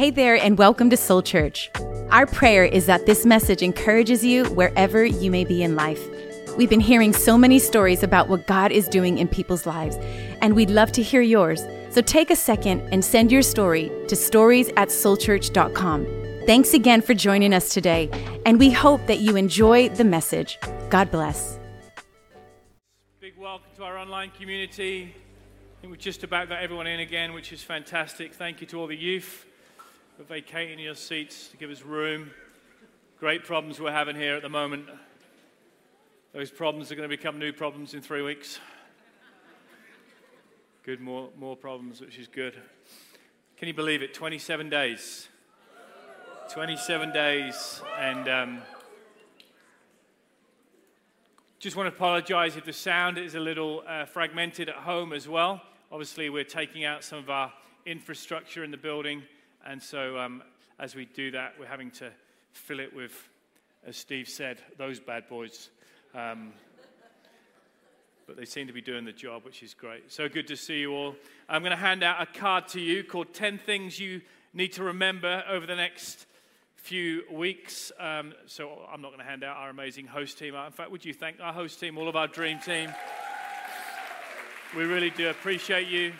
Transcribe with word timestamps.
Hey 0.00 0.08
there, 0.08 0.36
and 0.36 0.56
welcome 0.56 0.88
to 0.88 0.96
Soul 0.96 1.20
Church. 1.20 1.70
Our 2.08 2.24
prayer 2.24 2.64
is 2.64 2.86
that 2.86 3.04
this 3.04 3.26
message 3.26 3.60
encourages 3.60 4.24
you 4.24 4.46
wherever 4.46 5.04
you 5.04 5.30
may 5.30 5.44
be 5.44 5.62
in 5.62 5.76
life. 5.76 6.00
We've 6.56 6.70
been 6.70 6.80
hearing 6.80 7.12
so 7.12 7.36
many 7.36 7.58
stories 7.58 8.02
about 8.02 8.30
what 8.30 8.46
God 8.46 8.72
is 8.72 8.88
doing 8.88 9.18
in 9.18 9.28
people's 9.28 9.66
lives, 9.66 9.98
and 10.40 10.56
we'd 10.56 10.70
love 10.70 10.90
to 10.92 11.02
hear 11.02 11.20
yours. 11.20 11.62
So 11.90 12.00
take 12.00 12.30
a 12.30 12.34
second 12.34 12.80
and 12.90 13.04
send 13.04 13.30
your 13.30 13.42
story 13.42 13.92
to 14.08 14.16
stories 14.16 14.70
at 14.78 14.88
soulchurch.com. 14.88 16.06
Thanks 16.46 16.72
again 16.72 17.02
for 17.02 17.12
joining 17.12 17.52
us 17.52 17.68
today, 17.68 18.08
and 18.46 18.58
we 18.58 18.70
hope 18.70 19.06
that 19.06 19.18
you 19.18 19.36
enjoy 19.36 19.90
the 19.90 20.04
message. 20.04 20.58
God 20.88 21.10
bless. 21.10 21.58
Big 23.20 23.36
welcome 23.36 23.68
to 23.76 23.84
our 23.84 23.98
online 23.98 24.30
community. 24.30 25.14
I 25.14 25.80
think 25.82 25.90
we've 25.90 26.00
just 26.00 26.24
about 26.24 26.48
got 26.48 26.62
everyone 26.62 26.86
in 26.86 27.00
again, 27.00 27.34
which 27.34 27.52
is 27.52 27.62
fantastic. 27.62 28.32
Thank 28.32 28.62
you 28.62 28.66
to 28.68 28.80
all 28.80 28.86
the 28.86 28.96
youth 28.96 29.44
for 30.20 30.34
vacating 30.34 30.78
your 30.78 30.94
seats 30.94 31.48
to 31.48 31.56
give 31.56 31.70
us 31.70 31.80
room. 31.80 32.30
Great 33.18 33.42
problems 33.42 33.80
we're 33.80 33.90
having 33.90 34.14
here 34.14 34.34
at 34.34 34.42
the 34.42 34.50
moment. 34.50 34.84
Those 36.34 36.50
problems 36.50 36.92
are 36.92 36.94
going 36.94 37.08
to 37.08 37.16
become 37.16 37.38
new 37.38 37.54
problems 37.54 37.94
in 37.94 38.02
three 38.02 38.20
weeks. 38.20 38.58
Good, 40.82 41.00
more, 41.00 41.30
more 41.38 41.56
problems, 41.56 42.02
which 42.02 42.18
is 42.18 42.26
good. 42.26 42.54
Can 43.56 43.68
you 43.68 43.72
believe 43.72 44.02
it? 44.02 44.12
27 44.12 44.68
days. 44.68 45.28
27 46.52 47.12
days. 47.12 47.80
And 47.98 48.28
um, 48.28 48.62
just 51.58 51.76
want 51.76 51.88
to 51.88 51.96
apologize 51.96 52.58
if 52.58 52.66
the 52.66 52.74
sound 52.74 53.16
is 53.16 53.36
a 53.36 53.40
little 53.40 53.84
uh, 53.88 54.04
fragmented 54.04 54.68
at 54.68 54.74
home 54.74 55.14
as 55.14 55.26
well. 55.26 55.62
Obviously, 55.90 56.28
we're 56.28 56.44
taking 56.44 56.84
out 56.84 57.04
some 57.04 57.20
of 57.20 57.30
our 57.30 57.50
infrastructure 57.86 58.62
in 58.62 58.70
the 58.70 58.76
building. 58.76 59.22
And 59.66 59.82
so, 59.82 60.18
um, 60.18 60.42
as 60.78 60.94
we 60.94 61.04
do 61.04 61.30
that, 61.32 61.54
we're 61.58 61.66
having 61.66 61.90
to 61.92 62.10
fill 62.52 62.80
it 62.80 62.94
with, 62.94 63.12
as 63.86 63.96
Steve 63.96 64.28
said, 64.28 64.58
those 64.78 65.00
bad 65.00 65.28
boys. 65.28 65.70
Um, 66.14 66.52
but 68.26 68.36
they 68.36 68.44
seem 68.44 68.68
to 68.68 68.72
be 68.72 68.80
doing 68.80 69.04
the 69.04 69.12
job, 69.12 69.44
which 69.44 69.62
is 69.62 69.74
great. 69.74 70.10
So 70.12 70.28
good 70.28 70.46
to 70.48 70.56
see 70.56 70.78
you 70.78 70.92
all. 70.92 71.16
I'm 71.48 71.62
going 71.62 71.72
to 71.72 71.76
hand 71.76 72.02
out 72.02 72.22
a 72.22 72.26
card 72.26 72.68
to 72.68 72.80
you 72.80 73.02
called 73.02 73.34
10 73.34 73.58
Things 73.58 73.98
You 73.98 74.22
Need 74.54 74.74
to 74.74 74.84
Remember 74.84 75.42
over 75.48 75.66
the 75.66 75.74
next 75.74 76.26
few 76.76 77.24
weeks. 77.30 77.92
Um, 77.98 78.32
so 78.46 78.86
I'm 78.90 79.02
not 79.02 79.08
going 79.08 79.18
to 79.20 79.26
hand 79.26 79.44
out 79.44 79.56
our 79.56 79.68
amazing 79.68 80.06
host 80.06 80.38
team. 80.38 80.54
In 80.54 80.72
fact, 80.72 80.90
would 80.90 81.04
you 81.04 81.12
thank 81.12 81.40
our 81.40 81.52
host 81.52 81.80
team, 81.80 81.98
all 81.98 82.08
of 82.08 82.16
our 82.16 82.28
dream 82.28 82.58
team? 82.60 82.92
We 84.76 84.84
really 84.84 85.10
do 85.10 85.28
appreciate 85.28 85.88
you. 85.88 86.12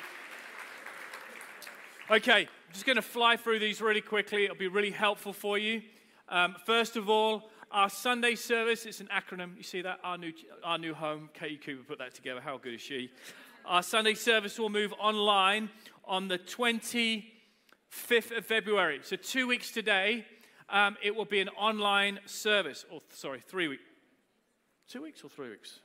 Okay, 2.10 2.48
I'm 2.70 2.74
just 2.74 2.86
going 2.86 2.94
to 2.94 3.02
fly 3.02 3.36
through 3.36 3.58
these 3.58 3.80
really 3.80 4.00
quickly. 4.00 4.44
It'll 4.44 4.54
be 4.54 4.68
really 4.68 4.92
helpful 4.92 5.32
for 5.32 5.58
you. 5.58 5.82
Um, 6.28 6.54
first 6.64 6.96
of 6.96 7.10
all, 7.10 7.50
our 7.72 7.90
Sunday 7.90 8.36
service, 8.36 8.86
it's 8.86 9.00
an 9.00 9.08
acronym. 9.08 9.56
You 9.56 9.64
see 9.64 9.82
that? 9.82 9.98
Our 10.04 10.16
new, 10.16 10.32
our 10.62 10.78
new 10.78 10.94
home. 10.94 11.30
Katie 11.34 11.56
Cooper 11.56 11.82
put 11.82 11.98
that 11.98 12.14
together. 12.14 12.40
How 12.40 12.58
good 12.58 12.74
is 12.74 12.80
she? 12.80 13.10
Our 13.66 13.82
Sunday 13.82 14.14
service 14.14 14.56
will 14.56 14.68
move 14.70 14.94
online 15.00 15.68
on 16.04 16.28
the 16.28 16.38
25th 16.38 17.24
of 18.38 18.46
February. 18.46 19.00
So, 19.02 19.16
two 19.16 19.48
weeks 19.48 19.72
today, 19.72 20.24
um, 20.68 20.96
it 21.02 21.16
will 21.16 21.24
be 21.24 21.40
an 21.40 21.48
online 21.48 22.20
service. 22.24 22.84
Or, 22.88 23.00
sorry, 23.08 23.40
three 23.40 23.66
weeks. 23.66 23.82
Two 24.88 25.02
weeks 25.02 25.24
or 25.24 25.28
three 25.28 25.50
weeks? 25.50 25.80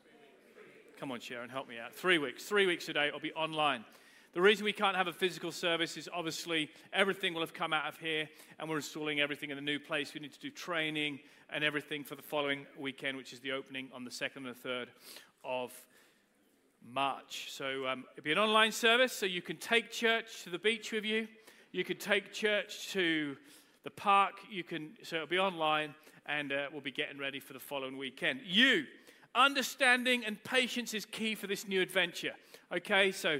Come 1.00 1.12
on, 1.12 1.20
Sharon, 1.20 1.50
help 1.50 1.68
me 1.68 1.80
out. 1.80 1.96
Three 1.96 2.20
weeks. 2.20 2.44
Three 2.44 2.68
weeks 2.68 2.86
today, 2.86 3.08
it'll 3.08 3.20
be 3.20 3.34
online. 3.34 3.86
The 4.36 4.42
reason 4.42 4.66
we 4.66 4.74
can't 4.74 4.98
have 4.98 5.08
a 5.08 5.14
physical 5.14 5.50
service 5.50 5.96
is 5.96 6.10
obviously 6.14 6.70
everything 6.92 7.34
will 7.34 7.40
have 7.40 7.54
come 7.54 7.72
out 7.72 7.88
of 7.88 7.98
here 8.00 8.28
and 8.60 8.70
we're 8.70 8.76
installing 8.76 9.22
everything 9.22 9.50
in 9.50 9.56
the 9.56 9.62
new 9.62 9.80
place. 9.80 10.14
We 10.14 10.20
need 10.20 10.34
to 10.34 10.40
do 10.42 10.50
training 10.50 11.20
and 11.50 11.64
everything 11.64 12.04
for 12.04 12.16
the 12.16 12.22
following 12.22 12.66
weekend, 12.78 13.16
which 13.16 13.32
is 13.32 13.40
the 13.40 13.54
opening 13.54 13.88
on 13.94 14.04
the 14.04 14.10
2nd 14.10 14.36
and 14.36 14.48
the 14.48 14.68
3rd 14.70 14.88
of 15.46 15.72
March. 16.86 17.48
So 17.50 17.88
um, 17.88 18.04
it'll 18.18 18.26
be 18.26 18.34
an 18.34 18.38
online 18.38 18.74
service, 18.74 19.14
so 19.14 19.26
you 19.26 19.42
can 19.42 19.56
take 19.56 19.90
church 19.90 20.44
to 20.44 20.50
the 20.50 20.60
beach 20.60 20.92
with 20.92 21.06
you. 21.06 21.30
You 21.72 21.86
can 21.86 21.96
take 21.96 22.34
church 22.34 22.90
to 22.90 23.38
the 23.86 23.90
park. 23.90 24.34
You 24.52 24.66
can, 24.66 24.98
so 25.02 25.16
it'll 25.16 25.28
be 25.28 25.40
online, 25.40 25.96
and 26.26 26.52
uh, 26.52 26.66
we'll 26.74 26.82
be 26.82 26.92
getting 26.92 27.18
ready 27.18 27.40
for 27.40 27.54
the 27.54 27.60
following 27.62 27.98
weekend. 27.98 28.42
You, 28.46 28.84
understanding 29.34 30.26
and 30.26 30.44
patience 30.44 30.94
is 30.94 31.06
key 31.06 31.36
for 31.36 31.48
this 31.48 31.66
new 31.66 31.82
adventure. 31.82 32.34
Okay, 32.74 33.14
so 33.14 33.40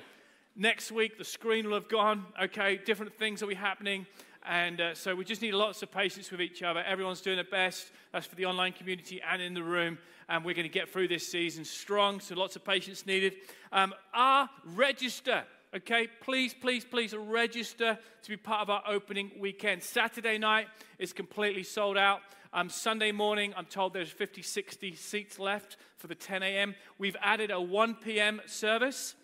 Next 0.58 0.90
week, 0.90 1.18
the 1.18 1.26
screen 1.26 1.68
will 1.68 1.74
have 1.74 1.90
gone. 1.90 2.24
Okay, 2.42 2.78
different 2.78 3.14
things 3.14 3.42
will 3.42 3.50
be 3.50 3.56
happening. 3.56 4.08
And 4.48 4.80
uh, 4.80 4.96
so 4.96 5.14
we 5.14 5.26
just 5.26 5.42
need 5.42 5.54
lots 5.54 5.84
of 5.84 5.92
patience 5.92 6.32
with 6.32 6.40
each 6.40 6.64
other. 6.64 6.82
Everyone's 6.82 7.20
doing 7.20 7.36
their 7.36 7.44
best. 7.44 7.92
That's 8.14 8.26
for 8.26 8.36
the 8.36 8.46
online 8.46 8.72
community 8.72 9.22
and 9.22 9.42
in 9.42 9.54
the 9.54 9.64
room. 9.64 9.98
And 10.30 10.46
we're 10.46 10.54
going 10.54 10.64
to 10.64 10.74
get 10.74 10.88
through 10.88 11.10
this 11.10 11.28
season 11.28 11.66
strong. 11.66 12.22
So 12.22 12.36
lots 12.36 12.56
of 12.56 12.64
patience 12.64 13.06
needed. 13.06 13.34
Um, 13.74 13.94
our 14.14 14.50
register. 14.64 15.44
Okay, 15.76 16.08
please, 16.22 16.54
please, 16.54 16.86
please 16.86 17.14
register 17.14 18.00
to 18.22 18.30
be 18.30 18.38
part 18.38 18.62
of 18.62 18.70
our 18.70 18.84
opening 18.88 19.32
weekend. 19.38 19.84
Saturday 19.84 20.38
night 20.38 20.68
is 21.00 21.12
completely 21.12 21.64
sold 21.64 21.98
out. 21.98 22.22
Um, 22.54 22.70
Sunday 22.70 23.12
morning, 23.12 23.54
I'm 23.58 23.66
told 23.66 23.92
there's 23.92 24.10
50, 24.10 24.42
60 24.42 24.96
seats 24.96 25.38
left 25.38 25.76
for 25.98 26.08
the 26.08 26.16
10 26.16 26.44
a.m. 26.44 26.76
We've 26.98 27.18
added 27.22 27.52
a 27.52 27.60
1 27.60 27.96
p.m. 27.96 28.40
service 28.46 29.16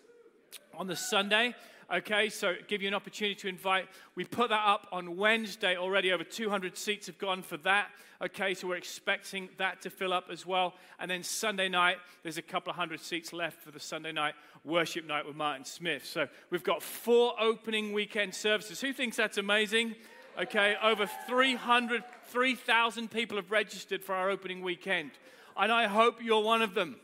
on 0.74 0.86
the 0.86 0.96
Sunday. 0.96 1.54
Okay, 1.92 2.30
so 2.30 2.54
give 2.68 2.80
you 2.80 2.88
an 2.88 2.94
opportunity 2.94 3.34
to 3.34 3.48
invite. 3.48 3.86
We 4.14 4.24
put 4.24 4.48
that 4.48 4.66
up 4.66 4.86
on 4.92 5.16
Wednesday 5.16 5.76
already. 5.76 6.10
Over 6.10 6.24
200 6.24 6.76
seats 6.78 7.06
have 7.06 7.18
gone 7.18 7.42
for 7.42 7.58
that. 7.58 7.88
Okay, 8.22 8.54
so 8.54 8.68
we're 8.68 8.76
expecting 8.76 9.50
that 9.58 9.82
to 9.82 9.90
fill 9.90 10.12
up 10.12 10.30
as 10.30 10.46
well. 10.46 10.74
And 10.98 11.10
then 11.10 11.22
Sunday 11.22 11.68
night, 11.68 11.98
there's 12.22 12.38
a 12.38 12.42
couple 12.42 12.70
of 12.70 12.76
hundred 12.76 13.00
seats 13.00 13.32
left 13.32 13.60
for 13.60 13.72
the 13.72 13.80
Sunday 13.80 14.12
night 14.12 14.34
worship 14.64 15.06
night 15.06 15.26
with 15.26 15.36
Martin 15.36 15.64
Smith. 15.64 16.06
So 16.06 16.28
we've 16.48 16.62
got 16.62 16.82
four 16.82 17.34
opening 17.38 17.92
weekend 17.92 18.34
services. 18.34 18.80
Who 18.80 18.92
thinks 18.92 19.16
that's 19.16 19.38
amazing? 19.38 19.96
Okay, 20.40 20.76
over 20.82 21.06
300, 21.28 22.04
3,000 22.28 23.10
people 23.10 23.36
have 23.36 23.50
registered 23.50 24.02
for 24.02 24.14
our 24.14 24.30
opening 24.30 24.62
weekend. 24.62 25.10
And 25.56 25.70
I 25.70 25.88
hope 25.88 26.22
you're 26.22 26.42
one 26.42 26.62
of 26.62 26.72
them 26.74 26.96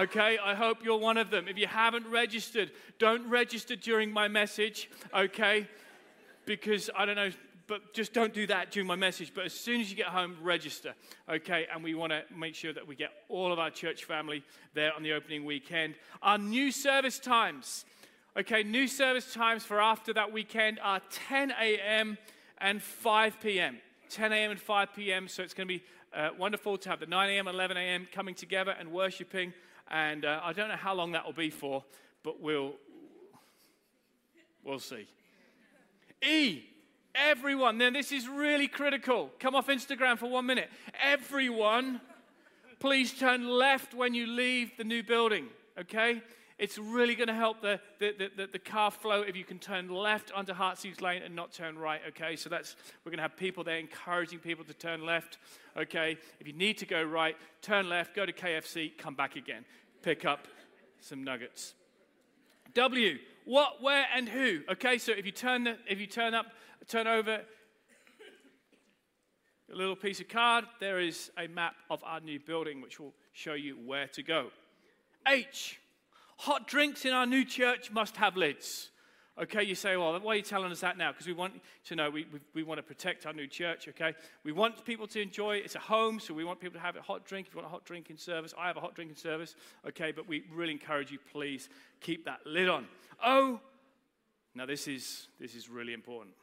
okay? 0.00 0.38
I 0.38 0.54
hope 0.54 0.84
you're 0.84 0.98
one 0.98 1.16
of 1.16 1.30
them. 1.30 1.48
If 1.48 1.58
you 1.58 1.66
haven't 1.66 2.06
registered, 2.06 2.70
don't 2.98 3.28
register 3.28 3.76
during 3.76 4.12
my 4.12 4.28
message, 4.28 4.90
okay? 5.14 5.66
Because 6.44 6.90
I 6.96 7.04
don't 7.04 7.16
know, 7.16 7.30
but 7.66 7.94
just 7.94 8.12
don't 8.12 8.34
do 8.34 8.46
that 8.46 8.70
during 8.70 8.86
my 8.86 8.96
message. 8.96 9.32
But 9.34 9.44
as 9.46 9.52
soon 9.52 9.80
as 9.80 9.90
you 9.90 9.96
get 9.96 10.06
home, 10.06 10.36
register, 10.42 10.94
okay? 11.28 11.66
And 11.72 11.82
we 11.82 11.94
want 11.94 12.12
to 12.12 12.22
make 12.34 12.54
sure 12.54 12.72
that 12.72 12.86
we 12.86 12.96
get 12.96 13.10
all 13.28 13.52
of 13.52 13.58
our 13.58 13.70
church 13.70 14.04
family 14.04 14.42
there 14.74 14.92
on 14.94 15.02
the 15.02 15.12
opening 15.12 15.44
weekend. 15.44 15.94
Our 16.22 16.38
new 16.38 16.72
service 16.72 17.18
times, 17.18 17.84
okay? 18.36 18.62
New 18.62 18.88
service 18.88 19.32
times 19.32 19.64
for 19.64 19.80
after 19.80 20.12
that 20.14 20.32
weekend 20.32 20.80
are 20.82 21.00
10 21.28 21.52
a.m. 21.52 22.18
and 22.58 22.82
5 22.82 23.40
p.m. 23.40 23.78
10 24.10 24.32
a.m. 24.32 24.50
and 24.50 24.60
5 24.60 24.94
p.m. 24.94 25.28
So 25.28 25.42
it's 25.42 25.54
going 25.54 25.66
to 25.66 25.74
be 25.74 25.82
uh, 26.14 26.30
wonderful 26.38 26.76
to 26.76 26.88
have 26.90 27.00
the 27.00 27.06
9 27.06 27.30
a.m. 27.30 27.48
11 27.48 27.76
a.m. 27.76 28.06
coming 28.12 28.34
together 28.34 28.76
and 28.78 28.92
worshiping 28.92 29.54
and 29.92 30.24
uh, 30.24 30.40
I 30.42 30.54
don't 30.54 30.68
know 30.68 30.76
how 30.76 30.94
long 30.94 31.12
that 31.12 31.24
will 31.24 31.34
be 31.34 31.50
for, 31.50 31.84
but 32.24 32.40
we'll, 32.40 32.72
we'll 34.64 34.78
see. 34.78 35.06
E, 36.24 36.62
everyone. 37.14 37.76
Now, 37.76 37.90
this 37.90 38.10
is 38.10 38.26
really 38.26 38.68
critical. 38.68 39.30
Come 39.38 39.54
off 39.54 39.68
Instagram 39.68 40.18
for 40.18 40.30
one 40.30 40.46
minute. 40.46 40.70
Everyone, 41.02 42.00
please 42.80 43.12
turn 43.12 43.46
left 43.46 43.92
when 43.92 44.14
you 44.14 44.26
leave 44.26 44.72
the 44.78 44.84
new 44.84 45.02
building, 45.02 45.48
okay? 45.78 46.22
It's 46.58 46.78
really 46.78 47.14
going 47.14 47.28
to 47.28 47.34
help 47.34 47.60
the, 47.60 47.80
the, 47.98 48.30
the, 48.36 48.46
the, 48.46 48.58
car 48.58 48.92
flow 48.92 49.22
if 49.22 49.34
you 49.34 49.42
can 49.42 49.58
turn 49.58 49.88
left 49.88 50.30
onto 50.32 50.52
Heartsease 50.52 51.00
Lane 51.00 51.22
and 51.22 51.34
not 51.34 51.52
turn 51.52 51.76
right, 51.76 52.00
okay? 52.08 52.36
So 52.36 52.48
that's, 52.48 52.76
we're 53.04 53.10
going 53.10 53.18
to 53.18 53.22
have 53.22 53.36
people 53.36 53.64
there 53.64 53.78
encouraging 53.78 54.38
people 54.38 54.64
to 54.66 54.74
turn 54.74 55.04
left, 55.04 55.38
okay? 55.76 56.16
If 56.38 56.46
you 56.46 56.52
need 56.52 56.78
to 56.78 56.86
go 56.86 57.02
right, 57.02 57.36
turn 57.62 57.88
left, 57.88 58.14
go 58.14 58.24
to 58.24 58.32
KFC, 58.32 58.96
come 58.96 59.14
back 59.14 59.34
again 59.34 59.64
pick 60.02 60.24
up 60.24 60.48
some 61.00 61.24
nuggets. 61.24 61.74
W, 62.74 63.18
what, 63.44 63.82
where, 63.82 64.06
and 64.14 64.28
who. 64.28 64.60
Okay, 64.70 64.98
so 64.98 65.12
if 65.12 65.24
you 65.26 65.32
turn, 65.32 65.64
the, 65.64 65.76
if 65.88 66.00
you 66.00 66.06
turn 66.06 66.34
up, 66.34 66.46
turn 66.88 67.06
over 67.06 67.40
a 69.72 69.76
little 69.76 69.96
piece 69.96 70.20
of 70.20 70.28
card, 70.28 70.64
there 70.80 71.00
is 71.00 71.30
a 71.38 71.46
map 71.48 71.74
of 71.90 72.02
our 72.04 72.20
new 72.20 72.38
building 72.38 72.80
which 72.80 73.00
will 73.00 73.14
show 73.32 73.54
you 73.54 73.74
where 73.74 74.06
to 74.08 74.22
go. 74.22 74.48
H, 75.26 75.80
hot 76.38 76.66
drinks 76.66 77.04
in 77.04 77.12
our 77.12 77.26
new 77.26 77.44
church 77.44 77.90
must 77.90 78.16
have 78.16 78.36
lids. 78.36 78.90
Okay, 79.40 79.62
you 79.62 79.74
say, 79.74 79.96
well, 79.96 80.20
why 80.20 80.34
are 80.34 80.36
you 80.36 80.42
telling 80.42 80.70
us 80.70 80.80
that 80.80 80.98
now? 80.98 81.10
Because 81.10 81.26
we 81.26 81.32
want 81.32 81.54
to 81.86 81.96
know, 81.96 82.10
we, 82.10 82.26
we, 82.30 82.40
we, 82.52 82.62
want 82.62 82.76
to 82.78 82.82
protect 82.82 83.24
our 83.24 83.32
new 83.32 83.46
church, 83.46 83.88
okay? 83.88 84.12
We 84.44 84.52
want 84.52 84.84
people 84.84 85.06
to 85.06 85.22
enjoy 85.22 85.56
it. 85.56 85.64
It's 85.64 85.74
a 85.74 85.78
home, 85.78 86.20
so 86.20 86.34
we 86.34 86.44
want 86.44 86.60
people 86.60 86.74
to 86.78 86.84
have 86.84 86.96
a 86.96 87.02
hot 87.02 87.24
drink. 87.24 87.46
If 87.46 87.54
you 87.54 87.58
want 87.58 87.66
a 87.66 87.70
hot 87.70 87.86
drinking 87.86 88.18
service, 88.18 88.52
I 88.58 88.66
have 88.66 88.76
a 88.76 88.80
hot 88.80 88.94
drinking 88.94 89.16
service, 89.16 89.56
okay? 89.88 90.12
But 90.12 90.28
we 90.28 90.44
really 90.52 90.72
encourage 90.72 91.10
you, 91.10 91.18
please 91.32 91.70
keep 92.00 92.26
that 92.26 92.40
lid 92.44 92.68
on. 92.68 92.86
Oh, 93.24 93.58
now 94.54 94.66
this 94.66 94.86
is, 94.86 95.28
this 95.40 95.54
is 95.54 95.70
really 95.70 95.94
important. 95.94 96.34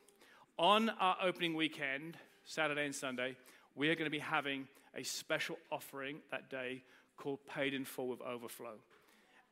on 0.58 0.90
our 1.00 1.16
opening 1.22 1.54
weekend, 1.54 2.18
Saturday 2.44 2.86
and 2.86 2.96
Sunday, 2.96 3.38
we 3.76 3.90
are 3.90 3.96
going 3.96 4.08
to 4.08 4.12
be 4.12 4.18
having 4.18 4.68
a 4.96 5.04
special 5.04 5.58
offering 5.72 6.18
that 6.32 6.50
day 6.50 6.82
called 7.18 7.40
Paid 7.48 7.76
in 7.76 7.86
Full 7.86 8.08
with 8.08 8.22
Overflow. 8.22 8.74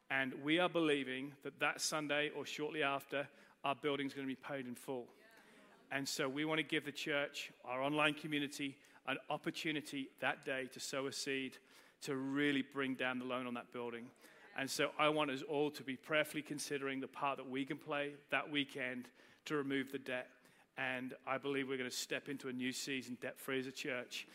And 0.10 0.34
we 0.44 0.60
are 0.60 0.70
believing 0.70 1.34
that 1.44 1.60
that 1.60 1.82
Sunday 1.82 2.32
or 2.36 2.46
shortly 2.46 2.82
after, 2.84 3.28
our 3.64 3.76
building 3.76 4.08
is 4.08 4.14
going 4.14 4.28
to 4.28 4.34
be 4.34 4.40
paid 4.42 4.66
in 4.66 4.76
full. 4.76 5.06
And 5.92 6.08
so 6.08 6.30
we 6.30 6.46
want 6.46 6.60
to 6.60 6.64
give 6.64 6.86
the 6.86 6.92
church, 6.92 7.52
our 7.66 7.82
online 7.82 8.14
community, 8.14 8.78
an 9.08 9.18
opportunity 9.30 10.10
that 10.20 10.46
day 10.46 10.68
to 10.74 10.80
sow 10.80 11.08
a 11.08 11.14
seed 11.14 11.58
to 12.02 12.16
really 12.16 12.62
bring 12.62 12.94
down 12.94 13.20
the 13.20 13.26
loan 13.26 13.48
on 13.48 13.54
that 13.56 13.72
building. 13.72 14.06
And 14.58 14.70
so 14.70 14.90
I 14.98 15.10
want 15.10 15.32
us 15.32 15.44
all 15.48 15.70
to 15.72 15.84
be 15.84 15.96
prayerfully 15.96 16.42
considering 16.42 17.00
the 17.00 17.08
part 17.08 17.38
that 17.38 17.50
we 17.50 17.64
can 17.64 17.78
play 17.78 18.12
that 18.32 18.50
weekend 18.50 19.08
to 19.46 19.56
remove 19.56 19.92
the 19.92 20.00
debt. 20.00 20.28
And 20.78 21.14
I 21.26 21.38
believe 21.38 21.68
we're 21.68 21.78
going 21.78 21.90
to 21.90 21.96
step 21.96 22.30
into 22.30 22.50
a 22.50 22.54
new 22.54 22.72
season 22.72 23.18
debt 23.22 23.40
free 23.40 23.60
as 23.60 23.68
a 23.68 23.72
church. 23.72 24.28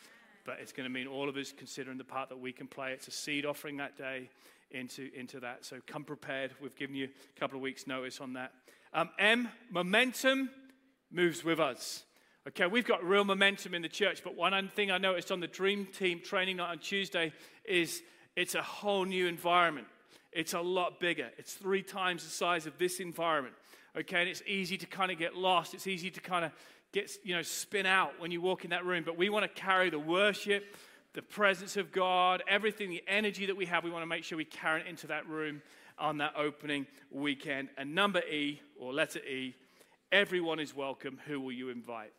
But 0.44 0.58
it's 0.60 0.72
going 0.72 0.88
to 0.88 0.92
mean 0.92 1.06
all 1.06 1.28
of 1.28 1.36
us 1.36 1.52
considering 1.56 1.98
the 1.98 2.04
part 2.04 2.28
that 2.30 2.38
we 2.38 2.52
can 2.52 2.66
play. 2.66 2.92
It's 2.92 3.08
a 3.08 3.12
seed 3.12 3.46
offering 3.46 3.76
that 3.76 3.96
day 3.96 4.28
into, 4.72 5.10
into 5.14 5.40
that. 5.40 5.64
So 5.64 5.78
come 5.86 6.04
prepared. 6.04 6.52
We've 6.60 6.76
given 6.76 6.96
you 6.96 7.08
a 7.36 7.40
couple 7.40 7.56
of 7.56 7.62
weeks' 7.62 7.86
notice 7.86 8.20
on 8.20 8.34
that. 8.34 8.52
Um, 8.92 9.10
M, 9.18 9.48
momentum 9.70 10.50
moves 11.10 11.44
with 11.44 11.60
us. 11.60 12.04
Okay, 12.48 12.66
we've 12.66 12.84
got 12.84 13.04
real 13.04 13.24
momentum 13.24 13.72
in 13.72 13.82
the 13.82 13.88
church, 13.88 14.22
but 14.24 14.34
one 14.34 14.68
thing 14.74 14.90
I 14.90 14.98
noticed 14.98 15.30
on 15.30 15.38
the 15.38 15.46
Dream 15.46 15.86
Team 15.86 16.20
training 16.20 16.56
night 16.56 16.70
on 16.70 16.78
Tuesday 16.80 17.32
is 17.64 18.02
it's 18.34 18.56
a 18.56 18.62
whole 18.62 19.04
new 19.04 19.28
environment. 19.28 19.86
It's 20.32 20.52
a 20.52 20.60
lot 20.60 20.98
bigger. 20.98 21.30
It's 21.38 21.52
three 21.52 21.82
times 21.82 22.24
the 22.24 22.30
size 22.30 22.66
of 22.66 22.78
this 22.78 22.98
environment. 22.98 23.54
Okay, 23.96 24.20
and 24.20 24.28
it's 24.28 24.42
easy 24.46 24.76
to 24.78 24.86
kind 24.86 25.12
of 25.12 25.18
get 25.18 25.36
lost. 25.36 25.74
It's 25.74 25.86
easy 25.86 26.10
to 26.10 26.20
kind 26.20 26.44
of 26.44 26.52
get, 26.92 27.10
you 27.22 27.36
know, 27.36 27.42
spin 27.42 27.86
out 27.86 28.18
when 28.18 28.30
you 28.30 28.40
walk 28.40 28.64
in 28.64 28.70
that 28.70 28.84
room. 28.84 29.04
But 29.04 29.16
we 29.16 29.28
want 29.28 29.44
to 29.44 29.60
carry 29.60 29.90
the 29.90 29.98
worship, 29.98 30.64
the 31.14 31.22
presence 31.22 31.76
of 31.76 31.92
God, 31.92 32.42
everything, 32.48 32.90
the 32.90 33.04
energy 33.06 33.46
that 33.46 33.56
we 33.56 33.66
have. 33.66 33.84
We 33.84 33.90
want 33.90 34.02
to 34.02 34.06
make 34.06 34.24
sure 34.24 34.38
we 34.38 34.44
carry 34.44 34.80
it 34.80 34.86
into 34.86 35.06
that 35.08 35.28
room 35.28 35.62
on 35.98 36.18
that 36.18 36.34
opening 36.36 36.86
weekend. 37.10 37.68
And 37.76 37.94
number 37.94 38.20
E, 38.20 38.60
or 38.78 38.92
letter 38.92 39.18
E, 39.20 39.54
everyone 40.10 40.58
is 40.58 40.74
welcome. 40.74 41.20
Who 41.26 41.40
will 41.40 41.52
you 41.52 41.68
invite? 41.68 42.12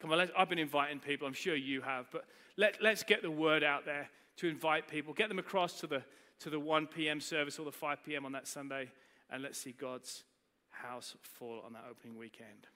Come 0.00 0.12
on, 0.12 0.30
I've 0.36 0.48
been 0.48 0.58
inviting 0.58 1.00
people. 1.00 1.26
I'm 1.26 1.34
sure 1.34 1.56
you 1.56 1.82
have. 1.82 2.06
But 2.12 2.24
let, 2.56 2.80
let's 2.80 3.02
get 3.02 3.22
the 3.22 3.30
word 3.30 3.64
out 3.64 3.84
there 3.84 4.08
to 4.36 4.48
invite 4.48 4.88
people. 4.88 5.12
Get 5.12 5.28
them 5.28 5.38
across 5.38 5.80
to 5.80 5.86
the, 5.86 6.02
to 6.40 6.50
the 6.50 6.60
1 6.60 6.86
p.m. 6.86 7.20
service 7.20 7.58
or 7.58 7.64
the 7.64 7.72
5 7.72 8.04
p.m. 8.04 8.24
on 8.24 8.32
that 8.32 8.46
Sunday. 8.46 8.90
And 9.30 9.42
let's 9.42 9.58
see 9.58 9.72
God's 9.72 10.24
house 10.70 11.16
fall 11.22 11.62
on 11.66 11.72
that 11.72 11.84
opening 11.90 12.16
weekend. 12.16 12.68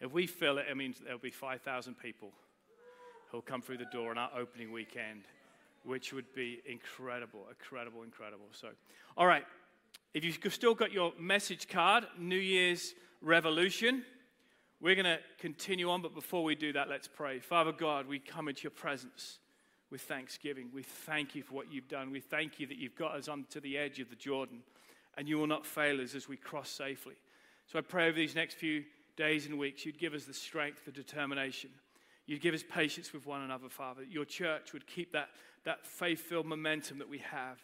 If 0.00 0.12
we 0.12 0.26
fill 0.26 0.58
it, 0.58 0.66
it 0.68 0.76
means 0.76 0.98
there'll 1.04 1.18
be 1.18 1.30
5,000 1.30 1.94
people 1.94 2.32
who'll 3.30 3.42
come 3.42 3.62
through 3.62 3.78
the 3.78 3.86
door 3.86 4.10
on 4.10 4.18
our 4.18 4.30
opening 4.36 4.72
weekend, 4.72 5.22
which 5.84 6.12
would 6.12 6.32
be 6.34 6.60
incredible, 6.66 7.46
incredible, 7.48 8.02
incredible. 8.02 8.46
So, 8.52 8.68
all 9.16 9.26
right. 9.26 9.44
If 10.12 10.24
you've 10.24 10.54
still 10.54 10.74
got 10.74 10.90
your 10.90 11.12
message 11.18 11.68
card, 11.68 12.04
New 12.18 12.36
Year's 12.36 12.94
Revolution, 13.22 14.04
we're 14.80 14.96
going 14.96 15.04
to 15.04 15.18
continue 15.38 15.88
on, 15.90 16.02
but 16.02 16.14
before 16.14 16.42
we 16.42 16.56
do 16.56 16.72
that, 16.72 16.88
let's 16.88 17.06
pray. 17.06 17.38
Father 17.38 17.70
God, 17.70 18.08
we 18.08 18.18
come 18.18 18.48
into 18.48 18.62
your 18.62 18.72
presence 18.72 19.38
with 19.90 20.00
thanksgiving. 20.00 20.70
We 20.74 20.82
thank 20.82 21.34
you 21.34 21.42
for 21.42 21.54
what 21.54 21.72
you've 21.72 21.88
done. 21.88 22.10
We 22.10 22.20
thank 22.20 22.58
you 22.58 22.66
that 22.66 22.78
you've 22.78 22.96
got 22.96 23.14
us 23.14 23.28
onto 23.28 23.60
the 23.60 23.78
edge 23.78 24.00
of 24.00 24.10
the 24.10 24.16
Jordan, 24.16 24.62
and 25.16 25.28
you 25.28 25.38
will 25.38 25.46
not 25.46 25.66
fail 25.66 26.00
us 26.00 26.14
as 26.14 26.28
we 26.28 26.36
cross 26.36 26.70
safely. 26.70 27.14
So 27.66 27.78
I 27.78 27.82
pray 27.82 28.08
over 28.08 28.16
these 28.16 28.34
next 28.34 28.54
few 28.54 28.84
days 29.16 29.46
and 29.46 29.58
weeks, 29.58 29.84
you'd 29.84 29.98
give 29.98 30.14
us 30.14 30.24
the 30.24 30.34
strength, 30.34 30.86
the 30.86 30.92
determination. 30.92 31.70
You'd 32.30 32.40
give 32.40 32.54
us 32.54 32.62
patience 32.62 33.12
with 33.12 33.26
one 33.26 33.40
another, 33.40 33.68
Father. 33.68 34.04
Your 34.04 34.24
church 34.24 34.72
would 34.72 34.86
keep 34.86 35.10
that, 35.14 35.30
that 35.64 35.84
faith 35.84 36.20
filled 36.20 36.46
momentum 36.46 36.98
that 36.98 37.08
we 37.08 37.18
have, 37.18 37.58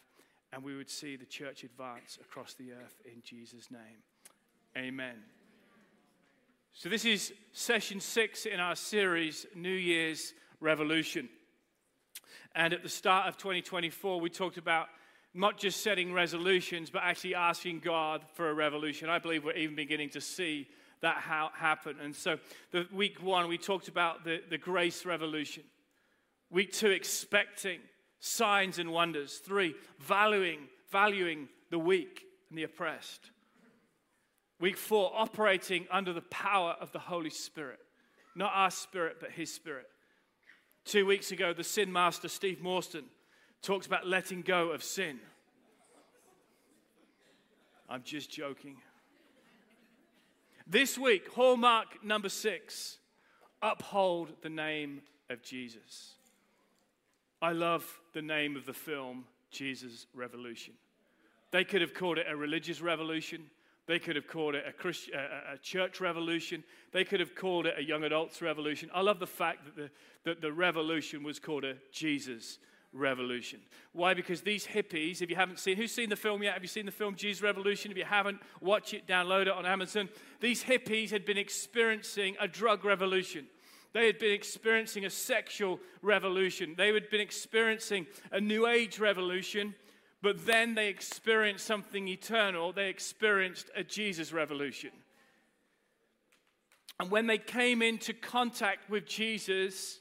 and 0.51 0.61
we 0.61 0.75
would 0.75 0.89
see 0.89 1.15
the 1.15 1.25
church 1.25 1.63
advance 1.63 2.19
across 2.19 2.53
the 2.53 2.73
earth 2.73 2.99
in 3.05 3.21
Jesus' 3.23 3.71
name. 3.71 4.03
Amen. 4.75 5.15
So, 6.73 6.89
this 6.89 7.05
is 7.05 7.31
session 7.53 8.01
six 8.01 8.45
in 8.45 8.59
our 8.59 8.75
series, 8.75 9.45
New 9.55 9.69
Year's 9.69 10.33
Revolution. 10.59 11.29
And 12.53 12.73
at 12.73 12.83
the 12.83 12.89
start 12.89 13.29
of 13.29 13.37
2024, 13.37 14.19
we 14.19 14.29
talked 14.29 14.57
about 14.57 14.87
not 15.33 15.57
just 15.57 15.81
setting 15.81 16.11
resolutions, 16.11 16.89
but 16.89 17.03
actually 17.03 17.35
asking 17.35 17.79
God 17.79 18.25
for 18.33 18.49
a 18.49 18.53
revolution. 18.53 19.07
I 19.07 19.19
believe 19.19 19.45
we're 19.45 19.53
even 19.53 19.77
beginning 19.77 20.09
to 20.09 20.19
see 20.19 20.67
that 21.01 21.17
happened 21.17 21.99
And 22.01 22.15
so, 22.15 22.37
the 22.71 22.87
week 22.91 23.21
one, 23.21 23.47
we 23.47 23.57
talked 23.57 23.87
about 23.87 24.23
the, 24.23 24.41
the 24.49 24.57
grace 24.57 25.05
revolution. 25.05 25.63
Week 26.49 26.71
two, 26.71 26.89
expecting 26.89 27.79
signs 28.19 28.79
and 28.79 28.91
wonders. 28.91 29.35
Three, 29.37 29.75
valuing, 29.99 30.59
valuing 30.91 31.49
the 31.69 31.79
weak 31.79 32.23
and 32.49 32.57
the 32.57 32.63
oppressed. 32.63 33.31
Week 34.59 34.77
four, 34.77 35.11
operating 35.13 35.85
under 35.91 36.13
the 36.13 36.21
power 36.21 36.75
of 36.81 36.91
the 36.91 36.99
Holy 36.99 37.29
Spirit. 37.29 37.79
Not 38.35 38.51
our 38.55 38.71
spirit, 38.71 39.17
but 39.19 39.31
His 39.31 39.53
Spirit. 39.53 39.85
Two 40.85 41.05
weeks 41.05 41.31
ago, 41.31 41.53
the 41.53 41.63
sin 41.63 41.91
master, 41.91 42.27
Steve 42.27 42.59
Mawston, 42.63 43.03
talks 43.61 43.85
about 43.85 44.07
letting 44.07 44.41
go 44.41 44.69
of 44.69 44.83
sin. 44.83 45.19
I'm 47.89 48.03
just 48.03 48.31
joking. 48.31 48.77
This 50.69 50.97
week, 50.97 51.29
hallmark 51.33 52.03
number 52.03 52.27
six 52.27 52.97
uphold 53.61 54.33
the 54.41 54.49
name 54.49 54.99
of 55.29 55.41
Jesus. 55.41 56.15
I 57.41 57.53
love 57.53 58.01
the 58.13 58.21
name 58.21 58.57
of 58.57 58.65
the 58.65 58.73
film, 58.73 59.23
Jesus 59.49 60.07
Revolution. 60.13 60.73
They 61.51 61.63
could 61.63 61.79
have 61.79 61.93
called 61.93 62.17
it 62.17 62.25
a 62.29 62.35
religious 62.35 62.81
revolution. 62.81 63.43
They 63.85 63.97
could 63.97 64.17
have 64.17 64.27
called 64.27 64.55
it 64.55 64.65
a, 64.67 64.73
Christ, 64.73 65.09
a, 65.13 65.53
a, 65.53 65.57
church 65.57 66.01
revolution. 66.01 66.65
They 66.91 67.05
could 67.05 67.21
have 67.21 67.33
called 67.33 67.65
it 67.65 67.75
a 67.77 67.83
young 67.83 68.03
adults 68.03 68.41
revolution. 68.41 68.89
I 68.93 68.99
love 68.99 69.19
the 69.19 69.25
fact 69.25 69.63
that 69.63 69.75
the, 69.77 69.89
that 70.25 70.41
the 70.41 70.51
revolution 70.51 71.23
was 71.23 71.39
called 71.39 71.63
a 71.63 71.75
Jesus 71.93 72.59
revolution. 72.93 73.59
Why? 73.93 74.13
Because 74.13 74.41
these 74.41 74.65
hippies, 74.65 75.21
if 75.21 75.29
you 75.29 75.35
haven't 75.35 75.59
seen, 75.59 75.77
who's 75.77 75.91
seen 75.91 76.09
the 76.09 76.15
film 76.15 76.43
yet? 76.43 76.53
Have 76.53 76.63
you 76.63 76.67
seen 76.67 76.85
the 76.85 76.91
film 76.91 77.15
Jesus 77.15 77.41
Revolution? 77.41 77.91
If 77.91 77.97
you 77.97 78.05
haven't, 78.05 78.39
watch 78.61 78.93
it, 78.93 79.07
download 79.07 79.43
it 79.43 79.49
on 79.49 79.65
Amazon. 79.65 80.09
These 80.39 80.63
hippies 80.63 81.09
had 81.09 81.25
been 81.25 81.37
experiencing 81.37 82.35
a 82.39 82.47
drug 82.47 82.85
revolution. 82.85 83.47
They 83.93 84.05
had 84.05 84.19
been 84.19 84.33
experiencing 84.33 85.05
a 85.05 85.09
sexual 85.09 85.79
revolution. 86.01 86.75
They 86.77 86.93
had 86.93 87.09
been 87.09 87.21
experiencing 87.21 88.07
a 88.31 88.39
new 88.39 88.67
age 88.67 88.99
revolution 88.99 89.75
but 90.21 90.45
then 90.45 90.75
they 90.75 90.87
experienced 90.87 91.65
something 91.65 92.07
eternal. 92.07 92.73
They 92.73 92.89
experienced 92.89 93.69
a 93.75 93.83
Jesus 93.83 94.33
revolution. 94.33 94.91
And 96.99 97.11
when 97.11 97.27
they 97.27 97.37
came 97.37 97.83
into 97.83 98.13
contact 98.13 98.89
with 98.89 99.05
Jesus, 99.05 99.99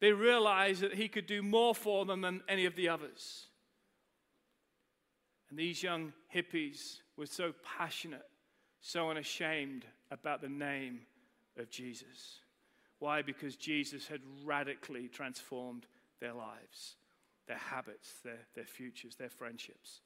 they 0.00 0.12
realized 0.12 0.82
that 0.82 0.94
he 0.94 1.08
could 1.08 1.26
do 1.26 1.42
more 1.42 1.74
for 1.74 2.04
them 2.04 2.20
than 2.20 2.42
any 2.48 2.66
of 2.66 2.76
the 2.76 2.88
others. 2.88 3.46
And 5.48 5.58
these 5.58 5.82
young 5.82 6.12
hippies 6.34 6.98
were 7.16 7.26
so 7.26 7.52
passionate, 7.78 8.26
so 8.80 9.10
unashamed 9.10 9.84
about 10.10 10.42
the 10.42 10.48
name 10.48 11.00
of 11.58 11.70
Jesus. 11.70 12.40
Why? 12.98 13.22
Because 13.22 13.56
Jesus 13.56 14.06
had 14.06 14.20
radically 14.44 15.08
transformed 15.08 15.86
their 16.20 16.32
lives 16.32 16.96
their 17.46 17.56
habits, 17.56 18.10
their, 18.24 18.40
their 18.56 18.64
futures, 18.64 19.14
their 19.14 19.30
friendships. 19.30 20.00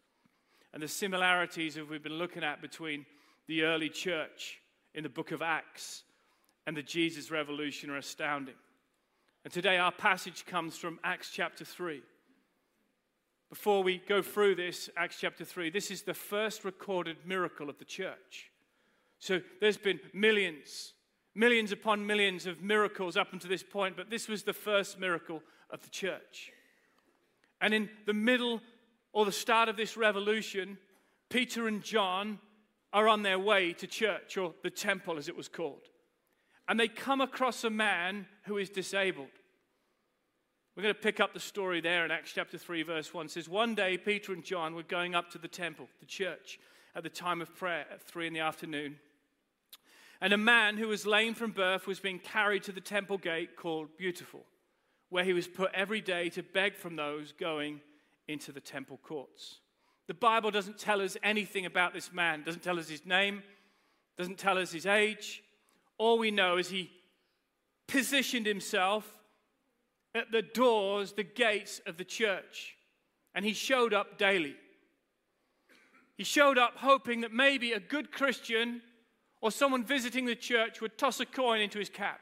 And 0.74 0.82
the 0.82 0.88
similarities 0.88 1.74
that 1.74 1.88
we've 1.88 2.02
been 2.02 2.18
looking 2.18 2.44
at 2.44 2.60
between 2.60 3.06
the 3.46 3.62
early 3.62 3.88
church 3.88 4.60
in 4.94 5.02
the 5.02 5.08
book 5.08 5.30
of 5.30 5.40
Acts 5.40 6.02
and 6.66 6.76
the 6.76 6.82
Jesus 6.82 7.30
revolution 7.30 7.88
are 7.88 7.96
astounding. 7.96 8.56
And 9.42 9.52
today 9.52 9.78
our 9.78 9.92
passage 9.92 10.44
comes 10.44 10.76
from 10.76 11.00
Acts 11.02 11.30
chapter 11.32 11.64
3. 11.64 12.02
Before 13.48 13.82
we 13.82 14.02
go 14.06 14.20
through 14.20 14.56
this, 14.56 14.90
Acts 14.98 15.16
chapter 15.18 15.46
3, 15.46 15.70
this 15.70 15.90
is 15.90 16.02
the 16.02 16.12
first 16.12 16.62
recorded 16.62 17.16
miracle 17.24 17.70
of 17.70 17.78
the 17.78 17.86
church. 17.86 18.50
So 19.18 19.40
there's 19.60 19.78
been 19.78 19.98
millions, 20.12 20.92
millions 21.34 21.72
upon 21.72 22.06
millions 22.06 22.44
of 22.44 22.60
miracles 22.60 23.16
up 23.16 23.32
until 23.32 23.48
this 23.48 23.62
point, 23.62 23.96
but 23.96 24.10
this 24.10 24.28
was 24.28 24.42
the 24.42 24.52
first 24.52 25.00
miracle 25.00 25.42
of 25.70 25.80
the 25.80 25.90
church. 25.90 26.52
And 27.62 27.72
in 27.72 27.88
the 28.04 28.12
middle 28.12 28.60
or 29.14 29.24
the 29.24 29.32
start 29.32 29.70
of 29.70 29.76
this 29.76 29.96
revolution, 29.96 30.76
Peter 31.30 31.66
and 31.66 31.82
John 31.82 32.38
are 32.92 33.08
on 33.08 33.22
their 33.22 33.38
way 33.38 33.72
to 33.72 33.86
church, 33.86 34.36
or 34.36 34.52
the 34.62 34.70
temple 34.70 35.16
as 35.16 35.28
it 35.28 35.36
was 35.36 35.48
called. 35.48 35.88
And 36.68 36.78
they 36.78 36.88
come 36.88 37.20
across 37.20 37.64
a 37.64 37.70
man 37.70 38.26
who 38.50 38.58
is 38.58 38.68
disabled. 38.68 39.28
We're 40.74 40.82
going 40.82 40.94
to 40.94 41.00
pick 41.00 41.20
up 41.20 41.32
the 41.32 41.38
story 41.38 41.80
there 41.80 42.04
in 42.04 42.10
Acts 42.10 42.32
chapter 42.34 42.58
3, 42.58 42.82
verse 42.82 43.14
1. 43.14 43.26
It 43.26 43.30
says, 43.30 43.48
One 43.48 43.76
day 43.76 43.96
Peter 43.96 44.32
and 44.32 44.42
John 44.42 44.74
were 44.74 44.82
going 44.82 45.14
up 45.14 45.30
to 45.30 45.38
the 45.38 45.46
temple, 45.46 45.88
the 46.00 46.06
church, 46.06 46.58
at 46.96 47.04
the 47.04 47.08
time 47.08 47.40
of 47.40 47.54
prayer 47.54 47.86
at 47.92 48.02
3 48.02 48.26
in 48.26 48.32
the 48.32 48.40
afternoon. 48.40 48.96
And 50.20 50.32
a 50.32 50.36
man 50.36 50.78
who 50.78 50.88
was 50.88 51.06
lame 51.06 51.34
from 51.34 51.52
birth 51.52 51.86
was 51.86 52.00
being 52.00 52.18
carried 52.18 52.64
to 52.64 52.72
the 52.72 52.80
temple 52.80 53.18
gate 53.18 53.56
called 53.56 53.96
Beautiful, 53.96 54.44
where 55.10 55.22
he 55.22 55.32
was 55.32 55.46
put 55.46 55.70
every 55.72 56.00
day 56.00 56.28
to 56.30 56.42
beg 56.42 56.74
from 56.74 56.96
those 56.96 57.30
going 57.30 57.80
into 58.26 58.50
the 58.50 58.60
temple 58.60 58.98
courts. 59.00 59.60
The 60.08 60.14
Bible 60.14 60.50
doesn't 60.50 60.76
tell 60.76 61.00
us 61.00 61.16
anything 61.22 61.66
about 61.66 61.94
this 61.94 62.12
man, 62.12 62.42
doesn't 62.42 62.64
tell 62.64 62.80
us 62.80 62.88
his 62.88 63.06
name, 63.06 63.44
doesn't 64.18 64.38
tell 64.38 64.58
us 64.58 64.72
his 64.72 64.86
age. 64.86 65.44
All 65.98 66.18
we 66.18 66.32
know 66.32 66.56
is 66.56 66.68
he 66.68 66.90
positioned 67.90 68.46
himself 68.46 69.10
at 70.14 70.32
the 70.32 70.42
doors, 70.42 71.12
the 71.12 71.24
gates 71.24 71.80
of 71.86 71.96
the 71.96 72.04
church, 72.04 72.76
and 73.34 73.44
he 73.44 73.52
showed 73.52 73.92
up 73.92 74.18
daily. 74.18 74.56
He 76.16 76.24
showed 76.24 76.58
up 76.58 76.74
hoping 76.76 77.22
that 77.22 77.32
maybe 77.32 77.72
a 77.72 77.80
good 77.80 78.12
Christian 78.12 78.82
or 79.40 79.50
someone 79.50 79.84
visiting 79.84 80.26
the 80.26 80.34
church 80.34 80.80
would 80.80 80.98
toss 80.98 81.20
a 81.20 81.26
coin 81.26 81.60
into 81.60 81.78
his 81.78 81.88
cap, 81.88 82.20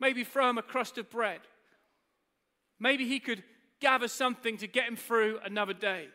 maybe 0.00 0.24
throw 0.24 0.50
him 0.50 0.58
a 0.58 0.62
crust 0.62 0.98
of 0.98 1.10
bread. 1.10 1.40
Maybe 2.78 3.06
he 3.06 3.20
could 3.20 3.42
gather 3.80 4.08
something 4.08 4.56
to 4.58 4.66
get 4.66 4.88
him 4.88 4.96
through 4.96 5.38
another 5.44 5.74
day. 5.74 6.08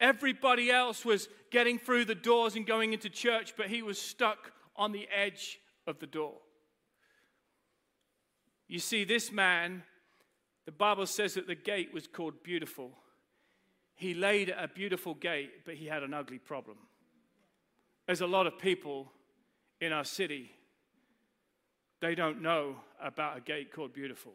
Everybody 0.00 0.70
else 0.70 1.04
was 1.04 1.28
getting 1.50 1.78
through 1.78 2.04
the 2.04 2.14
doors 2.14 2.54
and 2.54 2.66
going 2.66 2.92
into 2.92 3.10
church, 3.10 3.54
but 3.56 3.66
he 3.66 3.82
was 3.82 4.00
stuck 4.00 4.52
on 4.76 4.92
the 4.92 5.08
edge 5.14 5.58
of 5.86 5.98
the 5.98 6.06
door. 6.06 6.34
You 8.68 8.78
see, 8.78 9.04
this 9.04 9.30
man, 9.30 9.82
the 10.64 10.72
Bible 10.72 11.06
says 11.06 11.34
that 11.34 11.46
the 11.46 11.54
gate 11.54 11.94
was 11.94 12.06
called 12.06 12.42
Beautiful. 12.42 12.90
He 13.94 14.12
laid 14.12 14.50
a 14.50 14.68
beautiful 14.68 15.14
gate, 15.14 15.64
but 15.64 15.74
he 15.74 15.86
had 15.86 16.02
an 16.02 16.12
ugly 16.12 16.38
problem. 16.38 16.76
There's 18.06 18.20
a 18.20 18.26
lot 18.26 18.46
of 18.46 18.58
people 18.58 19.12
in 19.80 19.92
our 19.92 20.04
city, 20.04 20.50
they 22.00 22.14
don't 22.14 22.40
know 22.40 22.76
about 23.02 23.36
a 23.36 23.40
gate 23.40 23.72
called 23.72 23.92
Beautiful. 23.92 24.32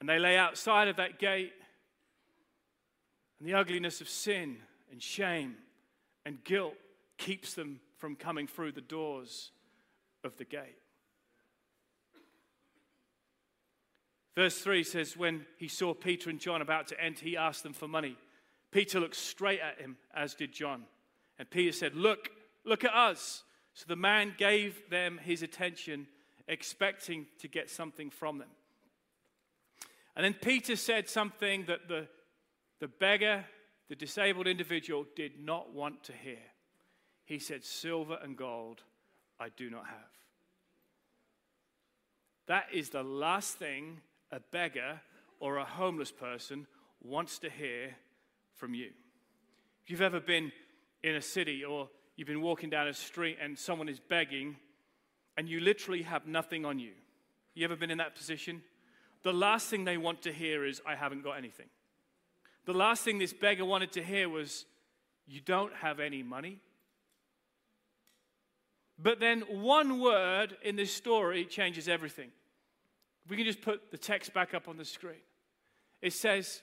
And 0.00 0.08
they 0.08 0.18
lay 0.18 0.36
outside 0.36 0.88
of 0.88 0.96
that 0.96 1.18
gate, 1.18 1.52
and 3.38 3.48
the 3.48 3.54
ugliness 3.54 4.00
of 4.00 4.08
sin 4.08 4.58
and 4.90 5.02
shame 5.02 5.56
and 6.24 6.42
guilt 6.44 6.74
keeps 7.18 7.54
them 7.54 7.80
from 7.98 8.16
coming 8.16 8.46
through 8.46 8.72
the 8.72 8.80
doors 8.80 9.50
of 10.22 10.36
the 10.36 10.44
gate. 10.44 10.78
Verse 14.34 14.58
3 14.58 14.82
says, 14.82 15.16
When 15.16 15.46
he 15.58 15.68
saw 15.68 15.94
Peter 15.94 16.30
and 16.30 16.40
John 16.40 16.60
about 16.60 16.88
to 16.88 17.00
enter, 17.00 17.24
he 17.24 17.36
asked 17.36 17.62
them 17.62 17.72
for 17.72 17.86
money. 17.88 18.16
Peter 18.70 18.98
looked 18.98 19.16
straight 19.16 19.60
at 19.60 19.80
him, 19.80 19.96
as 20.14 20.34
did 20.34 20.52
John. 20.52 20.84
And 21.38 21.48
Peter 21.48 21.72
said, 21.72 21.94
Look, 21.94 22.30
look 22.64 22.84
at 22.84 22.92
us. 22.92 23.44
So 23.74 23.84
the 23.88 23.96
man 23.96 24.34
gave 24.36 24.88
them 24.90 25.18
his 25.22 25.42
attention, 25.42 26.06
expecting 26.48 27.26
to 27.40 27.48
get 27.48 27.70
something 27.70 28.10
from 28.10 28.38
them. 28.38 28.48
And 30.16 30.24
then 30.24 30.34
Peter 30.34 30.76
said 30.76 31.08
something 31.08 31.64
that 31.66 31.88
the, 31.88 32.06
the 32.80 32.88
beggar, 32.88 33.44
the 33.88 33.96
disabled 33.96 34.46
individual, 34.46 35.06
did 35.16 35.40
not 35.40 35.72
want 35.72 36.04
to 36.04 36.12
hear. 36.12 36.38
He 37.24 37.38
said, 37.38 37.64
Silver 37.64 38.18
and 38.22 38.36
gold 38.36 38.82
I 39.40 39.48
do 39.48 39.70
not 39.70 39.86
have. 39.86 39.96
That 42.46 42.66
is 42.72 42.90
the 42.90 43.02
last 43.02 43.56
thing 43.56 44.00
a 44.34 44.40
beggar 44.50 45.00
or 45.38 45.58
a 45.58 45.64
homeless 45.64 46.10
person 46.10 46.66
wants 47.02 47.38
to 47.38 47.48
hear 47.48 47.94
from 48.54 48.74
you. 48.74 48.90
If 49.84 49.90
you've 49.90 50.00
ever 50.00 50.20
been 50.20 50.50
in 51.02 51.14
a 51.14 51.22
city 51.22 51.64
or 51.64 51.88
you've 52.16 52.28
been 52.28 52.42
walking 52.42 52.68
down 52.68 52.88
a 52.88 52.94
street 52.94 53.38
and 53.40 53.56
someone 53.56 53.88
is 53.88 54.00
begging 54.00 54.56
and 55.36 55.48
you 55.48 55.60
literally 55.60 56.02
have 56.02 56.26
nothing 56.26 56.64
on 56.64 56.78
you, 56.78 56.92
you 57.54 57.64
ever 57.64 57.76
been 57.76 57.90
in 57.90 57.98
that 57.98 58.16
position? 58.16 58.62
The 59.22 59.32
last 59.32 59.68
thing 59.68 59.84
they 59.84 59.96
want 59.96 60.22
to 60.22 60.32
hear 60.32 60.64
is, 60.64 60.80
I 60.84 60.96
haven't 60.96 61.22
got 61.22 61.32
anything. 61.32 61.66
The 62.66 62.72
last 62.72 63.04
thing 63.04 63.18
this 63.18 63.32
beggar 63.32 63.64
wanted 63.64 63.92
to 63.92 64.02
hear 64.02 64.28
was, 64.28 64.64
You 65.26 65.40
don't 65.40 65.74
have 65.76 66.00
any 66.00 66.22
money. 66.22 66.60
But 68.98 69.20
then 69.20 69.42
one 69.42 70.00
word 70.00 70.56
in 70.62 70.76
this 70.76 70.92
story 70.92 71.44
changes 71.44 71.88
everything. 71.88 72.30
We 73.28 73.36
can 73.36 73.46
just 73.46 73.62
put 73.62 73.90
the 73.90 73.98
text 73.98 74.34
back 74.34 74.54
up 74.54 74.68
on 74.68 74.76
the 74.76 74.84
screen. 74.84 75.22
It 76.02 76.12
says, 76.12 76.60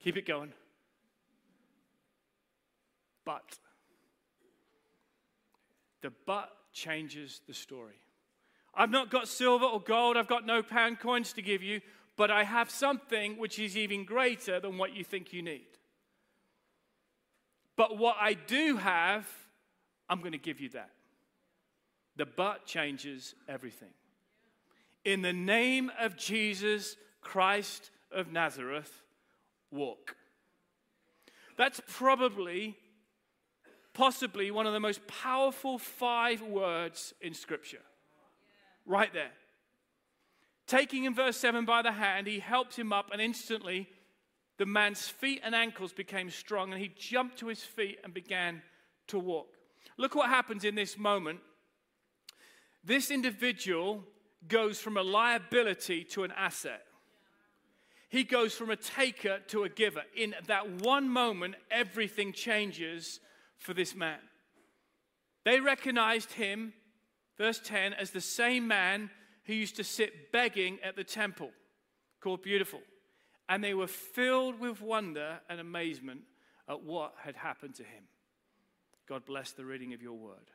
keep 0.00 0.16
it 0.16 0.26
going. 0.26 0.52
But. 3.24 3.58
The 6.00 6.12
but 6.24 6.50
changes 6.72 7.40
the 7.46 7.54
story. 7.54 8.00
I've 8.74 8.90
not 8.90 9.10
got 9.10 9.28
silver 9.28 9.64
or 9.64 9.80
gold, 9.80 10.16
I've 10.16 10.28
got 10.28 10.46
no 10.46 10.62
pound 10.62 11.00
coins 11.00 11.32
to 11.34 11.42
give 11.42 11.62
you, 11.62 11.80
but 12.16 12.30
I 12.30 12.44
have 12.44 12.70
something 12.70 13.38
which 13.38 13.58
is 13.58 13.76
even 13.76 14.04
greater 14.04 14.60
than 14.60 14.78
what 14.78 14.94
you 14.94 15.02
think 15.02 15.32
you 15.32 15.42
need. 15.42 15.66
But 17.76 17.98
what 17.98 18.16
I 18.20 18.34
do 18.34 18.76
have, 18.76 19.26
I'm 20.08 20.20
going 20.20 20.32
to 20.32 20.38
give 20.38 20.60
you 20.60 20.70
that. 20.70 20.90
The 22.16 22.26
but 22.26 22.66
changes 22.66 23.34
everything. 23.48 23.90
In 25.04 25.22
the 25.22 25.32
name 25.32 25.90
of 26.00 26.16
Jesus 26.16 26.96
Christ 27.20 27.90
of 28.10 28.32
Nazareth, 28.32 29.02
walk. 29.70 30.16
That's 31.56 31.80
probably, 31.86 32.76
possibly 33.92 34.50
one 34.50 34.66
of 34.66 34.72
the 34.72 34.80
most 34.80 35.06
powerful 35.06 35.78
five 35.78 36.42
words 36.42 37.14
in 37.20 37.34
Scripture. 37.34 37.82
Right 38.84 39.12
there. 39.12 39.32
Taking 40.66 41.04
him, 41.04 41.14
verse 41.14 41.36
7 41.36 41.64
by 41.64 41.82
the 41.82 41.92
hand, 41.92 42.26
he 42.26 42.40
helped 42.40 42.76
him 42.76 42.92
up, 42.92 43.10
and 43.12 43.20
instantly 43.20 43.88
the 44.58 44.66
man's 44.66 45.06
feet 45.08 45.40
and 45.44 45.54
ankles 45.54 45.92
became 45.92 46.30
strong, 46.30 46.72
and 46.72 46.80
he 46.80 46.90
jumped 46.96 47.38
to 47.38 47.48
his 47.48 47.62
feet 47.62 47.98
and 48.02 48.12
began 48.12 48.62
to 49.08 49.18
walk. 49.18 49.48
Look 49.98 50.14
what 50.14 50.28
happens 50.28 50.64
in 50.64 50.74
this 50.74 50.98
moment 50.98 51.40
this 52.86 53.10
individual 53.10 54.04
goes 54.46 54.78
from 54.78 54.96
a 54.96 55.02
liability 55.02 56.04
to 56.04 56.22
an 56.22 56.32
asset. 56.36 56.82
He 58.08 58.22
goes 58.22 58.54
from 58.54 58.70
a 58.70 58.76
taker 58.76 59.40
to 59.48 59.64
a 59.64 59.68
giver. 59.68 60.02
In 60.14 60.34
that 60.46 60.82
one 60.82 61.08
moment, 61.08 61.56
everything 61.70 62.32
changes 62.32 63.18
for 63.58 63.74
this 63.74 63.94
man. 63.94 64.20
They 65.44 65.60
recognized 65.60 66.32
him, 66.32 66.72
verse 67.36 67.60
10, 67.62 67.94
as 67.94 68.10
the 68.10 68.20
same 68.20 68.68
man 68.68 69.10
who 69.44 69.52
used 69.52 69.76
to 69.76 69.84
sit 69.84 70.32
begging 70.32 70.78
at 70.84 70.96
the 70.96 71.04
temple, 71.04 71.50
called 72.20 72.42
Beautiful. 72.42 72.80
And 73.48 73.62
they 73.62 73.74
were 73.74 73.86
filled 73.86 74.60
with 74.60 74.80
wonder 74.80 75.40
and 75.48 75.60
amazement 75.60 76.22
at 76.68 76.82
what 76.82 77.14
had 77.22 77.36
happened 77.36 77.74
to 77.76 77.84
him. 77.84 78.04
God 79.08 79.24
bless 79.24 79.52
the 79.52 79.64
reading 79.64 79.92
of 79.92 80.02
your 80.02 80.14
word. 80.14 80.50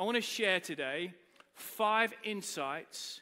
I 0.00 0.02
want 0.04 0.14
to 0.14 0.22
share 0.22 0.60
today 0.60 1.12
five 1.52 2.14
insights 2.24 3.20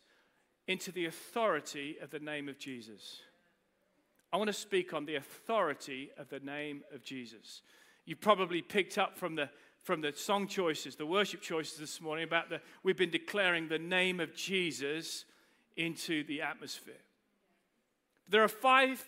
into 0.69 0.93
the 0.93 1.07
authority 1.07 1.97
of 2.01 2.11
the 2.11 2.21
name 2.21 2.49
of 2.49 2.57
Jesus. 2.57 3.19
I 4.33 4.37
want 4.37 4.47
to 4.47 4.53
speak 4.53 4.95
on 4.95 5.05
the 5.05 5.17
authority 5.17 6.13
of 6.17 6.29
the 6.29 6.39
name 6.39 6.85
of 6.95 7.03
Jesus. 7.03 7.63
You 8.05 8.15
probably 8.15 8.63
picked 8.63 8.97
up 8.97 9.19
from 9.19 9.35
the 9.35 9.51
from 9.83 10.03
the 10.03 10.13
song 10.13 10.47
choices, 10.47 10.95
the 10.95 11.05
worship 11.05 11.41
choices 11.41 11.79
this 11.79 12.01
morning 12.01 12.23
about 12.23 12.49
the 12.49 12.61
we've 12.85 12.97
been 12.97 13.11
declaring 13.11 13.67
the 13.67 13.81
name 13.81 14.21
of 14.21 14.33
Jesus 14.37 15.25
into 15.77 16.23
the 16.23 16.43
atmosphere. 16.43 17.03
There 18.29 18.45
are 18.45 18.49
five 18.49 19.05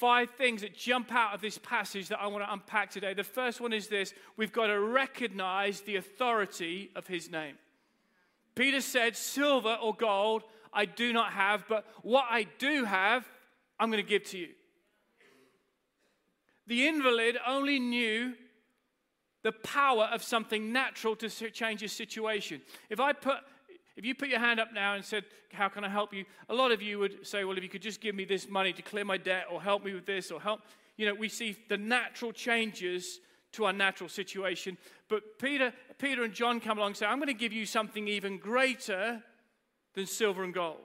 five 0.00 0.30
things 0.30 0.62
that 0.62 0.74
jump 0.74 1.12
out 1.12 1.34
of 1.34 1.42
this 1.42 1.58
passage 1.58 2.08
that 2.08 2.18
I 2.18 2.26
want 2.26 2.42
to 2.42 2.50
unpack 2.50 2.90
today. 2.90 3.12
The 3.12 3.22
first 3.22 3.60
one 3.60 3.74
is 3.74 3.88
this 3.88 4.14
we've 4.36 4.52
got 4.52 4.68
to 4.68 4.80
recognize 4.80 5.82
the 5.82 5.96
authority 5.96 6.90
of 6.96 7.06
his 7.06 7.30
name. 7.30 7.56
Peter 8.54 8.80
said, 8.80 9.14
Silver 9.14 9.78
or 9.80 9.94
gold 9.94 10.42
I 10.72 10.86
do 10.86 11.12
not 11.12 11.32
have, 11.32 11.64
but 11.68 11.84
what 12.02 12.24
I 12.30 12.46
do 12.58 12.84
have, 12.84 13.28
I'm 13.78 13.90
going 13.90 14.02
to 14.02 14.08
give 14.08 14.24
to 14.30 14.38
you. 14.38 14.48
The 16.66 16.86
invalid 16.86 17.36
only 17.46 17.78
knew 17.78 18.34
the 19.42 19.52
power 19.52 20.04
of 20.12 20.22
something 20.22 20.72
natural 20.72 21.16
to 21.16 21.28
change 21.28 21.80
his 21.80 21.92
situation. 21.92 22.62
If 22.88 23.00
I 23.00 23.12
put 23.12 23.38
if 24.00 24.06
you 24.06 24.14
put 24.14 24.30
your 24.30 24.38
hand 24.38 24.58
up 24.58 24.72
now 24.72 24.94
and 24.94 25.04
said, 25.04 25.24
How 25.52 25.68
can 25.68 25.84
I 25.84 25.90
help 25.90 26.14
you? 26.14 26.24
A 26.48 26.54
lot 26.54 26.72
of 26.72 26.80
you 26.80 26.98
would 26.98 27.26
say, 27.26 27.44
Well, 27.44 27.58
if 27.58 27.62
you 27.62 27.68
could 27.68 27.82
just 27.82 28.00
give 28.00 28.14
me 28.14 28.24
this 28.24 28.48
money 28.48 28.72
to 28.72 28.80
clear 28.80 29.04
my 29.04 29.18
debt 29.18 29.44
or 29.52 29.60
help 29.60 29.84
me 29.84 29.92
with 29.92 30.06
this 30.06 30.30
or 30.30 30.40
help. 30.40 30.62
You 30.96 31.04
know, 31.04 31.12
we 31.12 31.28
see 31.28 31.54
the 31.68 31.76
natural 31.76 32.32
changes 32.32 33.20
to 33.52 33.66
our 33.66 33.74
natural 33.74 34.08
situation. 34.08 34.78
But 35.10 35.38
Peter, 35.38 35.74
Peter 35.98 36.24
and 36.24 36.32
John 36.32 36.60
come 36.60 36.78
along 36.78 36.92
and 36.92 36.96
say, 36.96 37.04
I'm 37.04 37.18
going 37.18 37.26
to 37.26 37.34
give 37.34 37.52
you 37.52 37.66
something 37.66 38.08
even 38.08 38.38
greater 38.38 39.22
than 39.92 40.06
silver 40.06 40.44
and 40.44 40.54
gold. 40.54 40.78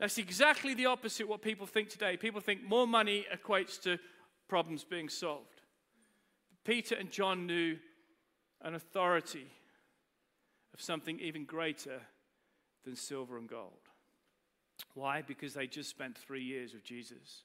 That's 0.00 0.18
exactly 0.18 0.74
the 0.74 0.86
opposite 0.86 1.28
what 1.28 1.42
people 1.42 1.68
think 1.68 1.90
today. 1.90 2.16
People 2.16 2.40
think 2.40 2.64
more 2.64 2.88
money 2.88 3.24
equates 3.32 3.80
to 3.82 4.00
problems 4.48 4.82
being 4.82 5.08
solved. 5.08 5.62
Peter 6.64 6.96
and 6.96 7.08
John 7.08 7.46
knew 7.46 7.78
an 8.62 8.74
authority 8.74 9.46
something 10.80 11.18
even 11.20 11.44
greater 11.44 12.00
than 12.84 12.96
silver 12.96 13.36
and 13.36 13.48
gold. 13.48 13.72
Why? 14.94 15.22
Because 15.22 15.54
they 15.54 15.66
just 15.66 15.90
spent 15.90 16.16
three 16.16 16.42
years 16.42 16.72
with 16.72 16.84
Jesus. 16.84 17.42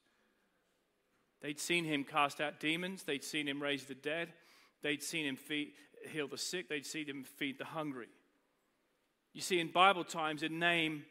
They'd 1.42 1.60
seen 1.60 1.86
him 1.86 2.04
cast 2.04 2.42
out 2.42 2.60
demons, 2.60 3.04
they'd 3.04 3.24
seen 3.24 3.48
him 3.48 3.62
raise 3.62 3.86
the 3.86 3.96
dead, 3.96 4.30
they'd 4.82 5.04
seen 5.04 5.26
him 5.26 5.36
feed, 5.36 5.74
heal 6.12 6.28
the 6.28 6.38
sick, 6.38 6.70
they'd 6.70 6.86
seen 6.86 7.08
him 7.08 7.24
feed 7.24 7.58
the 7.58 7.66
hungry. 7.66 8.08
You 9.34 9.42
see, 9.42 9.60
in 9.60 9.68
Bible 9.72 10.06
times, 10.06 10.44
a 10.44 10.50
name, 10.50 11.04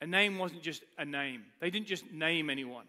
a 0.00 0.06
name 0.06 0.38
wasn't 0.38 0.62
just 0.62 0.82
a 0.98 1.04
name. 1.04 1.42
They 1.60 1.70
didn't 1.70 1.86
just 1.86 2.12
name 2.12 2.50
anyone. 2.50 2.86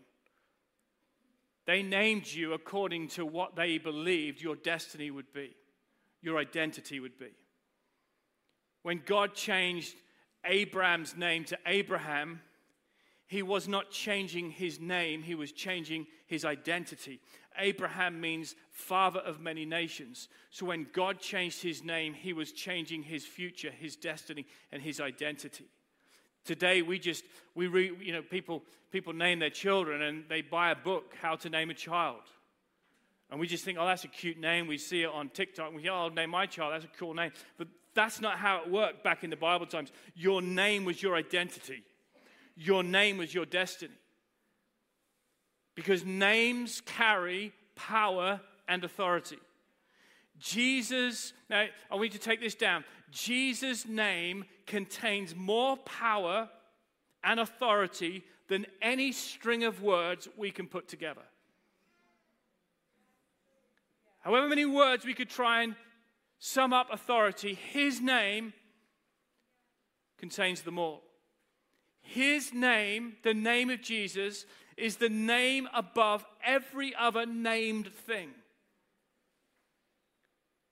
They 1.66 1.82
named 1.82 2.32
you 2.32 2.54
according 2.54 3.10
to 3.10 3.26
what 3.26 3.56
they 3.56 3.78
believed 3.78 4.42
your 4.42 4.56
destiny 4.56 5.12
would 5.12 5.32
be, 5.32 5.56
your 6.22 6.38
identity 6.38 7.00
would 7.00 7.18
be. 7.18 7.32
When 8.84 9.02
God 9.06 9.34
changed 9.36 9.96
Abram's 10.46 11.16
name 11.16 11.44
to 11.46 11.58
Abraham, 11.66 12.42
he 13.28 13.44
was 13.44 13.68
not 13.68 13.92
changing 13.92 14.52
his 14.52 14.80
name, 14.80 15.22
he 15.22 15.36
was 15.36 15.52
changing 15.52 16.08
his 16.28 16.44
identity. 16.44 17.22
Abraham 17.58 18.20
means 18.20 18.56
father 18.72 19.20
of 19.20 19.40
many 19.40 19.66
nations. 19.66 20.28
So 20.50 20.66
when 20.66 20.88
God 20.94 21.20
changed 21.20 21.62
his 21.62 21.84
name, 21.84 22.14
he 22.14 22.34
was 22.34 22.52
changing 22.52 23.04
his 23.04 23.26
future, 23.26 23.72
his 23.72 23.96
destiny, 23.96 24.46
and 24.72 24.82
his 24.82 25.00
identity. 25.00 25.66
Today 26.44 26.82
we 26.82 26.98
just 26.98 27.24
we 27.54 27.68
re, 27.68 27.92
you 28.02 28.14
know 28.14 28.22
people 28.22 28.64
people 28.92 29.14
name 29.14 29.40
their 29.40 29.50
children 29.50 30.02
and 30.02 30.24
they 30.28 30.42
buy 30.42 30.72
a 30.72 30.76
book 30.76 31.14
how 31.22 31.36
to 31.36 31.50
name 31.50 31.70
a 31.70 31.74
child. 31.74 32.24
And 33.30 33.40
we 33.40 33.48
just 33.48 33.64
think, 33.64 33.78
oh, 33.80 33.86
that's 33.86 34.04
a 34.04 34.10
cute 34.10 34.38
name. 34.38 34.68
We 34.68 34.78
see 34.78 35.04
it 35.04 35.10
on 35.10 35.30
TikTok. 35.30 35.74
We 35.74 35.84
go, 35.84 35.94
oh, 35.94 36.00
I'll 36.00 36.10
name 36.10 36.32
my 36.32 36.46
child. 36.48 36.74
That's 36.74 36.84
a 36.84 36.98
cool 36.98 37.14
name. 37.14 37.32
But 37.58 37.70
that's 37.94 38.22
not 38.22 38.38
how 38.38 38.62
it 38.62 38.72
worked 38.72 39.04
back 39.04 39.24
in 39.24 39.30
the 39.30 39.36
Bible 39.36 39.66
times. 39.66 39.92
Your 40.16 40.42
name 40.42 40.86
was 40.86 41.02
your 41.02 41.16
identity, 41.16 41.84
your 42.56 42.84
name 42.84 43.18
was 43.18 43.34
your 43.34 43.46
destiny. 43.46 43.94
Because 45.74 46.04
names 46.04 46.82
carry 46.86 47.54
power 47.76 48.42
and 48.68 48.84
authority. 48.84 49.38
Jesus, 50.38 51.34
now 51.50 51.66
I 51.90 51.96
want 51.96 52.12
you 52.12 52.20
to 52.20 52.20
take 52.20 52.42
this 52.42 52.56
down. 52.56 52.84
Jesus' 53.12 53.88
name 53.88 54.46
contains 54.66 55.36
more 55.36 55.78
power 55.78 56.50
and 57.24 57.40
authority 57.40 58.24
than 58.48 58.66
any 58.82 59.12
string 59.12 59.64
of 59.64 59.82
words 59.82 60.28
we 60.38 60.52
can 60.52 60.68
put 60.68 60.88
together. 60.88 61.22
However 64.22 64.48
many 64.48 64.66
words 64.66 65.06
we 65.06 65.14
could 65.14 65.30
try 65.30 65.64
and 65.64 65.76
sum 66.42 66.74
up 66.74 66.88
authority, 66.92 67.54
his 67.54 68.02
name 68.02 68.52
contains 70.18 70.64
them 70.64 70.80
all. 70.80 71.04
His 72.02 72.52
name, 72.52 73.14
the 73.24 73.36
name 73.36 73.70
of 73.70 73.82
Jesus, 73.82 74.46
is 74.76 74.96
the 74.98 75.08
name 75.08 75.70
above 75.72 76.26
every 76.44 76.96
other 76.96 77.28
named 77.28 77.94
thing. 77.94 78.30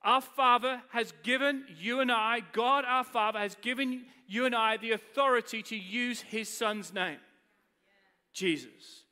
Our 0.02 0.20
Father 0.20 0.82
has 0.90 1.12
given 1.22 1.64
you 1.78 2.00
and 2.00 2.10
I, 2.10 2.40
God 2.52 2.84
our 2.84 3.04
Father 3.04 3.38
has 3.38 3.54
given 3.62 4.06
you 4.26 4.46
and 4.46 4.56
I 4.56 4.76
the 4.76 4.90
authority 4.90 5.62
to 5.62 5.76
use 5.76 6.20
His 6.20 6.48
Son's 6.48 6.92
name, 6.92 7.18
Jesus. 8.32 9.04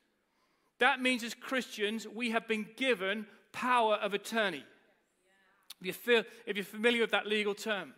That 0.81 1.01
means 1.01 1.23
as 1.23 1.35
Christians, 1.35 2.09
we 2.09 2.31
have 2.31 2.49
been 2.49 2.67
given 2.77 3.27
power 3.53 3.95
of 3.95 4.13
attorney. 4.13 4.65
If, 5.81 5.87
you 5.87 5.93
feel, 5.93 6.25
if 6.47 6.57
you're 6.57 6.65
familiar 6.65 7.03
with 7.03 7.11
that 7.13 7.27
legal 7.27 7.55
term, 7.55 7.95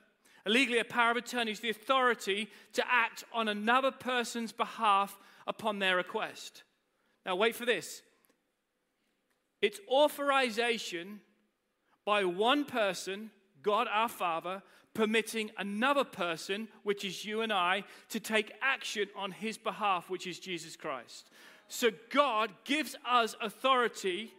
legally, 0.47 0.79
a 0.79 0.85
power 0.85 1.13
of 1.13 1.17
attorney 1.17 1.53
is 1.53 1.61
the 1.61 1.71
authority 1.71 2.49
to 2.75 2.85
act 2.91 3.25
on 3.33 3.49
another 3.49 3.91
person's 3.91 4.53
behalf 4.53 5.19
upon 5.47 5.79
their 5.79 5.97
request. 5.97 6.63
Now, 7.25 7.37
wait 7.37 7.55
for 7.55 7.67
this 7.67 8.03
it's 9.63 9.81
authorization 9.89 11.21
by 12.05 12.25
one 12.25 12.65
person, 12.65 13.31
God 13.63 13.87
our 13.91 14.09
Father, 14.09 14.63
permitting 14.95 15.51
another 15.59 16.05
person, 16.05 16.69
which 16.83 17.05
is 17.05 17.25
you 17.25 17.43
and 17.43 17.53
I, 17.53 17.85
to 18.09 18.21
take 18.21 18.53
action 18.63 19.07
on 19.17 19.31
his 19.31 19.59
behalf, 19.59 20.11
which 20.11 20.27
is 20.27 20.39
Jesus 20.39 20.77
Christ. 20.77 21.31
So 21.69 21.91
God 22.11 22.51
gives 22.65 22.97
us 23.09 23.37
authority 23.41 24.33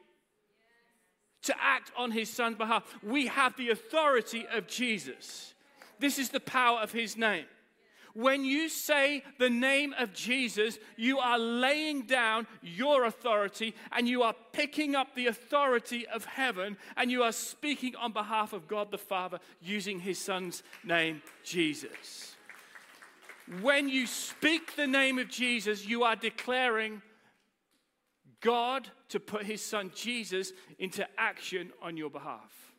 to 1.43 1.55
act 1.59 1.91
on 1.97 2.11
his 2.11 2.29
son's 2.29 2.57
behalf. 2.57 2.83
We 3.03 3.27
have 3.27 3.55
the 3.57 3.69
authority 3.69 4.45
of 4.51 4.67
Jesus. 4.67 5.53
This 5.99 6.19
is 6.19 6.29
the 6.29 6.39
power 6.39 6.79
of 6.79 6.91
his 6.91 7.17
name. 7.17 7.45
When 8.13 8.43
you 8.43 8.67
say 8.67 9.23
the 9.39 9.49
name 9.49 9.93
of 9.97 10.13
Jesus, 10.13 10.77
you 10.97 11.19
are 11.19 11.39
laying 11.39 12.03
down 12.03 12.45
your 12.61 13.05
authority 13.05 13.73
and 13.91 14.07
you 14.07 14.23
are 14.23 14.35
picking 14.51 14.95
up 14.95 15.15
the 15.15 15.27
authority 15.27 16.05
of 16.07 16.25
heaven 16.25 16.77
and 16.97 17.09
you 17.09 17.23
are 17.23 17.31
speaking 17.31 17.95
on 17.95 18.11
behalf 18.11 18.51
of 18.51 18.67
God 18.67 18.91
the 18.91 18.97
Father 18.97 19.39
using 19.61 19.99
his 19.99 20.19
son's 20.19 20.61
name, 20.83 21.21
Jesus. 21.43 22.35
When 23.61 23.87
you 23.87 24.07
speak 24.07 24.75
the 24.75 24.87
name 24.87 25.17
of 25.17 25.29
Jesus, 25.29 25.85
you 25.85 26.03
are 26.03 26.15
declaring 26.15 27.01
God 28.41 28.89
to 29.09 29.19
put 29.19 29.43
his 29.43 29.61
son 29.63 29.91
Jesus 29.95 30.51
into 30.79 31.07
action 31.17 31.71
on 31.81 31.95
your 31.95 32.09
behalf. 32.09 32.73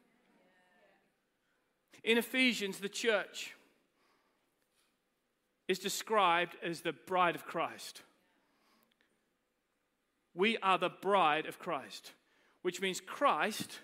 In 2.04 2.18
Ephesians, 2.18 2.78
the 2.78 2.88
church 2.88 3.54
is 5.68 5.78
described 5.78 6.56
as 6.62 6.80
the 6.80 6.92
bride 6.92 7.36
of 7.36 7.46
Christ. 7.46 8.02
We 10.34 10.58
are 10.58 10.78
the 10.78 10.90
bride 10.90 11.46
of 11.46 11.58
Christ, 11.58 12.12
which 12.62 12.80
means 12.80 13.00
Christ, 13.00 13.78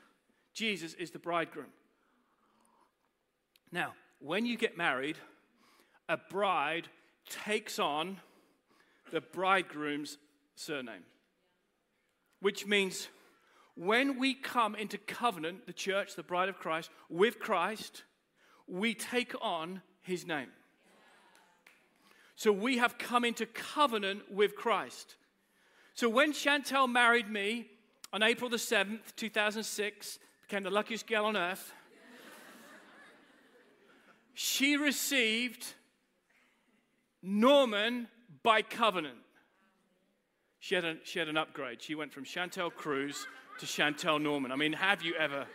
Jesus, 0.52 0.94
is 0.94 1.10
the 1.12 1.18
bridegroom. 1.18 1.72
Now, 3.70 3.94
when 4.18 4.46
you 4.46 4.56
get 4.56 4.76
married, 4.76 5.18
a 6.08 6.16
bride 6.16 6.88
takes 7.28 7.78
on 7.78 8.18
the 9.12 9.20
bridegroom's 9.20 10.18
surname, 10.56 11.04
which 12.40 12.66
means 12.66 13.08
when 13.74 14.18
we 14.18 14.34
come 14.34 14.74
into 14.74 14.98
covenant, 14.98 15.66
the 15.66 15.72
church, 15.72 16.16
the 16.16 16.22
bride 16.22 16.48
of 16.48 16.58
Christ, 16.58 16.90
with 17.08 17.38
Christ, 17.38 18.02
we 18.66 18.94
take 18.94 19.34
on 19.40 19.82
his 20.02 20.26
name. 20.26 20.48
So 22.34 22.52
we 22.52 22.78
have 22.78 22.98
come 22.98 23.24
into 23.24 23.46
covenant 23.46 24.32
with 24.32 24.54
Christ. 24.54 25.16
So 25.94 26.08
when 26.08 26.32
Chantel 26.32 26.88
married 26.90 27.28
me 27.28 27.66
on 28.12 28.22
April 28.22 28.48
the 28.48 28.56
7th, 28.56 29.14
2006, 29.16 30.18
became 30.42 30.62
the 30.62 30.70
luckiest 30.70 31.06
girl 31.06 31.24
on 31.24 31.36
earth, 31.36 31.72
she 34.34 34.76
received 34.76 35.66
Norman 37.22 38.06
by 38.42 38.62
covenant. 38.62 39.18
She 40.60 40.74
had, 40.74 40.84
a, 40.84 40.96
she 41.04 41.18
had 41.18 41.28
an 41.28 41.36
upgrade. 41.36 41.80
She 41.80 41.94
went 41.94 42.12
from 42.12 42.24
Chantel 42.24 42.72
Cruz 42.72 43.26
to 43.60 43.66
Chantel 43.66 44.20
Norman. 44.20 44.50
I 44.52 44.56
mean, 44.56 44.72
have 44.72 45.02
you 45.02 45.14
ever? 45.14 45.46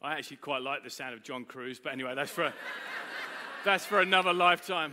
I 0.00 0.14
actually 0.14 0.36
quite 0.38 0.62
like 0.62 0.84
the 0.84 0.90
sound 0.90 1.14
of 1.14 1.22
Jon 1.22 1.44
Cruz, 1.44 1.80
but 1.82 1.92
anyway, 1.92 2.14
that's 2.14 2.30
for, 2.30 2.52
that's 3.64 3.84
for 3.84 4.00
another 4.00 4.32
lifetime. 4.32 4.92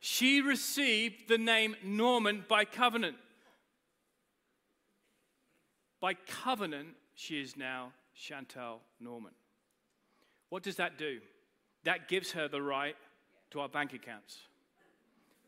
She 0.00 0.40
received 0.40 1.28
the 1.28 1.38
name 1.38 1.76
Norman 1.82 2.44
by 2.48 2.64
covenant. 2.64 3.16
By 6.00 6.14
covenant, 6.14 6.88
she 7.14 7.40
is 7.40 7.56
now 7.56 7.92
Chantel 8.16 8.80
Norman. 9.00 9.32
What 10.54 10.62
does 10.62 10.76
that 10.76 10.98
do? 10.98 11.18
That 11.82 12.06
gives 12.06 12.30
her 12.30 12.46
the 12.46 12.62
right 12.62 12.94
to 13.50 13.58
our 13.58 13.68
bank 13.68 13.92
accounts. 13.92 14.38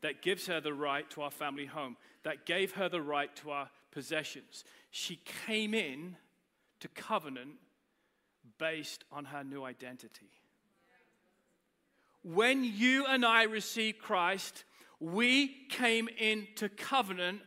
That 0.01 0.21
gives 0.21 0.47
her 0.47 0.59
the 0.59 0.73
right 0.73 1.09
to 1.11 1.21
our 1.21 1.31
family 1.31 1.65
home. 1.65 1.95
That 2.23 2.45
gave 2.45 2.73
her 2.73 2.89
the 2.89 3.01
right 3.01 3.33
to 3.37 3.51
our 3.51 3.69
possessions. 3.89 4.65
She 4.91 5.21
came 5.45 5.73
in 5.73 6.17
to 6.81 6.89
covenant 6.89 7.51
based 8.57 9.05
on 9.09 9.23
her 9.23 9.45
new 9.45 9.63
identity. 9.63 10.29
When 12.21 12.65
you 12.65 13.05
and 13.05 13.25
I 13.25 13.43
received 13.43 13.99
Christ, 13.99 14.65
we 14.99 15.67
came 15.69 16.09
into 16.17 16.67
covenant 16.67 17.43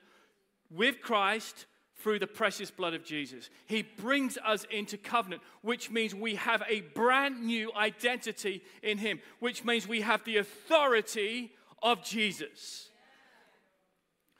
with 0.70 1.03
Christ 1.03 1.66
through 2.02 2.18
the 2.18 2.26
precious 2.26 2.70
blood 2.70 2.94
of 2.94 3.04
Jesus. 3.04 3.50
He 3.66 3.82
brings 3.82 4.38
us 4.38 4.66
into 4.70 4.96
covenant, 4.96 5.42
which 5.62 5.90
means 5.90 6.14
we 6.14 6.36
have 6.36 6.62
a 6.68 6.80
brand 6.80 7.42
new 7.42 7.72
identity 7.74 8.62
in 8.82 8.98
Him, 8.98 9.20
which 9.38 9.64
means 9.64 9.86
we 9.86 10.00
have 10.00 10.24
the 10.24 10.38
authority 10.38 11.52
of 11.82 12.02
Jesus. 12.02 12.88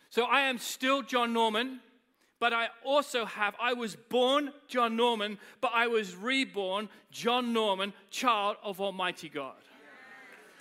So 0.09 0.25
I 0.25 0.43
am 0.43 0.59
still 0.59 1.03
Jon 1.03 1.33
Norman, 1.33 1.81
but 2.41 2.53
I 2.53 2.69
also 2.85 3.27
have, 3.27 3.55
I 3.61 3.75
was 3.75 3.95
born 3.95 4.53
Jon 4.67 4.97
Norman, 4.97 5.39
but 5.61 5.73
I 5.75 5.87
was 5.87 6.17
reborn 6.17 6.89
Jon 7.11 7.53
Norman, 7.53 7.93
child 8.11 8.57
of 8.63 8.81
Almighty 8.81 9.29
God. 9.29 9.55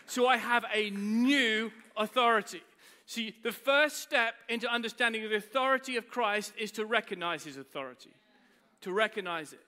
So 0.06 0.28
I 0.28 0.38
have 0.38 0.66
a 0.74 0.90
new 0.90 1.72
authority. 1.96 2.62
See, 3.10 3.34
the 3.42 3.52
first 3.52 4.04
step 4.04 4.36
into 4.50 4.72
understanding 4.72 5.28
the 5.28 5.36
authority 5.36 5.98
of 5.98 6.08
Christ 6.08 6.54
is 6.60 6.72
to 6.74 6.86
recognize 6.86 7.44
his 7.44 7.58
authority, 7.58 8.12
to 8.82 8.92
recognize 8.92 9.52
it. 9.52 9.66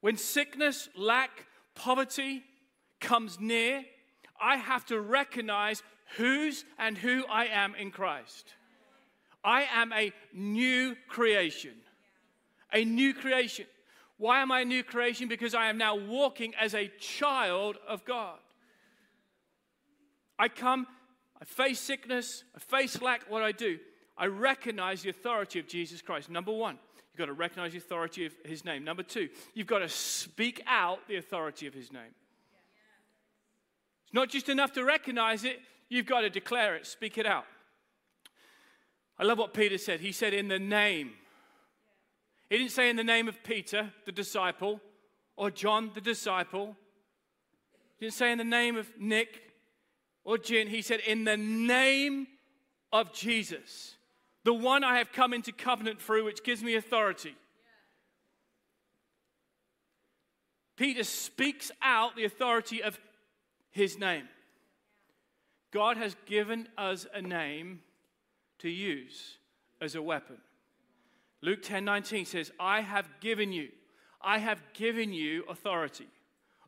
When 0.00 0.16
sickness, 0.16 0.88
lack, 0.96 1.46
poverty 1.76 2.42
comes 2.98 3.38
near, 3.38 3.84
I 4.40 4.56
have 4.56 4.84
to 4.86 5.00
recognize 5.00 5.84
whose 6.16 6.64
and 6.76 6.98
who 6.98 7.24
I 7.30 7.44
am 7.44 7.76
in 7.76 7.92
Christ. 7.92 8.52
I 9.44 9.68
am 9.72 9.92
a 9.92 10.12
new 10.32 10.96
creation. 11.06 11.74
A 12.72 12.84
new 12.84 13.14
creation. 13.14 13.66
Why 14.16 14.42
am 14.42 14.50
I 14.50 14.62
a 14.62 14.64
new 14.64 14.82
creation? 14.82 15.28
Because 15.28 15.54
I 15.54 15.66
am 15.66 15.78
now 15.78 15.94
walking 15.94 16.52
as 16.60 16.74
a 16.74 16.90
child 16.98 17.76
of 17.86 18.04
God. 18.04 18.40
I 20.36 20.48
come 20.48 20.88
I 21.40 21.44
face 21.44 21.80
sickness, 21.80 22.44
I 22.54 22.58
face 22.58 23.00
lack, 23.02 23.30
what 23.30 23.42
I 23.42 23.52
do? 23.52 23.78
I 24.16 24.26
recognize 24.26 25.02
the 25.02 25.10
authority 25.10 25.58
of 25.58 25.66
Jesus 25.66 26.00
Christ. 26.00 26.30
Number 26.30 26.52
one, 26.52 26.78
you've 27.12 27.18
got 27.18 27.26
to 27.26 27.32
recognize 27.32 27.72
the 27.72 27.78
authority 27.78 28.26
of 28.26 28.32
his 28.44 28.64
name. 28.64 28.84
Number 28.84 29.02
two, 29.02 29.28
you've 29.54 29.66
got 29.66 29.80
to 29.80 29.88
speak 29.88 30.62
out 30.66 31.00
the 31.08 31.16
authority 31.16 31.66
of 31.66 31.74
his 31.74 31.92
name. 31.92 32.14
It's 34.04 34.14
not 34.14 34.28
just 34.28 34.48
enough 34.48 34.72
to 34.72 34.84
recognize 34.84 35.44
it, 35.44 35.60
you've 35.88 36.06
got 36.06 36.20
to 36.20 36.30
declare 36.30 36.76
it, 36.76 36.86
speak 36.86 37.18
it 37.18 37.26
out. 37.26 37.46
I 39.18 39.24
love 39.24 39.38
what 39.38 39.54
Peter 39.54 39.78
said. 39.78 40.00
He 40.00 40.12
said, 40.12 40.34
in 40.34 40.48
the 40.48 40.58
name. 40.58 41.12
He 42.50 42.58
didn't 42.58 42.72
say 42.72 42.90
in 42.90 42.96
the 42.96 43.04
name 43.04 43.28
of 43.28 43.42
Peter, 43.42 43.92
the 44.04 44.12
disciple, 44.12 44.80
or 45.36 45.50
John, 45.50 45.90
the 45.94 46.00
disciple. 46.00 46.76
He 47.98 48.06
didn't 48.06 48.14
say 48.14 48.32
in 48.32 48.38
the 48.38 48.44
name 48.44 48.76
of 48.76 48.88
Nick, 48.98 49.40
or 50.24 50.38
Jin, 50.38 50.68
he 50.68 50.82
said, 50.82 51.00
In 51.00 51.24
the 51.24 51.36
name 51.36 52.26
of 52.92 53.12
Jesus, 53.12 53.96
the 54.44 54.54
one 54.54 54.84
I 54.84 54.98
have 54.98 55.12
come 55.12 55.32
into 55.32 55.52
covenant 55.52 56.00
through, 56.00 56.24
which 56.24 56.44
gives 56.44 56.62
me 56.62 56.74
authority. 56.74 57.34
Peter 60.76 61.04
speaks 61.04 61.70
out 61.82 62.16
the 62.16 62.24
authority 62.24 62.82
of 62.82 62.98
his 63.70 63.98
name. 63.98 64.28
God 65.72 65.96
has 65.96 66.16
given 66.26 66.68
us 66.78 67.06
a 67.12 67.22
name 67.22 67.80
to 68.60 68.68
use 68.68 69.38
as 69.80 69.94
a 69.94 70.02
weapon. 70.02 70.36
Luke 71.42 71.62
10 71.62 71.84
19 71.84 72.24
says, 72.24 72.50
I 72.58 72.80
have 72.80 73.08
given 73.20 73.52
you, 73.52 73.68
I 74.22 74.38
have 74.38 74.62
given 74.72 75.12
you 75.12 75.44
authority 75.48 76.06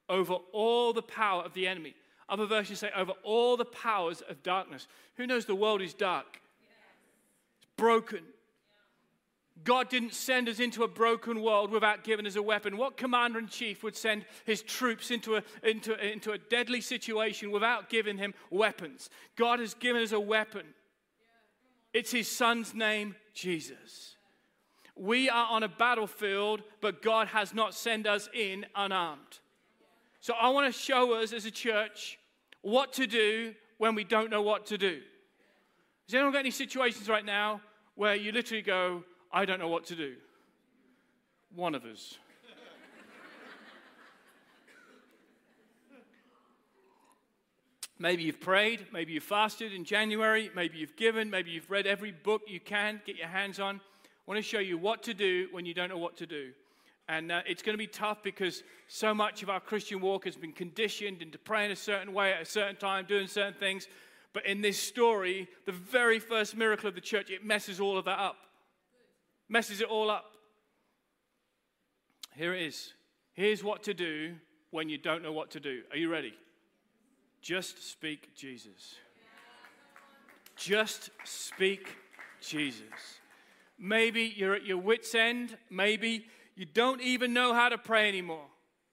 over 0.09 0.35
all 0.53 0.93
the 0.93 1.03
power 1.03 1.43
of 1.43 1.55
the 1.55 1.67
enemy. 1.67 1.95
Other 2.29 2.47
versions 2.47 2.81
say, 2.81 2.91
over 2.97 3.13
all 3.23 3.57
the 3.57 3.65
powers 3.65 4.23
of 4.29 4.43
darkness. 4.43 4.89
Who 5.17 5.27
knows 5.27 5.45
the 5.45 5.55
world 5.55 5.81
is 5.81 5.95
dark? 5.95 6.41
It's 7.59 7.69
broken. 7.77 8.21
God 9.65 9.89
didn't 9.89 10.13
send 10.13 10.49
us 10.49 10.61
into 10.61 10.83
a 10.83 10.89
broken 10.89 11.41
world 11.41 11.71
without 11.71 12.05
giving 12.05 12.27
us 12.27 12.37
a 12.37 12.43
weapon. 12.43 12.77
What 12.77 12.97
commander 12.97 13.39
in 13.39 13.47
chief 13.47 13.83
would 13.83 13.97
send 13.97 14.27
his 14.45 14.63
troops 14.63 15.11
into 15.11 15.37
a, 15.37 15.43
into, 15.63 15.95
into 16.07 16.33
a 16.33 16.39
deadly 16.39 16.81
situation 16.81 17.51
without 17.51 17.89
giving 17.89 18.19
him 18.19 18.35
weapons? 18.51 19.09
God 19.37 19.61
has 19.61 19.75
given 19.75 20.03
us 20.03 20.13
a 20.13 20.21
weapon. 20.21 20.67
It's 21.95 22.13
his 22.13 22.29
son's 22.29 22.75
name, 22.75 23.15
Jesus. 23.33 24.17
We 24.95 25.31
are 25.31 25.47
on 25.51 25.63
a 25.63 25.69
battlefield, 25.69 26.63
but 26.81 27.03
God 27.03 27.29
has 27.29 27.55
not 27.55 27.75
sent 27.75 28.07
us 28.07 28.29
in 28.35 28.67
unarmed. 28.75 29.41
So 30.27 30.35
I 30.35 30.49
want 30.49 30.67
to 30.67 30.77
show 30.77 31.13
us 31.15 31.33
as 31.33 31.45
a 31.45 31.53
church 31.53 32.19
what 32.61 32.93
to 32.95 33.07
do 33.07 33.55
when 33.79 33.95
we 33.95 34.03
don't 34.03 34.29
know 34.29 34.43
what 34.43 34.67
to 34.67 34.77
do. 34.77 34.99
Has 36.09 36.15
anyone 36.15 36.33
got 36.33 36.41
any 36.41 36.51
situations 36.51 37.09
right 37.09 37.25
now 37.25 37.61
where 37.95 38.17
you 38.17 38.33
literally 38.33 38.61
go, 38.61 39.05
I 39.33 39.45
don't 39.45 39.61
know 39.61 39.69
what 39.69 39.85
to 39.85 39.95
do? 39.95 40.17
One 41.55 41.77
of 41.77 41.85
us. 41.85 42.19
Maybe 48.01 48.25
you've 48.25 48.41
prayed, 48.41 48.87
maybe 48.93 49.13
you've 49.13 49.23
fasted 49.23 49.73
in 49.73 49.85
January, 49.85 50.51
maybe 50.57 50.79
you've 50.79 50.97
given, 50.97 51.31
maybe 51.31 51.53
you've 51.53 51.71
read 51.71 51.87
every 51.87 52.11
book 52.11 52.43
you 52.49 52.59
can 52.59 53.01
get 53.07 53.15
your 53.15 53.29
hands 53.29 53.61
on. 53.61 53.77
I 53.77 54.09
want 54.27 54.39
to 54.39 54.43
show 54.43 54.59
you 54.59 54.77
what 54.77 55.05
to 55.05 55.15
do 55.15 55.47
when 55.53 55.65
you 55.67 55.73
don't 55.73 55.89
know 55.89 55.99
what 55.99 56.17
to 56.17 56.27
do. 56.27 56.51
And 57.09 57.31
uh, 57.31 57.43
it's 57.47 57.63
going 57.63 57.75
to 57.75 57.79
be 57.79 57.87
tough 57.87 58.23
because 58.23 58.63
so 58.89 59.15
much 59.15 59.43
of 59.43 59.51
our 59.51 59.61
Christian 59.61 60.01
walk 60.01 60.25
has 60.25 60.37
been 60.37 60.53
conditioned 60.53 61.23
into 61.23 61.39
praying 61.39 61.71
a 61.71 61.77
certain 61.77 62.13
way 62.13 62.33
at 62.33 62.43
a 62.43 62.45
certain 62.45 62.77
time, 62.77 63.05
doing 63.07 63.29
certain 63.29 63.55
things. 63.55 63.87
But 64.33 64.45
in 64.47 64.61
this 64.61 64.79
story, 64.79 65.49
the 65.67 65.73
very 65.73 66.19
first 66.19 66.57
miracle 66.57 66.89
of 66.89 66.95
the 66.95 67.01
church, 67.01 67.31
it 67.31 67.45
messes 67.45 67.81
all 67.81 67.97
of 67.97 68.05
that 68.07 68.19
up. 68.19 68.37
Messes 69.49 69.81
it 69.81 69.87
all 69.87 70.11
up. 70.11 70.33
Here 72.35 72.55
it 72.55 72.63
is. 72.63 72.93
Here's 73.35 73.63
what 73.63 73.85
to 73.85 73.95
do 73.95 74.35
when 74.71 74.89
you 74.89 74.99
don't 74.99 75.23
know 75.23 75.33
what 75.33 75.51
to 75.53 75.61
do. 75.61 75.83
Are 75.91 75.97
you 75.97 76.11
ready? 76.11 76.35
Just 77.41 77.89
speak 77.89 78.35
Jesus. 78.35 78.97
Just 80.57 81.11
speak 81.25 81.97
Jesus. 82.41 83.21
Maybe 83.79 84.35
you're 84.37 84.55
at 84.55 84.67
your 84.67 84.79
wits' 84.79 85.15
end. 85.15 85.57
Maybe 85.71 86.27
you 86.57 86.65
don't 86.65 87.03
even 87.03 87.33
know 87.33 87.55
how 87.55 87.69
to 87.69 87.79
pray 87.79 88.09
anymore. 88.09 88.47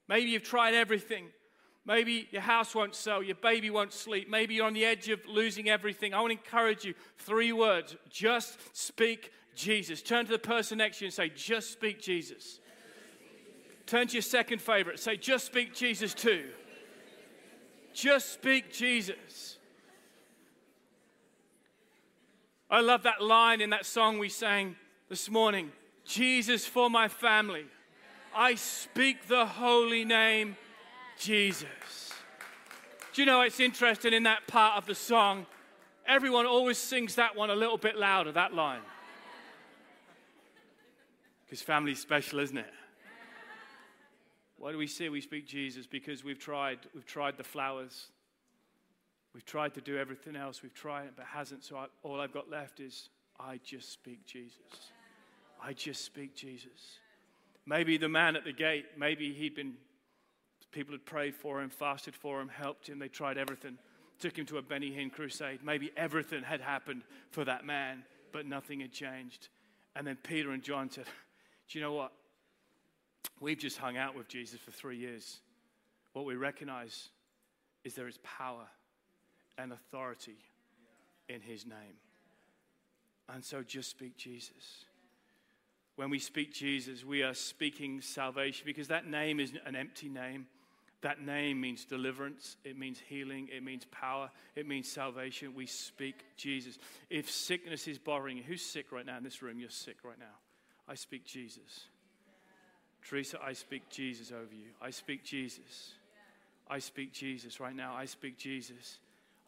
Maybe 0.06 0.30
you've 0.30 0.42
tried 0.42 0.74
everything. 0.74 1.26
Maybe 1.86 2.28
your 2.30 2.42
house 2.42 2.74
won't 2.74 2.94
sell, 2.94 3.22
your 3.22 3.34
baby 3.36 3.68
won't 3.68 3.92
sleep. 3.92 4.30
Maybe 4.30 4.54
you're 4.54 4.66
on 4.66 4.72
the 4.72 4.84
edge 4.84 5.08
of 5.08 5.20
losing 5.26 5.68
everything. 5.68 6.14
I 6.14 6.20
want 6.20 6.32
to 6.32 6.38
encourage 6.38 6.84
you 6.84 6.94
three 7.18 7.52
words 7.52 7.96
just 8.08 8.58
speak 8.76 9.30
Jesus. 9.54 10.00
Turn 10.00 10.24
to 10.26 10.32
the 10.32 10.38
person 10.38 10.78
next 10.78 10.98
to 10.98 11.04
you 11.04 11.06
and 11.08 11.14
say, 11.14 11.28
Just 11.28 11.72
speak 11.72 12.00
Jesus. 12.00 12.60
Turn 13.86 14.06
to 14.06 14.14
your 14.14 14.22
second 14.22 14.62
favorite, 14.62 14.98
say, 14.98 15.16
Just 15.16 15.46
speak 15.46 15.74
Jesus 15.74 16.14
too. 16.14 16.44
Just 17.92 18.32
speak 18.32 18.72
Jesus. 18.72 19.58
I 22.70 22.80
love 22.80 23.02
that 23.04 23.22
line 23.22 23.60
in 23.60 23.70
that 23.70 23.86
song 23.86 24.18
we 24.18 24.28
sang 24.28 24.74
this 25.08 25.30
morning. 25.30 25.70
Jesus 26.04 26.66
for 26.66 26.90
my 26.90 27.08
family. 27.08 27.64
I 28.34 28.56
speak 28.56 29.28
the 29.28 29.46
holy 29.46 30.04
name, 30.04 30.56
Jesus. 31.18 32.12
Do 33.12 33.22
you 33.22 33.26
know 33.26 33.42
it's 33.42 33.60
interesting 33.60 34.12
in 34.12 34.24
that 34.24 34.46
part 34.46 34.76
of 34.76 34.86
the 34.86 34.94
song? 34.94 35.46
Everyone 36.06 36.46
always 36.46 36.78
sings 36.78 37.14
that 37.14 37.36
one 37.36 37.50
a 37.50 37.54
little 37.54 37.78
bit 37.78 37.96
louder, 37.96 38.32
that 38.32 38.52
line. 38.52 38.82
Because 41.46 41.62
family's 41.62 42.00
special, 42.00 42.40
isn't 42.40 42.58
it? 42.58 42.72
Why 44.58 44.72
do 44.72 44.78
we 44.78 44.86
say 44.86 45.08
we 45.08 45.20
speak 45.20 45.46
Jesus? 45.46 45.86
Because 45.86 46.24
we've 46.24 46.38
tried, 46.38 46.78
we've 46.94 47.06
tried 47.06 47.36
the 47.36 47.44
flowers. 47.44 48.08
We've 49.32 49.44
tried 49.44 49.74
to 49.74 49.80
do 49.80 49.96
everything 49.98 50.36
else. 50.36 50.62
We've 50.62 50.74
tried 50.74 51.04
it, 51.04 51.12
but 51.16 51.26
hasn't. 51.26 51.64
So 51.64 51.76
I, 51.76 51.86
all 52.02 52.20
I've 52.20 52.32
got 52.32 52.50
left 52.50 52.80
is 52.80 53.10
I 53.38 53.60
just 53.64 53.92
speak 53.92 54.24
Jesus. 54.26 54.92
I 55.62 55.72
just 55.72 56.04
speak 56.04 56.34
Jesus. 56.34 56.98
Maybe 57.66 57.96
the 57.96 58.08
man 58.08 58.36
at 58.36 58.44
the 58.44 58.52
gate, 58.52 58.84
maybe 58.98 59.32
he'd 59.32 59.54
been, 59.54 59.74
people 60.70 60.92
had 60.92 61.06
prayed 61.06 61.34
for 61.34 61.62
him, 61.62 61.70
fasted 61.70 62.14
for 62.14 62.40
him, 62.40 62.48
helped 62.48 62.88
him, 62.88 62.98
they 62.98 63.08
tried 63.08 63.38
everything, 63.38 63.78
took 64.18 64.36
him 64.36 64.46
to 64.46 64.58
a 64.58 64.62
Benny 64.62 64.90
Hinn 64.90 65.10
crusade. 65.10 65.60
Maybe 65.64 65.90
everything 65.96 66.42
had 66.42 66.60
happened 66.60 67.02
for 67.30 67.44
that 67.44 67.64
man, 67.64 68.04
but 68.32 68.46
nothing 68.46 68.80
had 68.80 68.92
changed. 68.92 69.48
And 69.96 70.06
then 70.06 70.16
Peter 70.22 70.50
and 70.50 70.62
John 70.62 70.90
said, 70.90 71.06
Do 71.68 71.78
you 71.78 71.84
know 71.84 71.94
what? 71.94 72.12
We've 73.40 73.58
just 73.58 73.78
hung 73.78 73.96
out 73.96 74.14
with 74.14 74.28
Jesus 74.28 74.60
for 74.60 74.70
three 74.70 74.98
years. 74.98 75.40
What 76.12 76.24
we 76.24 76.36
recognize 76.36 77.08
is 77.84 77.94
there 77.94 78.08
is 78.08 78.18
power 78.22 78.66
and 79.58 79.72
authority 79.72 80.36
in 81.28 81.40
his 81.40 81.66
name. 81.66 81.98
And 83.28 83.44
so 83.44 83.62
just 83.62 83.90
speak 83.90 84.16
Jesus. 84.16 84.84
When 85.96 86.10
we 86.10 86.18
speak 86.18 86.52
Jesus, 86.52 87.04
we 87.04 87.22
are 87.22 87.34
speaking 87.34 88.00
salvation 88.00 88.64
because 88.66 88.88
that 88.88 89.06
name 89.06 89.38
is 89.38 89.52
an 89.64 89.76
empty 89.76 90.08
name. 90.08 90.46
That 91.02 91.20
name 91.20 91.60
means 91.60 91.84
deliverance, 91.84 92.56
it 92.64 92.78
means 92.78 92.98
healing, 92.98 93.50
it 93.54 93.62
means 93.62 93.84
power, 93.90 94.30
it 94.56 94.66
means 94.66 94.90
salvation. 94.90 95.54
We 95.54 95.66
speak 95.66 96.24
Jesus. 96.36 96.78
If 97.10 97.30
sickness 97.30 97.86
is 97.86 97.98
bothering 97.98 98.38
you, 98.38 98.42
who's 98.42 98.62
sick 98.62 98.90
right 98.90 99.04
now 99.04 99.18
in 99.18 99.22
this 99.22 99.42
room? 99.42 99.60
You're 99.60 99.68
sick 99.68 99.98
right 100.02 100.18
now. 100.18 100.34
I 100.88 100.94
speak 100.94 101.26
Jesus. 101.26 101.88
Teresa, 103.06 103.38
I 103.44 103.52
speak 103.52 103.88
Jesus 103.90 104.32
over 104.32 104.54
you. 104.54 104.70
I 104.80 104.90
speak 104.90 105.24
Jesus. 105.24 105.92
I 106.68 106.78
speak 106.78 107.12
Jesus 107.12 107.60
right 107.60 107.76
now. 107.76 107.94
I 107.94 108.06
speak 108.06 108.38
Jesus. 108.38 108.98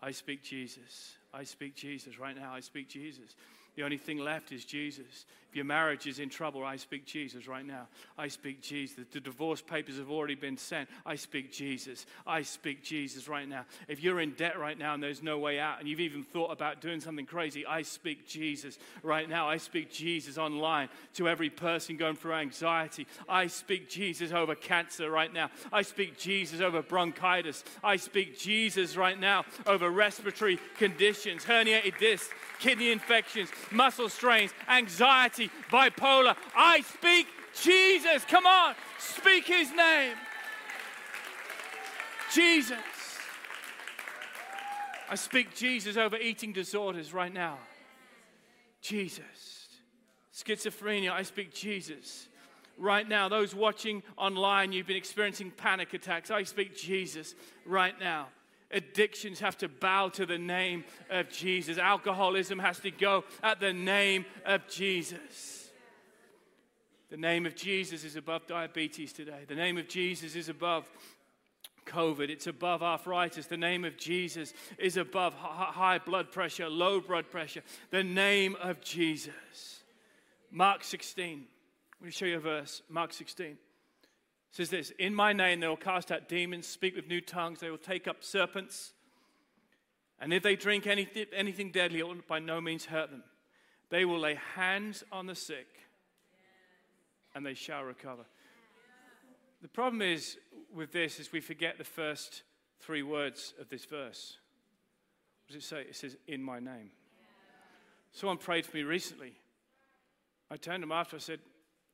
I 0.02 0.10
speak 0.10 0.42
Jesus. 0.42 1.14
I 1.32 1.44
speak 1.44 1.74
Jesus 1.74 2.18
right 2.18 2.36
now. 2.36 2.52
I 2.52 2.60
speak 2.60 2.90
Jesus. 2.90 3.34
The 3.76 3.82
only 3.82 3.98
thing 3.98 4.18
left 4.18 4.52
is 4.52 4.64
Jesus. 4.64 5.24
Your 5.56 5.64
marriage 5.64 6.06
is 6.06 6.18
in 6.18 6.28
trouble, 6.28 6.64
I 6.64 6.76
speak 6.76 7.06
Jesus 7.06 7.48
right 7.48 7.66
now. 7.66 7.88
I 8.18 8.28
speak 8.28 8.60
Jesus. 8.60 9.06
The 9.10 9.20
divorce 9.20 9.62
papers 9.62 9.96
have 9.96 10.10
already 10.10 10.34
been 10.34 10.56
sent. 10.56 10.88
I 11.04 11.16
speak 11.16 11.50
Jesus. 11.50 12.06
I 12.26 12.42
speak 12.42 12.84
Jesus 12.84 13.26
right 13.26 13.48
now. 13.48 13.64
If 13.88 14.02
you're 14.02 14.20
in 14.20 14.32
debt 14.32 14.58
right 14.58 14.78
now 14.78 14.94
and 14.94 15.02
there's 15.02 15.22
no 15.22 15.38
way 15.38 15.58
out, 15.58 15.80
and 15.80 15.88
you've 15.88 16.00
even 16.00 16.22
thought 16.22 16.52
about 16.52 16.80
doing 16.80 17.00
something 17.00 17.26
crazy, 17.26 17.66
I 17.66 17.82
speak 17.82 18.26
Jesus 18.26 18.78
right 19.02 19.28
now. 19.28 19.48
I 19.48 19.56
speak 19.56 19.90
Jesus 19.90 20.38
online 20.38 20.88
to 21.14 21.28
every 21.28 21.50
person 21.50 21.96
going 21.96 22.16
through 22.16 22.34
anxiety. 22.34 23.06
I 23.28 23.46
speak 23.46 23.88
Jesus 23.88 24.32
over 24.32 24.54
cancer 24.54 25.10
right 25.10 25.32
now. 25.32 25.50
I 25.72 25.82
speak 25.82 26.18
Jesus 26.18 26.60
over 26.60 26.82
bronchitis. 26.82 27.64
I 27.82 27.96
speak 27.96 28.38
Jesus 28.38 28.96
right 28.96 29.18
now 29.18 29.44
over 29.66 29.90
respiratory 29.90 30.58
conditions, 30.76 31.44
herniated 31.44 31.98
discs, 31.98 32.28
kidney 32.58 32.90
infections 32.92 33.48
muscle 33.70 34.08
strains, 34.08 34.52
anxiety, 34.68 35.45
bipolar. 35.70 36.36
I 36.56 36.80
speak 36.82 37.26
Jesus. 37.62 38.24
Come 38.24 38.46
on, 38.46 38.74
speak 38.98 39.46
his 39.46 39.72
name. 39.72 40.14
Jesus. 42.32 42.78
I 45.08 45.14
speak 45.14 45.54
Jesus 45.54 45.96
over 45.96 46.16
eating 46.16 46.52
disorders 46.52 47.12
right 47.12 47.32
now. 47.32 47.58
Jesus. 48.80 49.68
Schizophrenia, 50.34 51.12
I 51.12 51.22
speak 51.22 51.54
Jesus. 51.54 52.28
Right 52.78 53.08
now, 53.08 53.28
those 53.28 53.54
watching 53.54 54.02
online, 54.18 54.72
you've 54.72 54.86
been 54.86 54.96
experiencing 54.96 55.50
panic 55.50 55.94
attacks. 55.94 56.30
I 56.30 56.42
speak 56.42 56.76
Jesus 56.76 57.34
right 57.64 57.98
now. 57.98 58.26
Addictions 58.70 59.40
have 59.40 59.56
to 59.58 59.68
bow 59.68 60.08
to 60.10 60.26
the 60.26 60.38
name 60.38 60.84
of 61.10 61.28
Jesus. 61.30 61.78
Alcoholism 61.78 62.58
has 62.58 62.78
to 62.80 62.90
go 62.90 63.24
at 63.42 63.60
the 63.60 63.72
name 63.72 64.24
of 64.44 64.66
Jesus. 64.68 65.70
The 67.10 67.16
name 67.16 67.46
of 67.46 67.54
Jesus 67.54 68.02
is 68.02 68.16
above 68.16 68.46
diabetes 68.46 69.12
today. 69.12 69.44
The 69.46 69.54
name 69.54 69.78
of 69.78 69.88
Jesus 69.88 70.34
is 70.34 70.48
above 70.48 70.90
COVID. 71.86 72.28
It's 72.28 72.48
above 72.48 72.82
arthritis. 72.82 73.46
The 73.46 73.56
name 73.56 73.84
of 73.84 73.96
Jesus 73.96 74.52
is 74.78 74.96
above 74.96 75.34
high 75.34 75.98
blood 75.98 76.32
pressure, 76.32 76.68
low 76.68 77.00
blood 77.00 77.30
pressure. 77.30 77.62
The 77.90 78.02
name 78.02 78.56
of 78.60 78.80
Jesus. 78.80 79.84
Mark 80.50 80.82
16. 80.82 81.44
Let 82.00 82.04
me 82.04 82.10
show 82.10 82.26
you 82.26 82.38
a 82.38 82.40
verse. 82.40 82.82
Mark 82.88 83.12
16 83.12 83.56
says 84.50 84.70
this 84.70 84.92
In 84.98 85.14
my 85.14 85.32
name 85.32 85.60
they 85.60 85.68
will 85.68 85.76
cast 85.76 86.10
out 86.10 86.28
demons, 86.28 86.66
speak 86.66 86.96
with 86.96 87.08
new 87.08 87.20
tongues, 87.20 87.60
they 87.60 87.70
will 87.70 87.78
take 87.78 88.06
up 88.06 88.22
serpents. 88.22 88.92
And 90.18 90.32
if 90.32 90.42
they 90.42 90.56
drink 90.56 90.86
anything, 90.86 91.26
anything 91.34 91.70
deadly, 91.70 91.98
it 91.98 92.08
will 92.08 92.16
by 92.26 92.38
no 92.38 92.60
means 92.60 92.86
hurt 92.86 93.10
them. 93.10 93.22
They 93.90 94.04
will 94.04 94.18
lay 94.18 94.38
hands 94.54 95.04
on 95.12 95.26
the 95.26 95.34
sick 95.34 95.66
and 97.34 97.44
they 97.44 97.54
shall 97.54 97.82
recover. 97.82 98.24
The 99.62 99.68
problem 99.68 100.00
is 100.00 100.38
with 100.74 100.92
this 100.92 101.20
is 101.20 101.32
we 101.32 101.40
forget 101.40 101.76
the 101.78 101.84
first 101.84 102.42
three 102.80 103.02
words 103.02 103.52
of 103.60 103.68
this 103.68 103.84
verse. 103.84 104.38
What 105.46 105.54
does 105.54 105.64
it 105.64 105.66
say? 105.66 105.80
It 105.82 105.96
says, 105.96 106.16
In 106.26 106.42
my 106.42 106.60
name. 106.60 106.90
Someone 108.12 108.38
prayed 108.38 108.64
for 108.64 108.76
me 108.76 108.82
recently. 108.82 109.34
I 110.50 110.56
turned 110.56 110.82
to 110.82 110.86
him 110.86 110.92
after, 110.92 111.16
I 111.16 111.18
said, 111.18 111.40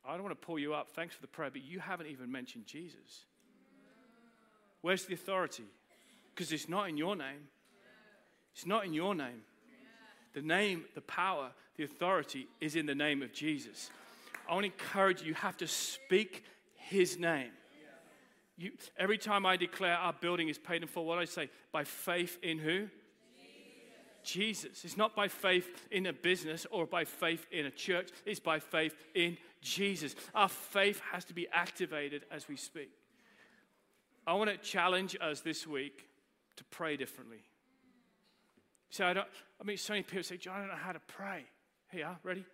I 0.04 0.14
don't 0.14 0.22
want 0.22 0.40
to 0.40 0.46
pull 0.46 0.58
you 0.58 0.74
up. 0.74 0.90
Thanks 0.90 1.14
for 1.14 1.20
the 1.20 1.28
prayer, 1.28 1.50
but 1.50 1.62
you 1.62 1.78
haven't 1.78 2.08
even 2.08 2.30
mentioned 2.30 2.66
Jesus. 2.66 3.24
Where's 4.80 5.04
the 5.04 5.14
authority? 5.14 5.64
Because 6.34 6.52
it's 6.52 6.68
not 6.68 6.88
in 6.88 6.96
your 6.96 7.14
name. 7.14 7.48
It's 8.52 8.66
not 8.66 8.84
in 8.84 8.92
your 8.92 9.14
name. 9.14 9.42
The 10.34 10.42
name, 10.42 10.84
the 10.94 11.00
power, 11.02 11.50
the 11.76 11.84
authority 11.84 12.48
is 12.60 12.74
in 12.74 12.86
the 12.86 12.94
name 12.94 13.22
of 13.22 13.32
Jesus. 13.32 13.90
I 14.48 14.54
want 14.54 14.66
to 14.66 14.72
encourage 14.72 15.20
you, 15.20 15.28
you 15.28 15.34
have 15.34 15.56
to 15.58 15.68
speak 15.68 16.44
his 16.74 17.18
name. 17.18 17.50
You, 18.56 18.72
every 18.98 19.18
time 19.18 19.46
I 19.46 19.56
declare 19.56 19.94
our 19.94 20.12
building 20.12 20.48
is 20.48 20.58
paid 20.58 20.82
in 20.82 20.88
full, 20.88 21.04
what 21.04 21.18
I 21.18 21.24
say? 21.24 21.48
By 21.70 21.84
faith 21.84 22.38
in 22.42 22.58
who? 22.58 22.88
Jesus. 24.22 24.60
Jesus. 24.60 24.84
It's 24.84 24.96
not 24.96 25.16
by 25.16 25.28
faith 25.28 25.68
in 25.90 26.06
a 26.06 26.12
business 26.12 26.66
or 26.70 26.86
by 26.86 27.04
faith 27.04 27.46
in 27.50 27.66
a 27.66 27.70
church, 27.70 28.10
it's 28.26 28.40
by 28.40 28.58
faith 28.58 28.94
in 29.14 29.38
Jesus. 29.62 30.14
Our 30.34 30.48
faith 30.48 31.00
has 31.12 31.24
to 31.26 31.34
be 31.34 31.48
activated 31.52 32.24
as 32.30 32.48
we 32.48 32.56
speak. 32.56 32.90
I 34.26 34.34
want 34.34 34.50
to 34.50 34.56
challenge 34.56 35.16
us 35.20 35.40
this 35.40 35.66
week 35.66 36.08
to 36.56 36.64
pray 36.64 36.96
differently. 36.96 37.42
So 38.90 39.06
I 39.06 39.14
don't, 39.14 39.26
I 39.60 39.64
mean, 39.64 39.78
so 39.78 39.94
many 39.94 40.02
people 40.02 40.22
say, 40.22 40.36
Jon, 40.36 40.56
I 40.56 40.58
don't 40.58 40.68
know 40.68 40.74
how 40.74 40.92
to 40.92 41.00
pray. 41.06 41.44
Here, 41.90 42.10
ready? 42.22 42.44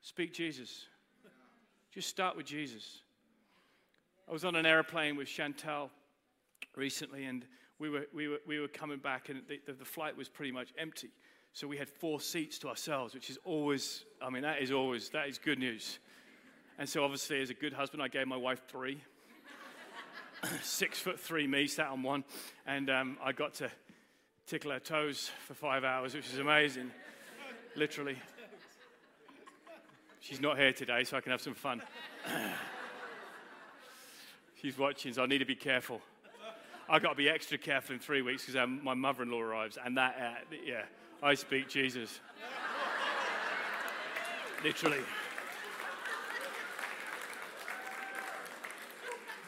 Speak 0.00 0.32
Jesus. 0.32 0.86
Just 1.92 2.08
start 2.08 2.36
with 2.36 2.46
Jesus. 2.46 3.02
I 4.28 4.32
was 4.32 4.44
on 4.44 4.54
an 4.54 4.66
airplane 4.66 5.16
with 5.16 5.26
Chantel 5.26 5.90
recently, 6.76 7.24
and 7.24 7.44
we 7.78 7.90
were, 7.90 8.06
we 8.14 8.28
were, 8.28 8.38
we 8.46 8.60
were 8.60 8.68
coming 8.68 8.98
back, 8.98 9.28
and 9.28 9.42
the, 9.48 9.60
the, 9.66 9.72
the 9.72 9.84
flight 9.84 10.16
was 10.16 10.28
pretty 10.28 10.52
much 10.52 10.68
empty. 10.78 11.10
So 11.52 11.66
we 11.66 11.76
had 11.76 11.88
four 11.88 12.20
seats 12.20 12.58
to 12.60 12.68
ourselves, 12.68 13.14
which 13.14 13.30
is 13.30 13.38
always, 13.44 14.04
I 14.22 14.30
mean, 14.30 14.42
that 14.42 14.62
is 14.62 14.70
always, 14.70 15.08
that 15.10 15.28
is 15.28 15.38
good 15.38 15.58
news. 15.58 15.98
And 16.78 16.88
so, 16.88 17.02
obviously, 17.02 17.42
as 17.42 17.50
a 17.50 17.54
good 17.54 17.72
husband, 17.72 18.02
I 18.02 18.08
gave 18.08 18.28
my 18.28 18.36
wife 18.36 18.62
three. 18.68 19.02
Six 20.62 21.00
foot 21.00 21.18
three 21.18 21.46
me 21.48 21.66
sat 21.66 21.88
on 21.88 22.04
one, 22.04 22.22
and 22.66 22.88
um, 22.88 23.18
I 23.22 23.32
got 23.32 23.54
to 23.54 23.70
tickle 24.46 24.70
her 24.70 24.78
toes 24.78 25.30
for 25.46 25.54
five 25.54 25.82
hours, 25.82 26.14
which 26.14 26.26
is 26.32 26.38
amazing, 26.38 26.92
literally. 27.74 28.16
She's 30.20 30.40
not 30.40 30.56
here 30.56 30.72
today, 30.72 31.02
so 31.02 31.16
I 31.16 31.20
can 31.20 31.32
have 31.32 31.40
some 31.40 31.54
fun. 31.54 31.82
She's 34.62 34.78
watching, 34.78 35.12
so 35.12 35.22
I 35.22 35.26
need 35.26 35.38
to 35.38 35.44
be 35.44 35.56
careful. 35.56 36.00
I've 36.88 37.02
got 37.02 37.10
to 37.10 37.16
be 37.16 37.28
extra 37.28 37.58
careful 37.58 37.94
in 37.94 38.00
three 38.00 38.22
weeks 38.22 38.42
because 38.42 38.56
um, 38.56 38.80
my 38.84 38.94
mother 38.94 39.24
in 39.24 39.30
law 39.30 39.40
arrives, 39.40 39.78
and 39.84 39.96
that, 39.96 40.16
uh, 40.20 40.54
yeah, 40.64 40.82
I 41.22 41.34
speak 41.34 41.68
Jesus. 41.68 42.20
literally. 44.62 45.00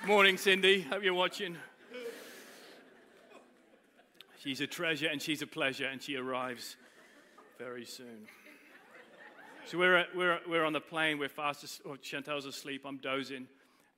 Morning, 0.07 0.39
Cindy. 0.39 0.81
Hope 0.81 1.05
you're 1.05 1.13
watching. 1.13 1.59
She's 4.39 4.63
a 4.63 4.67
treasure 4.67 5.09
and 5.09 5.21
she's 5.21 5.43
a 5.43 5.47
pleasure, 5.47 5.85
and 5.85 6.01
she 6.01 6.17
arrives 6.17 6.77
very 7.59 7.85
soon. 7.85 8.27
So 9.67 9.77
we're, 9.77 10.07
we're, 10.17 10.41
we're 10.49 10.65
on 10.65 10.73
the 10.73 10.81
plane, 10.81 11.19
we're 11.19 11.29
fast, 11.29 11.83
or 11.85 11.97
Chantel's 11.97 12.47
asleep, 12.47 12.85
I'm 12.87 12.97
dozing, 12.97 13.47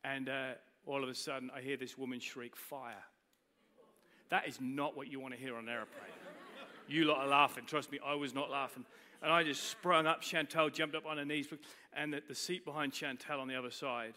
and 0.02 0.28
uh, 0.28 0.50
all 0.86 1.04
of 1.04 1.08
a 1.08 1.14
sudden 1.14 1.52
I 1.54 1.60
hear 1.60 1.76
this 1.76 1.96
woman 1.96 2.18
shriek, 2.18 2.56
Fire. 2.56 3.04
That 4.30 4.48
is 4.48 4.58
not 4.60 4.96
what 4.96 5.06
you 5.06 5.20
want 5.20 5.34
to 5.34 5.40
hear 5.40 5.54
on 5.54 5.68
an 5.68 5.68
airplane. 5.68 6.02
You 6.88 7.04
lot 7.04 7.18
are 7.18 7.28
laughing. 7.28 7.64
Trust 7.64 7.92
me, 7.92 8.00
I 8.04 8.14
was 8.16 8.34
not 8.34 8.50
laughing. 8.50 8.84
And 9.22 9.32
I 9.32 9.44
just 9.44 9.70
sprung 9.70 10.08
up. 10.08 10.20
Chantel 10.20 10.72
jumped 10.72 10.96
up 10.96 11.06
on 11.06 11.18
her 11.18 11.24
knees, 11.24 11.46
and 11.94 12.12
the, 12.12 12.22
the 12.26 12.34
seat 12.34 12.64
behind 12.64 12.92
Chantel 12.92 13.38
on 13.38 13.46
the 13.46 13.54
other 13.54 13.70
side 13.70 14.14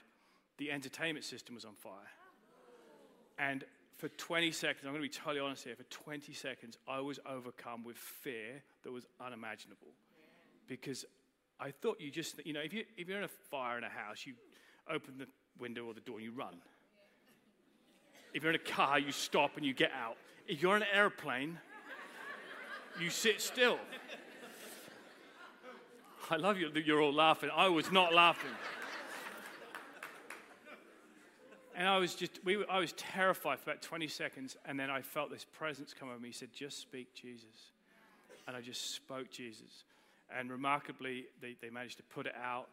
the 0.58 0.72
entertainment 0.72 1.26
system 1.26 1.56
was 1.56 1.66
on 1.66 1.76
fire. 1.76 1.94
And 3.38 3.64
for 3.98 4.10
20 4.10 4.52
seconds, 4.52 4.84
I'm 4.86 4.92
going 4.92 5.04
to 5.04 5.10
be 5.10 5.14
totally 5.14 5.40
honest 5.40 5.64
here, 5.64 5.76
for 5.76 5.84
20 5.84 6.34
seconds, 6.34 6.78
I 6.88 7.00
was 7.00 7.20
overcome 7.26 7.84
with 7.84 7.98
fear 7.98 8.64
that 8.84 8.92
was 8.92 9.06
unimaginable. 9.20 9.88
Because 10.68 11.06
I 11.60 11.72
thought 11.72 12.02
you 12.02 12.12
just, 12.12 12.46
you 12.46 12.54
know, 12.54 12.62
if, 12.62 12.74
you, 12.74 12.84
if 12.98 13.08
you're 13.08 13.18
in 13.18 13.24
a 13.24 13.30
fire 13.50 13.78
in 13.78 13.84
a 13.84 13.90
house, 13.90 14.26
you 14.26 14.34
open 14.92 15.18
the 15.18 15.28
window 15.60 15.86
or 15.86 15.94
the 15.94 16.02
door 16.02 16.18
and 16.18 16.26
you 16.26 16.32
run. 16.32 16.56
If 18.34 18.44
you're 18.44 18.52
in 18.52 18.60
a 18.60 18.72
car, 18.72 19.00
you 19.00 19.12
stop 19.12 19.56
and 19.56 19.66
you 19.66 19.74
get 19.74 19.92
out. 19.92 20.18
If 20.48 20.62
you're 20.62 20.76
in 20.76 20.82
an 20.82 20.90
airplane, 20.94 21.58
you 23.00 23.10
sit 23.10 23.42
still. 23.42 23.80
I 26.30 26.38
love 26.38 26.58
you 26.58 26.72
you're 26.74 27.02
all 27.02 27.14
laughing. 27.14 27.50
I 27.56 27.70
was 27.70 27.92
not 27.92 28.14
laughing. 28.14 28.52
And 31.78 31.88
I 31.88 31.98
was 31.98 32.16
just, 32.16 32.40
we, 32.46 32.64
I 32.70 32.80
was 32.80 32.94
terrified 32.94 33.60
for 33.60 33.70
about 33.70 33.82
20 33.82 34.08
seconds. 34.08 34.56
And 34.66 34.80
then 34.80 34.90
I 34.90 35.02
felt 35.02 35.30
this 35.30 35.46
presence 35.46 35.94
come 35.98 36.10
over 36.10 36.20
me. 36.20 36.30
He 36.30 36.34
said, 36.34 36.50
just 36.54 36.80
speak 36.80 37.14
Jesus. 37.14 37.72
And 38.48 38.56
I 38.56 38.62
just 38.62 38.96
spoke 38.96 39.30
Jesus. 39.30 39.84
And 40.36 40.50
remarkably, 40.50 41.26
they, 41.42 41.56
they 41.62 41.70
managed 41.70 41.98
to 41.98 42.04
put 42.04 42.28
it 42.28 42.36
out. 42.42 42.68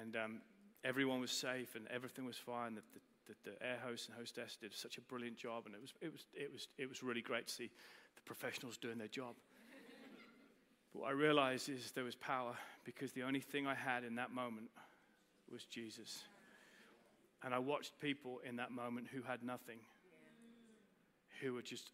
And 0.00 0.16
um, 0.16 0.40
everyone 0.84 1.20
was 1.20 1.30
safe 1.30 1.74
and 1.74 1.86
everything 1.88 2.26
was 2.26 2.36
fine. 2.36 2.74
The, 2.74 2.82
the 2.92 3.00
the, 3.26 3.50
the 3.50 3.66
air 3.66 3.78
host 3.84 4.08
and 4.08 4.16
hostess 4.16 4.56
did 4.60 4.74
such 4.74 4.98
a 4.98 5.00
brilliant 5.02 5.36
job, 5.36 5.64
and 5.66 5.74
it 5.74 5.80
was, 5.80 5.92
it, 6.00 6.12
was, 6.12 6.26
it, 6.34 6.52
was, 6.52 6.68
it 6.78 6.88
was 6.88 7.02
really 7.02 7.22
great 7.22 7.46
to 7.46 7.52
see 7.52 7.70
the 8.16 8.22
professionals 8.22 8.76
doing 8.76 8.98
their 8.98 9.08
job. 9.08 9.34
but 10.92 11.02
what 11.02 11.08
I 11.08 11.12
realized 11.12 11.68
is 11.68 11.92
there 11.92 12.04
was 12.04 12.16
power 12.16 12.54
because 12.84 13.12
the 13.12 13.22
only 13.22 13.40
thing 13.40 13.66
I 13.66 13.74
had 13.74 14.04
in 14.04 14.16
that 14.16 14.32
moment 14.32 14.68
was 15.50 15.64
Jesus. 15.64 16.24
And 17.44 17.54
I 17.54 17.58
watched 17.58 17.98
people 18.00 18.40
in 18.48 18.56
that 18.56 18.70
moment 18.70 19.08
who 19.12 19.22
had 19.22 19.42
nothing, 19.42 19.78
who 21.40 21.54
were 21.54 21.62
just, 21.62 21.90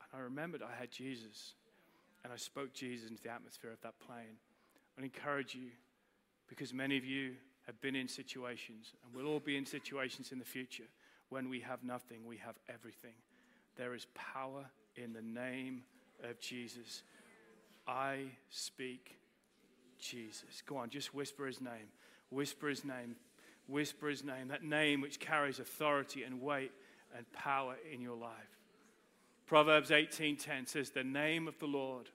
and 0.00 0.20
I 0.20 0.24
remembered 0.24 0.62
I 0.62 0.78
had 0.78 0.90
Jesus. 0.90 1.54
And 2.22 2.32
I 2.32 2.36
spoke 2.36 2.74
Jesus 2.74 3.08
into 3.08 3.22
the 3.22 3.30
atmosphere 3.30 3.72
of 3.72 3.80
that 3.80 3.94
plane. 4.06 4.36
I 4.98 5.02
encourage 5.02 5.54
you, 5.54 5.70
because 6.48 6.74
many 6.74 6.98
of 6.98 7.04
you 7.04 7.32
have 7.66 7.80
been 7.80 7.96
in 7.96 8.08
situations, 8.08 8.92
and 9.02 9.14
we'll 9.14 9.32
all 9.32 9.40
be 9.40 9.56
in 9.56 9.64
situations 9.64 10.30
in 10.30 10.38
the 10.38 10.44
future 10.44 10.84
when 11.30 11.48
we 11.48 11.60
have 11.60 11.82
nothing, 11.82 12.26
we 12.26 12.36
have 12.36 12.56
everything. 12.68 13.14
There 13.76 13.94
is 13.94 14.06
power 14.14 14.66
in 14.96 15.14
the 15.14 15.22
name 15.22 15.82
of 16.22 16.38
Jesus. 16.40 17.04
I 17.86 18.24
speak 18.50 19.16
Jesus. 19.98 20.62
Go 20.66 20.76
on, 20.76 20.90
just 20.90 21.14
whisper 21.14 21.46
his 21.46 21.60
name. 21.60 21.88
Whisper 22.30 22.68
his 22.68 22.84
name. 22.84 23.16
Whisper 23.70 24.08
his 24.08 24.24
name. 24.24 24.48
That 24.48 24.62
name 24.62 25.00
which 25.00 25.20
carries 25.20 25.58
authority 25.58 26.22
and 26.22 26.40
weight 26.40 26.72
and 27.16 27.30
power 27.32 27.76
in 27.92 28.00
your 28.00 28.16
life. 28.16 28.58
Proverbs 29.46 29.90
18:10 29.90 30.66
says 30.66 30.90
the 30.90 31.04
name 31.04 31.48
of 31.48 31.58
the 31.58 31.66
Lord 31.66 32.10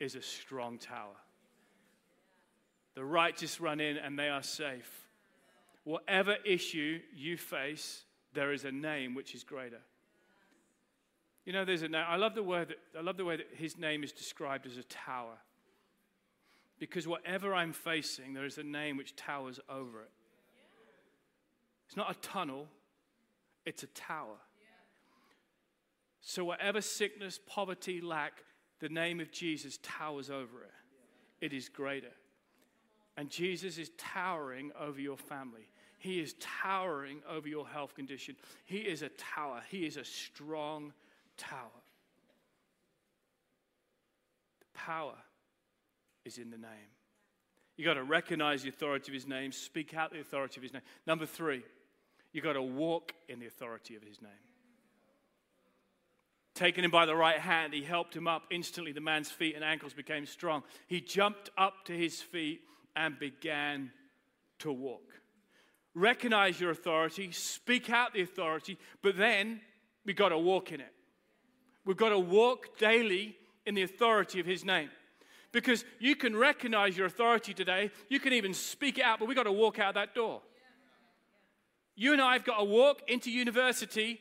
is 0.00 0.14
a 0.14 0.22
strong 0.22 0.78
tower. 0.78 1.16
The 2.94 3.04
righteous 3.04 3.60
run 3.60 3.80
in 3.80 3.96
and 3.96 4.18
they 4.18 4.28
are 4.28 4.42
safe. 4.42 5.08
Whatever 5.84 6.36
issue 6.44 7.00
you 7.14 7.36
face, 7.36 8.04
there 8.32 8.52
is 8.52 8.64
a 8.64 8.72
name 8.72 9.14
which 9.14 9.34
is 9.34 9.44
greater. 9.44 9.80
You 11.44 11.52
know, 11.52 11.64
there's 11.64 11.82
a 11.82 11.88
name. 11.88 12.04
I 12.06 12.16
love 12.16 12.34
the 12.34 12.42
word 12.42 12.68
that, 12.68 12.78
I 12.98 13.02
love 13.02 13.16
the 13.16 13.24
way 13.24 13.36
that 13.36 13.48
his 13.54 13.78
name 13.78 14.04
is 14.04 14.12
described 14.12 14.66
as 14.66 14.76
a 14.76 14.82
tower. 14.82 15.38
Because 16.78 17.08
whatever 17.08 17.54
I'm 17.54 17.72
facing, 17.72 18.34
there 18.34 18.44
is 18.44 18.58
a 18.58 18.62
name 18.62 18.96
which 18.96 19.16
towers 19.16 19.58
over 19.68 20.02
it. 20.02 20.10
It's 21.88 21.96
not 21.96 22.10
a 22.10 22.20
tunnel, 22.20 22.68
it's 23.64 23.82
a 23.82 23.86
tower. 23.88 24.36
So, 26.20 26.44
whatever 26.44 26.82
sickness, 26.82 27.40
poverty, 27.46 28.02
lack, 28.02 28.42
the 28.80 28.90
name 28.90 29.20
of 29.20 29.32
Jesus 29.32 29.78
towers 29.82 30.28
over 30.28 30.62
it. 30.62 30.70
It 31.40 31.54
is 31.54 31.70
greater. 31.70 32.12
And 33.16 33.30
Jesus 33.30 33.78
is 33.78 33.90
towering 33.96 34.70
over 34.78 35.00
your 35.00 35.16
family. 35.16 35.68
He 35.98 36.20
is 36.20 36.34
towering 36.38 37.22
over 37.28 37.48
your 37.48 37.66
health 37.66 37.94
condition. 37.94 38.36
He 38.66 38.78
is 38.78 39.02
a 39.02 39.08
tower. 39.08 39.62
He 39.70 39.86
is 39.86 39.96
a 39.96 40.04
strong 40.04 40.92
tower. 41.36 41.82
The 44.60 44.78
power 44.78 45.14
is 46.24 46.38
in 46.38 46.50
the 46.50 46.58
name. 46.58 46.92
You've 47.76 47.86
got 47.86 47.94
to 47.94 48.04
recognize 48.04 48.62
the 48.62 48.68
authority 48.68 49.10
of 49.10 49.14
his 49.14 49.26
name, 49.26 49.52
speak 49.52 49.94
out 49.94 50.12
the 50.12 50.20
authority 50.20 50.58
of 50.58 50.62
his 50.62 50.72
name. 50.72 50.82
Number 51.06 51.26
three, 51.26 51.62
you 52.32 52.40
got 52.40 52.54
to 52.54 52.62
walk 52.62 53.12
in 53.28 53.40
the 53.40 53.46
authority 53.46 53.96
of 53.96 54.02
his 54.02 54.20
name. 54.20 54.30
Taking 56.54 56.82
him 56.84 56.90
by 56.90 57.06
the 57.06 57.14
right 57.14 57.38
hand, 57.38 57.72
he 57.72 57.82
helped 57.82 58.16
him 58.16 58.26
up. 58.26 58.42
Instantly, 58.50 58.92
the 58.92 59.00
man's 59.00 59.30
feet 59.30 59.54
and 59.54 59.64
ankles 59.64 59.92
became 59.92 60.26
strong. 60.26 60.64
He 60.88 61.00
jumped 61.00 61.50
up 61.56 61.84
to 61.84 61.96
his 61.96 62.20
feet 62.20 62.62
and 62.96 63.18
began 63.18 63.92
to 64.58 64.72
walk. 64.72 65.14
Recognize 65.94 66.60
your 66.60 66.70
authority, 66.70 67.30
speak 67.32 67.90
out 67.90 68.12
the 68.12 68.22
authority, 68.22 68.76
but 69.02 69.16
then 69.16 69.60
we've 70.04 70.16
got 70.16 70.30
to 70.30 70.38
walk 70.38 70.72
in 70.72 70.80
it. 70.80 70.92
We've 71.84 71.96
got 71.96 72.10
to 72.10 72.18
walk 72.18 72.76
daily 72.78 73.36
in 73.64 73.74
the 73.74 73.82
authority 73.82 74.40
of 74.40 74.46
his 74.46 74.64
name. 74.64 74.90
Because 75.52 75.84
you 75.98 76.14
can 76.14 76.36
recognize 76.36 76.96
your 76.96 77.06
authority 77.06 77.54
today, 77.54 77.90
you 78.08 78.20
can 78.20 78.32
even 78.32 78.52
speak 78.52 78.98
it 78.98 79.04
out, 79.04 79.18
but 79.18 79.28
we've 79.28 79.36
got 79.36 79.44
to 79.44 79.52
walk 79.52 79.78
out 79.78 79.94
that 79.94 80.14
door. 80.14 80.42
You 81.98 82.12
and 82.12 82.22
I 82.22 82.32
have 82.32 82.44
got 82.44 82.58
to 82.58 82.64
walk 82.64 83.02
into 83.08 83.30
university 83.30 84.20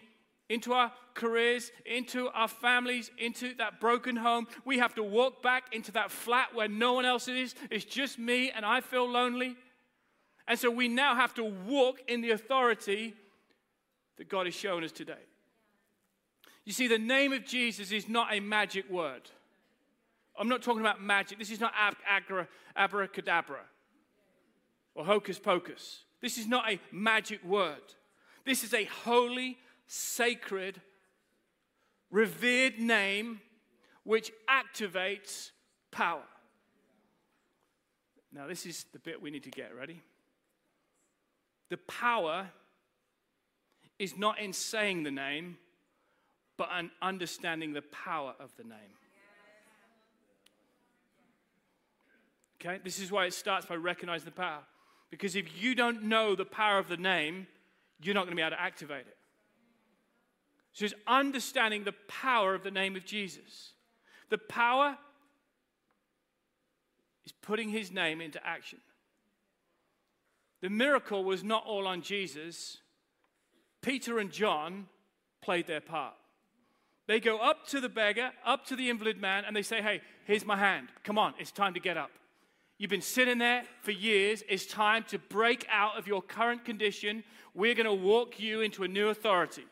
into 0.50 0.74
our 0.74 0.92
careers, 1.14 1.72
into 1.86 2.30
our 2.30 2.48
families, 2.48 3.12
into 3.18 3.54
that 3.56 3.80
broken 3.80 4.16
home. 4.16 4.48
We 4.66 4.78
have 4.80 4.96
to 4.96 5.04
walk 5.04 5.42
back 5.42 5.74
into 5.74 5.92
that 5.94 6.12
flat 6.12 6.54
where 6.54 6.68
no 6.68 6.94
one 6.94 7.06
else 7.06 7.28
is. 7.28 7.54
It's 7.70 7.86
just 7.86 8.18
me 8.18 8.52
and 8.52 8.66
I 8.66 8.82
feel 8.82 9.10
lonely. 9.10 9.56
And 10.48 10.58
so 10.58 10.72
we 10.72 10.88
now 10.88 11.16
have 11.16 11.34
to 11.34 11.44
walk 11.44 11.98
in 12.08 12.22
the 12.22 12.32
authority 12.32 13.14
that 14.18 14.30
God 14.30 14.46
has 14.46 14.56
shown 14.56 14.84
us 14.84 14.92
today. 14.92 15.14
You 16.64 16.72
see, 16.72 16.88
the 16.88 16.98
name 16.98 17.34
of 17.34 17.46
Jesus 17.46 17.92
is 17.92 18.08
not 18.08 18.34
a 18.34 18.40
magic 18.40 18.90
word. 18.90 19.30
I'm 20.40 20.50
not 20.50 20.62
talking 20.62 20.82
about 20.82 21.02
magic. 21.02 21.40
This 21.40 21.52
is 21.52 21.60
not 21.60 21.74
ab- 21.78 22.38
abracadabra 22.76 23.62
or 24.96 25.06
hocus 25.06 25.40
pocus. 25.40 26.04
This 26.22 26.38
is 26.38 26.48
not 26.48 26.70
a 26.70 26.80
magic 26.92 27.44
word. 27.44 27.94
This 28.46 28.64
is 28.64 28.74
a 28.74 28.86
holy, 28.86 29.58
sacred, 29.88 30.82
revered 32.10 32.80
name 32.80 33.42
which 34.04 34.32
activates 34.50 35.52
power. 35.92 36.24
Now, 38.32 38.48
this 38.48 38.66
is 38.66 38.86
the 38.94 39.00
bit 39.00 39.22
we 39.22 39.32
need 39.32 39.44
to 39.44 39.52
get 39.52 39.76
ready. 39.76 40.02
The 41.70 41.78
power 41.78 42.50
is 44.00 44.18
not 44.18 44.40
in 44.40 44.54
saying 44.54 45.04
the 45.04 45.12
name, 45.12 45.58
but 46.56 46.70
in 46.80 46.92
understanding 47.02 47.74
the 47.74 47.82
power 47.82 48.34
of 48.40 48.56
the 48.58 48.64
name. 48.64 48.96
Okay, 52.60 52.80
this 52.84 53.00
is 53.00 53.12
why 53.12 53.26
it 53.26 53.34
starts 53.34 53.66
by 53.66 53.76
recognizing 53.76 54.26
the 54.26 54.32
power. 54.32 54.64
Because 55.10 55.36
if 55.36 55.62
you 55.62 55.76
don't 55.76 56.04
know 56.04 56.36
the 56.36 56.46
power 56.46 56.78
of 56.80 56.90
the 56.90 56.98
name, 56.98 57.48
you're 58.02 58.16
not 58.16 58.26
going 58.26 58.32
to 58.32 58.36
be 58.36 58.42
able 58.42 58.56
to 58.56 58.62
activate 58.62 59.08
it. 59.08 59.18
So 60.74 60.86
it's 60.86 60.94
understanding 61.08 61.84
the 61.84 61.96
power 62.08 62.54
of 62.54 62.64
the 62.64 62.72
name 62.72 62.96
of 62.96 63.06
Jesus. 63.06 63.72
The 64.30 64.38
power 64.38 64.98
is 67.26 67.32
putting 67.42 67.70
his 67.70 67.92
name 67.92 68.22
into 68.22 68.46
action. 68.46 68.80
The 70.62 70.70
miracle 70.70 71.24
was 71.24 71.44
not 71.44 71.66
all 71.66 71.88
on 71.88 72.02
Jesus. 72.02 72.78
Peter 73.82 74.20
and 74.20 74.32
John 74.32 74.88
played 75.42 75.68
their 75.68 75.82
part. 75.82 76.14
They 77.08 77.20
go 77.20 77.40
up 77.40 77.68
to 77.68 77.80
the 77.80 77.90
beggar, 77.90 78.32
up 78.46 78.66
to 78.68 78.76
the 78.76 78.90
invalid 78.90 79.20
man, 79.20 79.46
and 79.46 79.56
they 79.56 79.62
say, 79.62 79.82
Hey, 79.82 80.02
here's 80.26 80.46
my 80.46 80.58
hand. 80.58 80.90
Come 81.04 81.18
on, 81.18 81.34
it's 81.40 81.52
time 81.52 81.74
to 81.74 81.80
get 81.80 81.98
up. 81.98 82.12
You've 82.78 82.92
been 82.92 83.02
sitting 83.02 83.40
there 83.40 83.64
for 83.82 83.92
years. 83.92 84.44
It's 84.48 84.66
time 84.66 85.04
to 85.10 85.18
break 85.18 85.66
out 85.72 85.98
of 85.98 86.08
your 86.08 86.22
current 86.22 86.64
condition. 86.64 87.24
We're 87.56 87.74
going 87.74 87.88
to 87.88 87.94
walk 87.94 88.40
you 88.40 88.62
into 88.62 88.84
a 88.84 88.88
new 88.88 89.10
authority. 89.10 89.66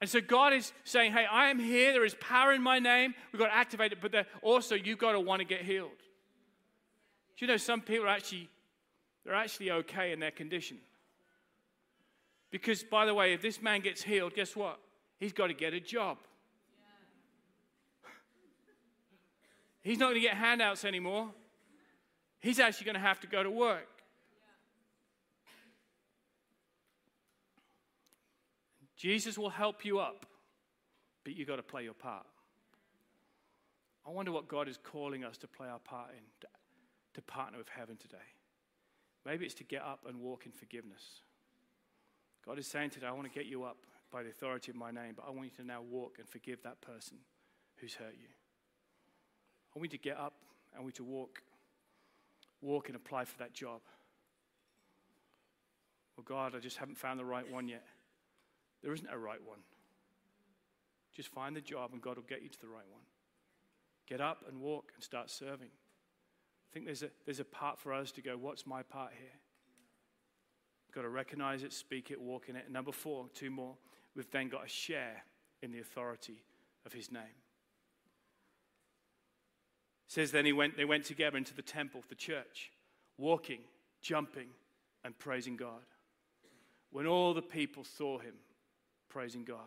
And 0.00 0.08
so 0.08 0.20
God 0.20 0.52
is 0.52 0.72
saying, 0.84 1.12
hey, 1.12 1.26
I 1.30 1.48
am 1.50 1.58
here. 1.58 1.92
There 1.92 2.04
is 2.04 2.14
power 2.20 2.52
in 2.52 2.62
my 2.62 2.78
name. 2.78 3.14
We've 3.32 3.40
got 3.40 3.48
to 3.48 3.56
activate 3.56 3.90
it, 3.90 3.98
but 4.00 4.26
also 4.42 4.76
you've 4.76 4.98
got 4.98 5.12
to 5.12 5.20
want 5.20 5.40
to 5.40 5.44
get 5.44 5.62
healed. 5.62 5.90
Do 7.36 7.44
you 7.44 7.48
know 7.48 7.56
some 7.56 7.80
people 7.80 8.06
are 8.06 8.10
actually, 8.10 8.48
they're 9.24 9.34
actually 9.34 9.72
okay 9.72 10.12
in 10.12 10.20
their 10.20 10.30
condition? 10.30 10.78
Because, 12.50 12.84
by 12.84 13.04
the 13.04 13.14
way, 13.14 13.32
if 13.32 13.42
this 13.42 13.60
man 13.60 13.80
gets 13.80 14.02
healed, 14.02 14.34
guess 14.34 14.54
what? 14.54 14.78
He's 15.18 15.32
got 15.32 15.48
to 15.48 15.54
get 15.54 15.74
a 15.74 15.80
job. 15.80 16.18
He's 19.82 19.98
not 19.98 20.06
going 20.06 20.16
to 20.16 20.20
get 20.20 20.34
handouts 20.34 20.84
anymore. 20.84 21.30
He's 22.40 22.60
actually 22.60 22.86
going 22.86 22.94
to 22.94 23.00
have 23.00 23.20
to 23.20 23.26
go 23.26 23.42
to 23.42 23.50
work. 23.50 23.88
Jesus 28.96 29.38
will 29.38 29.50
help 29.50 29.84
you 29.84 30.00
up, 30.00 30.26
but 31.24 31.36
you've 31.36 31.46
got 31.46 31.56
to 31.56 31.62
play 31.62 31.84
your 31.84 31.94
part. 31.94 32.26
I 34.06 34.10
wonder 34.10 34.32
what 34.32 34.48
God 34.48 34.68
is 34.68 34.78
calling 34.82 35.24
us 35.24 35.36
to 35.38 35.46
play 35.46 35.68
our 35.68 35.78
part 35.78 36.10
in, 36.10 36.22
to, 36.40 36.46
to 37.14 37.22
partner 37.22 37.58
with 37.58 37.68
heaven 37.68 37.96
today. 37.96 38.16
Maybe 39.24 39.44
it's 39.44 39.54
to 39.56 39.64
get 39.64 39.82
up 39.82 40.00
and 40.08 40.20
walk 40.20 40.46
in 40.46 40.52
forgiveness. 40.52 41.20
God 42.44 42.58
is 42.58 42.66
saying 42.66 42.90
today, 42.90 43.06
I 43.06 43.12
want 43.12 43.30
to 43.30 43.38
get 43.38 43.46
you 43.46 43.64
up 43.64 43.76
by 44.10 44.22
the 44.22 44.30
authority 44.30 44.70
of 44.70 44.76
my 44.76 44.90
name, 44.90 45.12
but 45.14 45.26
I 45.28 45.30
want 45.30 45.44
you 45.44 45.56
to 45.58 45.64
now 45.64 45.82
walk 45.82 46.16
and 46.18 46.26
forgive 46.26 46.62
that 46.62 46.80
person 46.80 47.18
who's 47.76 47.94
hurt 47.94 48.14
you. 48.18 48.28
I 49.74 49.78
want 49.78 49.92
you 49.92 49.98
to 49.98 50.02
get 50.02 50.16
up 50.16 50.34
and 50.74 50.84
we 50.84 50.92
to 50.92 51.04
walk, 51.04 51.42
walk 52.60 52.88
and 52.88 52.96
apply 52.96 53.24
for 53.24 53.38
that 53.38 53.52
job. 53.52 53.80
Well, 56.16 56.24
God, 56.26 56.54
I 56.56 56.58
just 56.58 56.78
haven't 56.78 56.98
found 56.98 57.18
the 57.18 57.24
right 57.24 57.48
one 57.50 57.68
yet. 57.68 57.84
There 58.82 58.92
isn't 58.92 59.08
a 59.10 59.18
right 59.18 59.42
one. 59.44 59.60
Just 61.14 61.28
find 61.28 61.54
the 61.54 61.60
job 61.60 61.90
and 61.92 62.02
God 62.02 62.16
will 62.16 62.24
get 62.24 62.42
you 62.42 62.48
to 62.48 62.60
the 62.60 62.68
right 62.68 62.88
one. 62.90 63.02
Get 64.08 64.20
up 64.20 64.44
and 64.48 64.60
walk 64.60 64.92
and 64.94 65.02
start 65.02 65.30
serving. 65.30 65.68
I 65.68 66.68
think 66.72 66.86
there's 66.86 67.02
a, 67.02 67.10
there's 67.24 67.40
a 67.40 67.44
part 67.44 67.78
for 67.78 67.92
us 67.92 68.12
to 68.12 68.22
go, 68.22 68.36
what's 68.36 68.66
my 68.66 68.82
part 68.82 69.12
here? 69.18 69.30
We've 70.86 70.94
got 70.94 71.02
to 71.02 71.08
recognize 71.08 71.62
it, 71.62 71.72
speak 71.72 72.10
it, 72.10 72.20
walk 72.20 72.48
in 72.48 72.56
it. 72.56 72.64
And 72.64 72.72
number 72.72 72.92
four, 72.92 73.26
two 73.34 73.50
more, 73.50 73.76
we've 74.14 74.30
then 74.30 74.48
got 74.48 74.62
to 74.62 74.68
share 74.68 75.24
in 75.62 75.72
the 75.72 75.80
authority 75.80 76.42
of 76.86 76.92
his 76.92 77.10
name. 77.10 77.22
It 80.08 80.12
says 80.12 80.30
then 80.32 80.46
he 80.46 80.52
went, 80.52 80.76
they 80.76 80.86
went 80.86 81.04
together 81.04 81.36
into 81.36 81.54
the 81.54 81.62
temple, 81.62 82.02
the 82.08 82.14
church, 82.14 82.70
walking, 83.18 83.60
jumping, 84.00 84.48
and 85.04 85.18
praising 85.18 85.56
God. 85.56 85.84
When 86.90 87.06
all 87.06 87.34
the 87.34 87.42
people 87.42 87.84
saw 87.84 88.18
him 88.18 88.34
praising 89.10 89.44
God. 89.44 89.58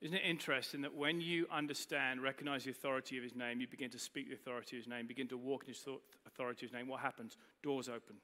Isn't 0.00 0.16
it 0.16 0.24
interesting 0.24 0.82
that 0.82 0.94
when 0.94 1.20
you 1.20 1.46
understand, 1.50 2.22
recognize 2.22 2.64
the 2.64 2.70
authority 2.70 3.16
of 3.18 3.24
his 3.24 3.34
name, 3.34 3.60
you 3.60 3.66
begin 3.66 3.90
to 3.90 3.98
speak 3.98 4.28
the 4.28 4.34
authority 4.34 4.76
of 4.76 4.84
his 4.84 4.88
name, 4.88 5.06
begin 5.06 5.28
to 5.28 5.36
walk 5.36 5.64
in 5.64 5.68
his 5.68 5.84
authority 6.26 6.66
of 6.66 6.70
his 6.70 6.72
name, 6.72 6.86
what 6.88 7.00
happens? 7.00 7.36
Doors 7.62 7.88
open. 7.88 8.16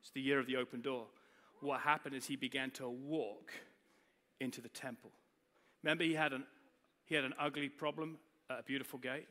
It's 0.00 0.10
the 0.10 0.20
year 0.20 0.38
of 0.38 0.46
the 0.46 0.56
open 0.56 0.80
door. 0.80 1.06
What 1.60 1.80
happened 1.80 2.16
is 2.16 2.26
he 2.26 2.36
began 2.36 2.70
to 2.72 2.88
walk 2.88 3.52
into 4.40 4.60
the 4.60 4.68
temple. 4.68 5.12
Remember, 5.84 6.02
he 6.02 6.14
had 6.14 6.32
an, 6.32 6.44
he 7.12 7.16
had 7.16 7.26
an 7.26 7.34
ugly 7.38 7.68
problem 7.68 8.16
at 8.48 8.60
a 8.60 8.62
beautiful 8.62 8.98
gate? 8.98 9.28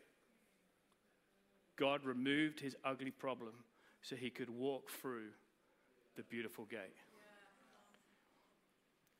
God 1.77 2.05
removed 2.05 2.59
his 2.59 2.75
ugly 2.85 3.09
problem 3.09 3.53
so 4.03 4.15
he 4.15 4.29
could 4.29 4.51
walk 4.51 4.91
through 4.91 5.29
the 6.15 6.21
beautiful 6.21 6.65
gate. 6.65 6.93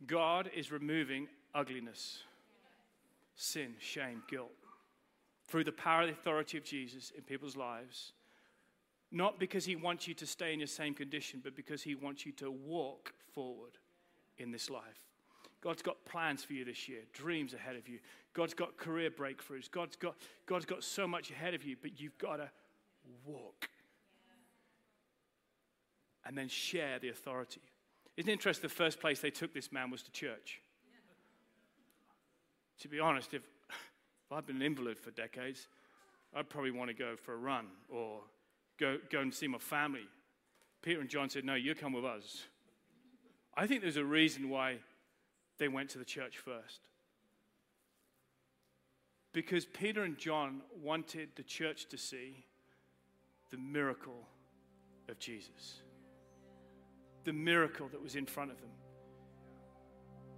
God 0.05 0.51
is 0.55 0.71
removing 0.71 1.27
ugliness, 1.55 2.19
sin, 3.33 3.73
shame, 3.79 4.21
guilt 4.29 4.51
through 5.47 5.63
the 5.63 5.71
power 5.71 6.03
and 6.03 6.11
authority 6.11 6.59
of 6.59 6.63
Jesus 6.63 7.11
in 7.17 7.23
people's 7.23 7.57
lives. 7.57 8.11
Not 9.11 9.39
because 9.39 9.65
he 9.65 9.75
wants 9.75 10.07
you 10.07 10.13
to 10.13 10.27
stay 10.27 10.53
in 10.53 10.59
your 10.59 10.67
same 10.67 10.93
condition, 10.93 11.41
but 11.43 11.55
because 11.55 11.81
he 11.81 11.95
wants 11.95 12.27
you 12.27 12.31
to 12.33 12.51
walk 12.51 13.11
forward 13.33 13.79
in 14.37 14.51
this 14.51 14.69
life. 14.69 15.10
God's 15.61 15.81
got 15.81 16.03
plans 16.05 16.43
for 16.43 16.53
you 16.53 16.65
this 16.65 16.89
year, 16.89 17.01
dreams 17.13 17.53
ahead 17.53 17.75
of 17.75 17.87
you. 17.87 17.99
God's 18.33 18.53
got 18.53 18.77
career 18.77 19.11
breakthroughs. 19.11 19.69
God's 19.69 19.95
got, 19.95 20.15
God's 20.47 20.65
got 20.65 20.83
so 20.83 21.07
much 21.07 21.29
ahead 21.29 21.53
of 21.53 21.63
you, 21.63 21.75
but 21.79 21.99
you've 21.99 22.17
got 22.17 22.37
to 22.37 22.49
walk 23.25 23.69
and 26.25 26.37
then 26.37 26.47
share 26.47 26.97
the 26.99 27.09
authority. 27.09 27.61
Isn't 28.17 28.29
it 28.29 28.33
interesting? 28.33 28.67
The 28.67 28.73
first 28.73 28.99
place 28.99 29.19
they 29.19 29.31
took 29.31 29.53
this 29.53 29.71
man 29.71 29.91
was 29.91 30.01
to 30.03 30.11
church. 30.11 30.61
To 32.79 32.87
be 32.87 32.99
honest, 32.99 33.33
if, 33.33 33.43
if 33.69 34.31
I'd 34.31 34.45
been 34.45 34.57
an 34.57 34.61
invalid 34.61 34.97
for 34.97 35.11
decades, 35.11 35.67
I'd 36.35 36.49
probably 36.49 36.71
want 36.71 36.89
to 36.89 36.95
go 36.95 37.15
for 37.15 37.33
a 37.33 37.37
run 37.37 37.67
or 37.89 38.21
go, 38.79 38.97
go 39.11 39.19
and 39.19 39.33
see 39.33 39.47
my 39.47 39.59
family. 39.59 40.07
Peter 40.81 40.99
and 40.99 41.09
John 41.09 41.29
said, 41.29 41.45
No, 41.45 41.53
you 41.53 41.75
come 41.75 41.93
with 41.93 42.05
us. 42.05 42.45
I 43.55 43.67
think 43.67 43.81
there's 43.81 43.97
a 43.97 44.05
reason 44.05 44.49
why 44.49 44.77
they 45.61 45.67
went 45.67 45.91
to 45.91 45.99
the 45.99 46.05
church 46.05 46.39
first. 46.39 46.81
Because 49.31 49.65
Peter 49.65 50.03
and 50.03 50.17
John 50.17 50.61
wanted 50.83 51.29
the 51.35 51.43
church 51.43 51.87
to 51.89 51.97
see 51.97 52.45
the 53.51 53.57
miracle 53.57 54.27
of 55.07 55.19
Jesus 55.19 55.81
the 57.23 57.33
miracle 57.33 57.87
that 57.89 58.01
was 58.01 58.15
in 58.15 58.25
front 58.25 58.51
of 58.51 58.59
them. 58.59 58.71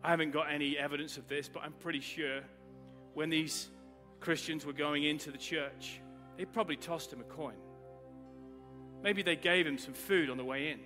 I 0.04 0.10
haven't 0.10 0.32
got 0.32 0.52
any 0.52 0.78
evidence 0.78 1.18
of 1.18 1.28
this, 1.28 1.48
but 1.48 1.64
I'm 1.64 1.74
pretty 1.74 2.02
sure 2.02 2.42
when 3.14 3.30
these 3.30 3.70
Christians 4.20 4.66
were 4.66 4.74
going 4.74 5.06
into 5.06 5.32
the 5.32 5.38
church, 5.38 6.02
they 6.38 6.44
probably 6.46 6.76
tossed 6.76 7.14
him 7.14 7.22
a 7.22 7.24
coin. 7.24 7.56
Maybe 9.02 9.22
they 9.22 9.36
gave 9.36 9.66
him 9.66 9.78
some 9.78 9.94
food 9.94 10.30
on 10.30 10.38
the 10.38 10.44
way 10.44 10.72
in. 10.72 10.80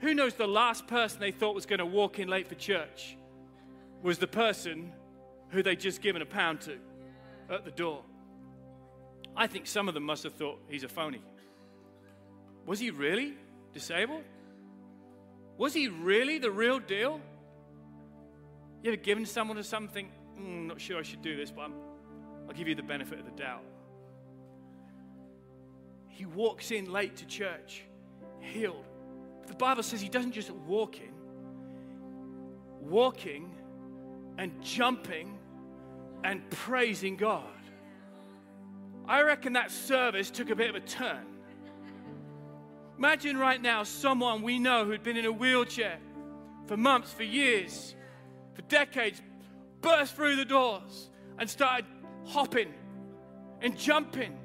Who 0.00 0.14
knows 0.14 0.34
the 0.34 0.46
last 0.46 0.86
person 0.86 1.20
they 1.20 1.30
thought 1.30 1.54
was 1.54 1.66
going 1.66 1.78
to 1.78 1.86
walk 1.86 2.18
in 2.18 2.28
late 2.28 2.48
for 2.48 2.54
church 2.54 3.16
was 4.02 4.18
the 4.18 4.26
person 4.26 4.92
who 5.50 5.62
they'd 5.62 5.78
just 5.78 6.00
given 6.00 6.22
a 6.22 6.26
pound 6.26 6.62
to 6.62 6.78
at 7.50 7.64
the 7.64 7.70
door. 7.70 8.02
I 9.36 9.46
think 9.46 9.66
some 9.66 9.88
of 9.88 9.94
them 9.94 10.04
must 10.04 10.22
have 10.24 10.34
thought 10.34 10.58
he's 10.68 10.84
a 10.84 10.88
phony. 10.88 11.22
Was 12.66 12.78
he 12.78 12.90
really 12.90 13.34
disabled? 13.72 14.24
Was 15.58 15.74
he 15.74 15.88
really 15.88 16.38
the 16.38 16.50
real 16.50 16.78
deal? 16.78 17.20
You 18.82 18.92
ever 18.92 18.96
given 18.96 19.26
someone 19.26 19.62
something? 19.62 20.10
Mm, 20.38 20.66
not 20.66 20.80
sure 20.80 20.98
I 20.98 21.02
should 21.02 21.20
do 21.20 21.36
this, 21.36 21.50
but 21.50 21.66
i 21.66 22.46
will 22.46 22.54
give 22.54 22.68
you 22.68 22.74
the 22.74 22.82
benefit 22.82 23.18
of 23.18 23.26
the 23.26 23.30
doubt. 23.32 23.64
He 26.08 26.24
walks 26.24 26.70
in 26.70 26.90
late 26.90 27.16
to 27.16 27.26
church, 27.26 27.84
healed. 28.40 28.86
The 29.50 29.56
Bible 29.56 29.82
says 29.82 30.00
he 30.00 30.08
doesn't 30.08 30.30
just 30.30 30.50
walk 30.50 31.00
in, 31.00 31.12
walking 32.80 33.52
and 34.38 34.62
jumping 34.62 35.36
and 36.22 36.48
praising 36.50 37.16
God. 37.16 37.42
I 39.06 39.22
reckon 39.22 39.54
that 39.54 39.72
service 39.72 40.30
took 40.30 40.50
a 40.50 40.54
bit 40.54 40.70
of 40.70 40.76
a 40.76 40.80
turn. 40.80 41.26
Imagine 42.96 43.38
right 43.38 43.60
now 43.60 43.82
someone 43.82 44.42
we 44.42 44.60
know 44.60 44.84
who'd 44.84 45.02
been 45.02 45.16
in 45.16 45.24
a 45.24 45.32
wheelchair 45.32 45.98
for 46.66 46.76
months, 46.76 47.12
for 47.12 47.24
years, 47.24 47.96
for 48.54 48.62
decades, 48.62 49.20
burst 49.80 50.14
through 50.14 50.36
the 50.36 50.44
doors 50.44 51.10
and 51.40 51.50
started 51.50 51.86
hopping 52.24 52.72
and 53.60 53.76
jumping 53.76 54.38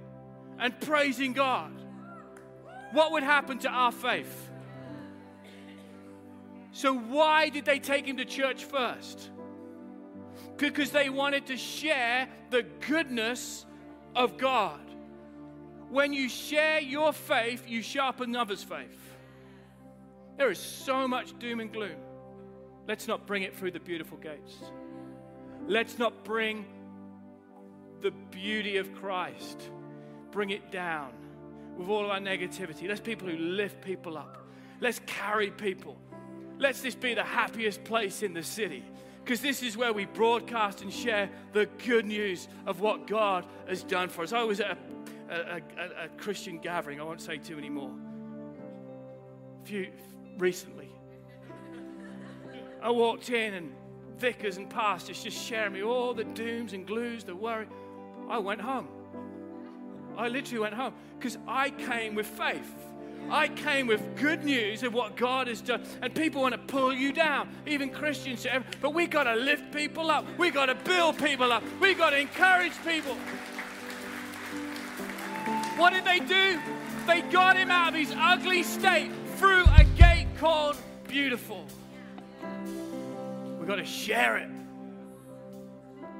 and 0.57 0.81
praising 0.81 1.33
God. 1.33 1.71
What 2.91 3.11
would 3.11 3.23
happen 3.23 3.59
to 3.59 3.69
our 3.69 3.91
faith? 3.91 4.44
So, 6.75 6.93
why 6.93 7.47
did 7.47 7.63
they 7.63 7.79
take 7.79 8.05
him 8.05 8.17
to 8.17 8.25
church 8.25 8.65
first? 8.65 9.29
Because 10.57 10.91
they 10.91 11.07
wanted 11.07 11.45
to 11.45 11.55
share 11.55 12.27
the 12.49 12.63
goodness 12.63 13.65
of 14.13 14.35
God. 14.37 14.81
When 15.89 16.11
you 16.11 16.27
share 16.27 16.81
your 16.81 17.13
faith, 17.13 17.63
you 17.65 17.81
sharpen 17.81 18.35
others' 18.35 18.61
faith. 18.61 18.99
There 20.35 20.51
is 20.51 20.59
so 20.59 21.07
much 21.07 21.39
doom 21.39 21.61
and 21.61 21.71
gloom. 21.71 21.95
Let's 22.89 23.07
not 23.07 23.25
bring 23.25 23.43
it 23.43 23.55
through 23.55 23.71
the 23.71 23.79
beautiful 23.79 24.17
gates. 24.17 24.57
Let's 25.69 25.97
not 25.97 26.25
bring 26.25 26.65
the 28.01 28.11
beauty 28.11 28.75
of 28.75 28.93
Christ, 28.95 29.69
bring 30.29 30.49
it 30.49 30.73
down 30.73 31.13
with 31.77 31.87
all 31.87 32.03
of 32.03 32.09
our 32.09 32.19
negativity. 32.19 32.89
Let's 32.89 32.99
people 32.99 33.29
who 33.29 33.37
lift 33.37 33.81
people 33.81 34.17
up. 34.17 34.45
Let's 34.81 34.99
carry 35.05 35.51
people. 35.51 35.97
Let's 36.57 36.81
this 36.81 36.95
be 36.95 37.13
the 37.13 37.23
happiest 37.23 37.83
place 37.83 38.23
in 38.23 38.33
the 38.33 38.43
city 38.43 38.83
because 39.23 39.41
this 39.41 39.63
is 39.63 39.75
where 39.75 39.91
we 39.91 40.05
broadcast 40.05 40.81
and 40.81 40.93
share 40.93 41.29
the 41.53 41.67
good 41.85 42.05
news 42.05 42.47
of 42.65 42.79
what 42.79 43.07
God 43.07 43.45
has 43.67 43.83
done 43.83 44.09
for 44.09 44.23
us. 44.23 44.33
I 44.33 44.43
was 44.43 44.59
at 44.59 44.71
a 44.71 44.77
a, 45.29 45.61
a, 45.77 46.05
a 46.05 46.07
Christian 46.17 46.59
gathering. 46.59 46.99
I 46.99 47.03
won't 47.03 47.21
say 47.21 47.37
too 47.37 47.55
many 47.55 47.69
more. 47.69 47.91
Few 49.63 49.91
recently, 50.37 50.89
I 52.81 52.91
walked 52.91 53.29
in 53.29 53.53
and 53.55 53.71
vicars 54.17 54.57
and 54.57 54.69
pastors 54.69 55.23
just 55.23 55.37
sharing 55.37 55.73
me 55.73 55.83
all 55.83 56.13
the 56.13 56.23
dooms 56.23 56.73
and 56.73 56.85
glues, 56.85 57.23
the 57.23 57.35
worry. 57.35 57.67
I 58.29 58.37
went 58.37 58.61
home. 58.61 58.87
I 60.17 60.27
literally 60.27 60.59
went 60.59 60.73
home 60.75 60.93
because 61.17 61.37
I 61.47 61.71
came 61.71 62.15
with 62.15 62.27
faith. 62.27 62.73
I 63.29 63.47
came 63.47 63.87
with 63.87 64.01
good 64.15 64.43
news 64.43 64.83
of 64.83 64.93
what 64.93 65.15
God 65.15 65.47
has 65.47 65.61
done. 65.61 65.83
And 66.01 66.13
people 66.13 66.41
want 66.41 66.53
to 66.53 66.59
pull 66.59 66.93
you 66.93 67.11
down, 67.11 67.49
even 67.65 67.89
Christians. 67.89 68.45
But 68.81 68.93
we 68.93 69.07
got 69.07 69.23
to 69.23 69.35
lift 69.35 69.73
people 69.73 70.11
up. 70.11 70.25
We 70.37 70.51
got 70.51 70.67
to 70.67 70.75
build 70.75 71.17
people 71.17 71.51
up. 71.51 71.63
We 71.81 71.93
got 71.93 72.11
to 72.11 72.19
encourage 72.19 72.73
people. 72.85 73.15
What 75.77 75.91
did 75.91 76.05
they 76.05 76.19
do? 76.19 76.59
They 77.07 77.21
got 77.21 77.57
him 77.57 77.69
out 77.69 77.89
of 77.89 77.95
his 77.95 78.13
ugly 78.17 78.63
state 78.63 79.11
through 79.35 79.65
a 79.77 79.83
gate 79.97 80.27
called 80.39 80.77
beautiful. 81.07 81.65
We've 83.59 83.67
got 83.67 83.75
to 83.75 83.85
share 83.85 84.37
it. 84.37 84.49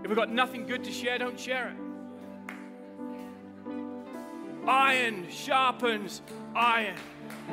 If 0.04 0.10
we've 0.10 0.18
got 0.18 0.32
nothing 0.32 0.68
good 0.68 0.84
to 0.84 0.92
share, 0.92 1.18
don't 1.18 1.40
share 1.40 1.70
it. 1.70 1.76
Iron 4.68 5.28
sharpens 5.30 6.22
iron. 6.56 6.96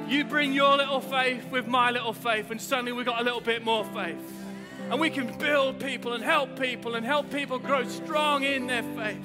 You 0.09 0.25
bring 0.25 0.53
your 0.53 0.77
little 0.77 1.01
faith 1.01 1.51
with 1.51 1.67
my 1.67 1.91
little 1.91 2.13
faith, 2.13 2.51
and 2.51 2.61
suddenly 2.61 2.93
we've 2.93 3.07
got 3.07 3.21
a 3.21 3.25
little 3.25 3.41
bit 3.41 3.65
more 3.65 3.85
faith. 3.87 4.17
And 4.91 5.01
we 5.01 5.11
can 5.11 5.37
build 5.39 5.81
people 5.81 6.13
and 6.13 6.23
help 6.23 6.59
people 6.59 6.95
and 6.95 7.05
help 7.05 7.31
people 7.31 7.59
grow 7.59 7.87
strong 7.89 8.45
in 8.45 8.67
their 8.67 8.83
faith. 8.83 9.23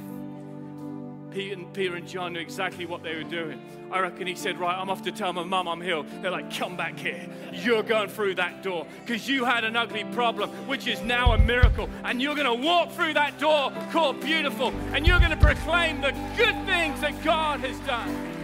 Peter 1.32 1.54
and, 1.54 1.74
Peter 1.74 1.96
and 1.96 2.08
John 2.08 2.34
knew 2.34 2.40
exactly 2.40 2.86
what 2.86 3.04
they 3.04 3.14
were 3.16 3.24
doing. 3.24 3.62
I 3.92 4.00
reckon 4.00 4.28
he 4.28 4.36
said, 4.36 4.60
Right, 4.60 4.76
I'm 4.76 4.90
off 4.90 5.04
to 5.04 5.12
tell 5.12 5.34
my 5.34 5.44
mum 5.44 5.68
I'm 5.68 5.82
healed. 5.82 6.08
They're 6.22 6.32
like, 6.32 6.56
Come 6.56 6.78
back 6.78 6.98
here. 6.98 7.30
You're 7.54 7.84
going 7.84 8.10
through 8.10 8.36
that 8.36 8.64
door 8.64 8.88
because 9.06 9.28
you 9.28 9.46
had 9.46 9.64
an 9.64 9.76
ugly 9.76 10.04
problem, 10.06 10.50
which 10.68 10.88
is 10.88 11.02
now 11.02 11.34
a 11.34 11.38
miracle. 11.38 11.90
And 12.04 12.22
you're 12.22 12.36
going 12.36 12.48
to 12.48 12.66
walk 12.66 12.92
through 12.94 13.14
that 13.16 13.40
door 13.40 13.72
called 13.92 14.20
beautiful. 14.22 14.70
And 14.94 15.06
you're 15.06 15.20
going 15.20 15.32
to 15.32 15.38
proclaim 15.38 16.02
the 16.02 16.12
good 16.38 16.56
things 16.66 17.02
that 17.02 17.22
God 17.24 17.60
has 17.60 17.78
done. 17.82 18.37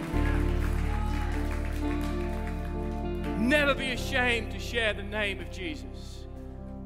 Never 3.44 3.74
be 3.74 3.90
ashamed 3.90 4.52
to 4.52 4.58
share 4.58 4.94
the 4.94 5.02
name 5.02 5.38
of 5.38 5.50
Jesus, 5.50 6.26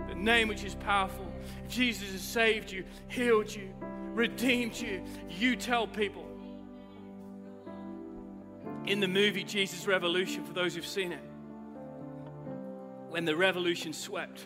the 0.09 0.15
name 0.17 0.49
which 0.49 0.65
is 0.65 0.75
powerful. 0.75 1.33
Jesus 1.69 2.11
has 2.11 2.21
saved 2.21 2.73
you, 2.73 2.85
healed 3.07 3.55
you, 3.55 3.73
redeemed 4.13 4.75
you, 4.75 5.05
you 5.31 5.55
tell 5.55 5.87
people. 5.87 6.27
In 8.87 8.99
the 8.99 9.07
movie 9.07 9.45
Jesus 9.45 9.87
Revolution, 9.87 10.45
for 10.45 10.53
those 10.53 10.75
who've 10.75 10.85
seen 10.85 11.13
it, 11.13 11.23
when 13.09 13.25
the 13.25 13.37
revolution 13.37 13.93
swept, 13.93 14.45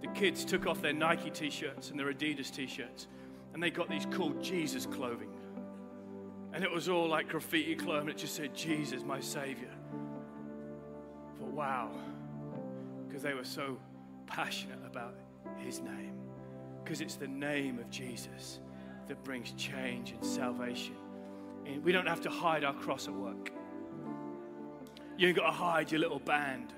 the 0.00 0.08
kids 0.08 0.46
took 0.46 0.66
off 0.66 0.80
their 0.80 0.94
Nike 0.94 1.28
t 1.28 1.50
shirts 1.50 1.90
and 1.90 2.00
their 2.00 2.10
Adidas 2.10 2.50
t 2.50 2.66
shirts, 2.66 3.06
and 3.52 3.62
they 3.62 3.70
got 3.70 3.90
these 3.90 4.06
cool 4.12 4.32
Jesus 4.40 4.86
clothing. 4.86 5.30
And 6.54 6.64
it 6.64 6.70
was 6.70 6.88
all 6.88 7.06
like 7.06 7.28
graffiti 7.28 7.74
clothing. 7.74 8.08
It 8.08 8.16
just 8.16 8.34
said, 8.34 8.54
Jesus, 8.54 9.02
my 9.02 9.20
Savior. 9.20 9.74
Wow, 11.58 11.90
because 13.08 13.20
they 13.20 13.34
were 13.34 13.42
so 13.42 13.78
passionate 14.28 14.78
about 14.86 15.16
His 15.56 15.80
name. 15.80 16.12
Because 16.84 17.00
it's 17.00 17.16
the 17.16 17.26
name 17.26 17.80
of 17.80 17.90
Jesus 17.90 18.60
that 19.08 19.24
brings 19.24 19.50
change 19.54 20.12
and 20.12 20.24
salvation. 20.24 20.94
And 21.66 21.82
we 21.82 21.90
don't 21.90 22.06
have 22.06 22.20
to 22.20 22.30
hide 22.30 22.62
our 22.62 22.74
cross 22.74 23.08
at 23.08 23.12
work. 23.12 23.50
You 25.16 25.26
ain't 25.26 25.36
got 25.36 25.46
to 25.46 25.52
hide 25.52 25.90
your 25.90 26.00
little 26.00 26.20
band. 26.20 26.72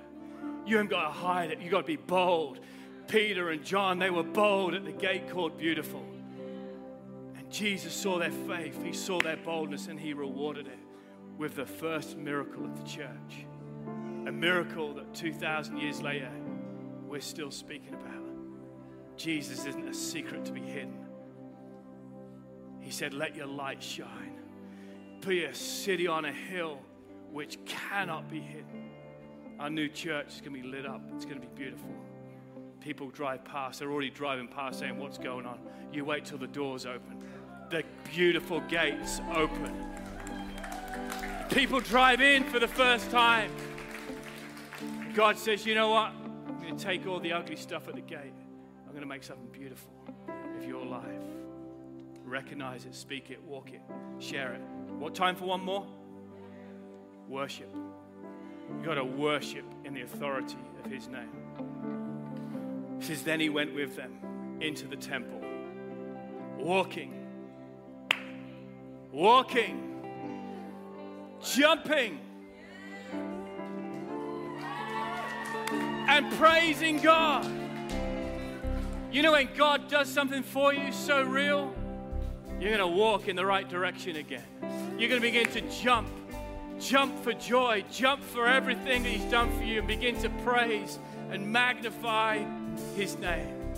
You 0.64 0.80
ain't 0.80 0.88
got 0.88 1.08
to 1.08 1.12
hide 1.12 1.50
it. 1.50 1.60
You 1.60 1.68
got 1.70 1.82
to 1.82 1.86
be 1.86 1.96
bold. 1.96 2.60
Peter 3.06 3.50
and 3.50 3.62
John, 3.62 3.98
they 3.98 4.08
were 4.08 4.22
bold 4.22 4.72
at 4.72 4.86
the 4.86 4.92
gate 4.92 5.28
called 5.28 5.58
Beautiful. 5.58 6.06
And 7.36 7.50
Jesus 7.50 7.92
saw 7.92 8.18
their 8.18 8.30
faith, 8.30 8.82
He 8.82 8.94
saw 8.94 9.20
their 9.20 9.36
boldness, 9.36 9.88
and 9.88 10.00
He 10.00 10.14
rewarded 10.14 10.68
it 10.68 10.78
with 11.36 11.54
the 11.54 11.66
first 11.66 12.16
miracle 12.16 12.64
of 12.64 12.82
the 12.82 12.88
church. 12.88 13.44
A 14.26 14.32
miracle 14.32 14.94
that 14.94 15.14
2,000 15.14 15.76
years 15.78 16.02
later, 16.02 16.30
we're 17.08 17.20
still 17.20 17.50
speaking 17.50 17.94
about. 17.94 18.20
Jesus 19.16 19.66
isn't 19.66 19.88
a 19.88 19.94
secret 19.94 20.44
to 20.46 20.52
be 20.52 20.60
hidden. 20.60 20.98
He 22.80 22.90
said, 22.90 23.12
Let 23.12 23.36
your 23.36 23.46
light 23.46 23.82
shine. 23.82 24.38
Be 25.26 25.44
a 25.44 25.54
city 25.54 26.06
on 26.06 26.24
a 26.24 26.32
hill 26.32 26.78
which 27.30 27.58
cannot 27.66 28.30
be 28.30 28.40
hidden. 28.40 28.90
Our 29.58 29.68
new 29.68 29.88
church 29.88 30.28
is 30.28 30.40
going 30.40 30.54
to 30.54 30.62
be 30.62 30.66
lit 30.66 30.86
up, 30.86 31.02
it's 31.14 31.24
going 31.24 31.40
to 31.40 31.46
be 31.46 31.54
beautiful. 31.54 31.90
People 32.80 33.10
drive 33.10 33.44
past, 33.44 33.78
they're 33.78 33.90
already 33.90 34.10
driving 34.10 34.48
past 34.48 34.78
saying, 34.78 34.98
What's 34.98 35.18
going 35.18 35.46
on? 35.46 35.58
You 35.92 36.04
wait 36.04 36.24
till 36.24 36.38
the 36.38 36.46
doors 36.46 36.86
open, 36.86 37.22
the 37.68 37.84
beautiful 38.10 38.60
gates 38.60 39.20
open. 39.34 39.86
People 41.50 41.80
drive 41.80 42.20
in 42.20 42.44
for 42.44 42.58
the 42.58 42.68
first 42.68 43.10
time. 43.10 43.50
God 45.20 45.36
says, 45.36 45.66
You 45.66 45.74
know 45.74 45.90
what? 45.90 46.12
I'm 46.48 46.62
going 46.62 46.78
to 46.78 46.82
take 46.82 47.06
all 47.06 47.20
the 47.20 47.34
ugly 47.34 47.54
stuff 47.54 47.88
at 47.88 47.94
the 47.94 48.00
gate. 48.00 48.32
I'm 48.86 48.92
going 48.92 49.02
to 49.02 49.06
make 49.06 49.22
something 49.22 49.48
beautiful 49.52 49.92
of 50.56 50.66
your 50.66 50.82
life. 50.82 51.04
Recognize 52.24 52.86
it, 52.86 52.94
speak 52.94 53.30
it, 53.30 53.38
walk 53.42 53.70
it, 53.70 53.82
share 54.18 54.54
it. 54.54 54.62
What 54.98 55.14
time 55.14 55.36
for 55.36 55.44
one 55.44 55.60
more? 55.60 55.86
Worship. 57.28 57.68
You've 58.70 58.82
got 58.82 58.94
to 58.94 59.04
worship 59.04 59.66
in 59.84 59.92
the 59.92 60.00
authority 60.00 60.56
of 60.82 60.90
his 60.90 61.06
name. 61.08 61.28
It 62.98 63.04
says, 63.04 63.22
Then 63.22 63.40
he 63.40 63.50
went 63.50 63.74
with 63.74 63.96
them 63.96 64.58
into 64.62 64.88
the 64.88 64.96
temple, 64.96 65.42
walking, 66.56 67.12
walking, 69.12 70.02
jumping, 71.42 72.20
and 76.10 76.32
praising 76.32 76.98
God. 76.98 77.46
You 79.12 79.22
know, 79.22 79.32
when 79.32 79.48
God 79.56 79.88
does 79.88 80.08
something 80.08 80.42
for 80.42 80.74
you 80.74 80.90
so 80.92 81.22
real, 81.22 81.72
you're 82.58 82.76
going 82.76 82.78
to 82.78 82.86
walk 82.86 83.28
in 83.28 83.36
the 83.36 83.46
right 83.46 83.68
direction 83.68 84.16
again. 84.16 84.44
You're 84.98 85.08
going 85.08 85.20
to 85.20 85.26
begin 85.26 85.46
to 85.52 85.60
jump, 85.82 86.08
jump 86.80 87.22
for 87.22 87.32
joy, 87.32 87.84
jump 87.92 88.24
for 88.24 88.48
everything 88.48 89.04
that 89.04 89.08
He's 89.08 89.30
done 89.30 89.56
for 89.56 89.62
you, 89.62 89.78
and 89.78 89.86
begin 89.86 90.20
to 90.22 90.28
praise 90.44 90.98
and 91.30 91.46
magnify 91.46 92.44
His 92.96 93.16
name. 93.16 93.72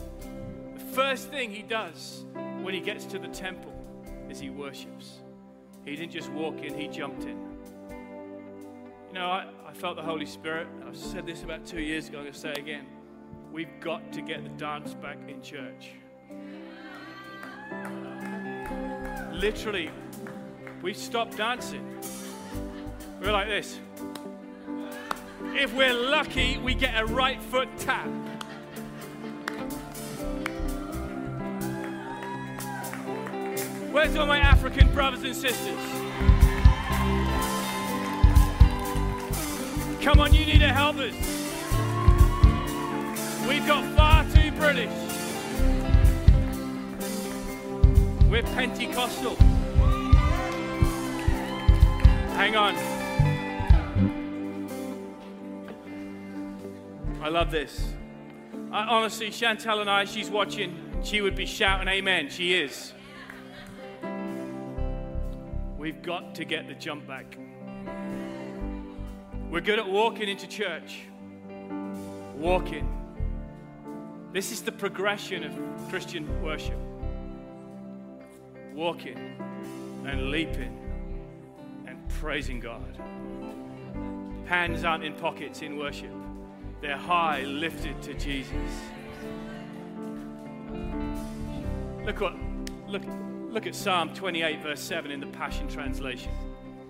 The 0.75 0.85
first 0.95 1.31
thing 1.31 1.51
He 1.51 1.63
does 1.63 2.25
when 2.63 2.73
He 2.73 2.81
gets 2.81 3.05
to 3.07 3.19
the 3.19 3.29
temple 3.29 3.75
is 4.31 4.41
He 4.41 4.49
worships. 4.49 5.19
He 5.85 5.97
didn't 5.97 6.13
just 6.13 6.31
walk 6.31 6.63
in, 6.63 6.79
He 6.79 6.89
jumped 6.89 7.25
in. 7.25 7.39
You 9.09 9.19
know, 9.19 9.27
I, 9.27 9.47
I 9.73 9.75
felt 9.75 9.97
the 9.97 10.03
Holy 10.03 10.27
Spirit. 10.27 10.69
I 10.87 10.93
said 10.93 11.27
this 11.27 11.45
about 11.45 11.65
two 11.65 11.81
years 11.81 12.09
ago, 12.09 12.19
I'm 12.19 12.25
going 12.25 12.35
to 12.35 12.39
say 12.39 12.51
it 12.51 12.59
again. 12.59 12.85
We've 13.51 13.81
got 13.81 14.13
to 14.13 14.21
get 14.21 14.43
the 14.43 14.51
dance 14.51 14.93
back 14.93 15.17
in 15.27 15.41
church. 15.41 15.93
Literally, 19.33 19.91
we 20.83 20.93
stopped 20.93 21.39
dancing. 21.39 21.99
We're 23.23 23.33
like 23.33 23.49
this. 23.49 23.81
If 25.55 25.73
we're 25.73 25.95
lucky, 25.95 26.59
we 26.59 26.75
get 26.75 27.01
a 27.01 27.07
right 27.07 27.43
foot 27.43 27.71
tap. 27.79 28.07
Where's 33.91 34.17
all 34.17 34.27
my 34.27 34.39
African 34.39 34.93
brothers 34.93 35.23
and 35.23 35.35
sisters? 35.35 36.42
Come 40.03 40.19
on, 40.19 40.35
you 40.35 40.45
need 40.45 40.59
to 40.59 40.69
help 40.69 40.97
us. 40.97 41.15
We've 43.47 43.65
got 43.65 43.85
far 43.95 44.25
too 44.35 44.51
British. 44.51 44.91
We're 48.29 48.43
Pentecostal. 48.43 49.37
Hang 52.35 52.57
on. 52.57 52.75
I 57.23 57.29
love 57.29 57.53
this. 57.53 57.93
I, 58.73 58.83
honestly, 58.83 59.29
Chantel 59.29 59.83
and 59.83 59.89
I, 59.89 60.05
she's 60.05 60.29
watching, 60.29 60.77
she 61.05 61.21
would 61.21 61.37
be 61.37 61.47
shouting 61.47 61.87
amen. 61.87 62.29
She 62.29 62.55
is. 62.55 62.93
We've 65.79 66.03
got 66.03 66.35
to 66.35 66.45
get 66.45 66.67
the 66.67 66.75
jump 66.75 67.07
back. 67.07 67.39
We're 69.53 69.61
good 69.61 69.79
at 69.79 69.87
walking 69.87 70.31
into 70.31 70.49
church. 70.49 71.01
Walking. 72.37 72.89
This 74.33 74.51
is 74.51 74.63
the 74.63 74.73
progression 74.73 75.45
of 75.45 75.53
Christian 75.91 76.43
worship. 76.43 76.79
Walking 78.73 79.19
and 80.07 80.31
leaping 80.31 80.79
and 81.87 81.99
praising 82.09 82.61
God. 82.61 82.97
Hands 84.47 84.85
aren't 84.85 85.05
in 85.05 85.13
pockets 85.13 85.61
in 85.61 85.77
worship, 85.77 86.15
they're 86.81 86.97
high, 86.97 87.43
lifted 87.43 88.01
to 88.05 88.15
Jesus. 88.15 88.73
Look 92.07 92.23
what, 92.23 92.35
look, 92.89 93.03
look 93.51 93.67
at 93.67 93.75
Psalm 93.75 94.15
28, 94.15 94.63
verse 94.63 94.81
7 94.81 95.11
in 95.11 95.21
the 95.21 95.27
Passion 95.27 95.69
Translation. 95.69 96.33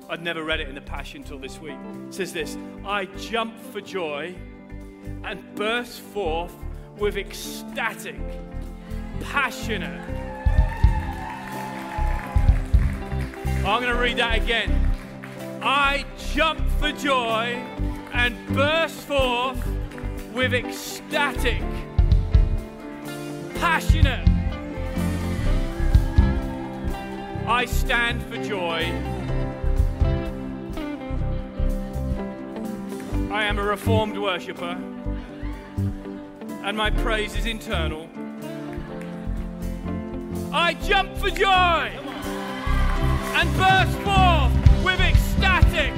I'd 0.08 0.22
never 0.22 0.44
read 0.44 0.60
it 0.60 0.68
in 0.68 0.74
the 0.74 0.80
Passion 0.80 1.22
till 1.22 1.38
this 1.38 1.60
week. 1.60 1.76
It 2.08 2.14
says 2.14 2.32
this 2.32 2.56
I 2.84 3.06
jump 3.06 3.58
for 3.72 3.80
joy 3.80 4.34
and 5.24 5.54
burst 5.54 6.00
forth 6.00 6.54
with 6.98 7.16
ecstatic, 7.16 8.20
passionate. 9.20 10.00
I'm 13.64 13.80
going 13.80 13.94
to 13.94 14.00
read 14.00 14.18
that 14.18 14.36
again. 14.42 14.90
I 15.62 16.04
jump 16.32 16.60
for 16.80 16.90
joy 16.90 17.62
and 18.12 18.36
burst 18.48 19.00
forth 19.02 19.64
with 20.34 20.52
ecstatic, 20.52 21.62
passionate. 23.54 24.28
I 27.46 27.66
stand 27.66 28.22
for 28.24 28.42
joy. 28.42 29.11
I 33.32 33.44
am 33.44 33.58
a 33.58 33.62
reformed 33.62 34.18
worshipper 34.18 34.76
and 36.64 36.76
my 36.76 36.90
praise 36.90 37.34
is 37.34 37.46
internal. 37.46 38.06
I 40.52 40.74
jump 40.74 41.16
for 41.16 41.30
joy 41.30 41.90
and 43.34 43.56
burst 43.56 43.98
forth 44.00 44.84
with 44.84 45.00
ecstatic, 45.00 45.94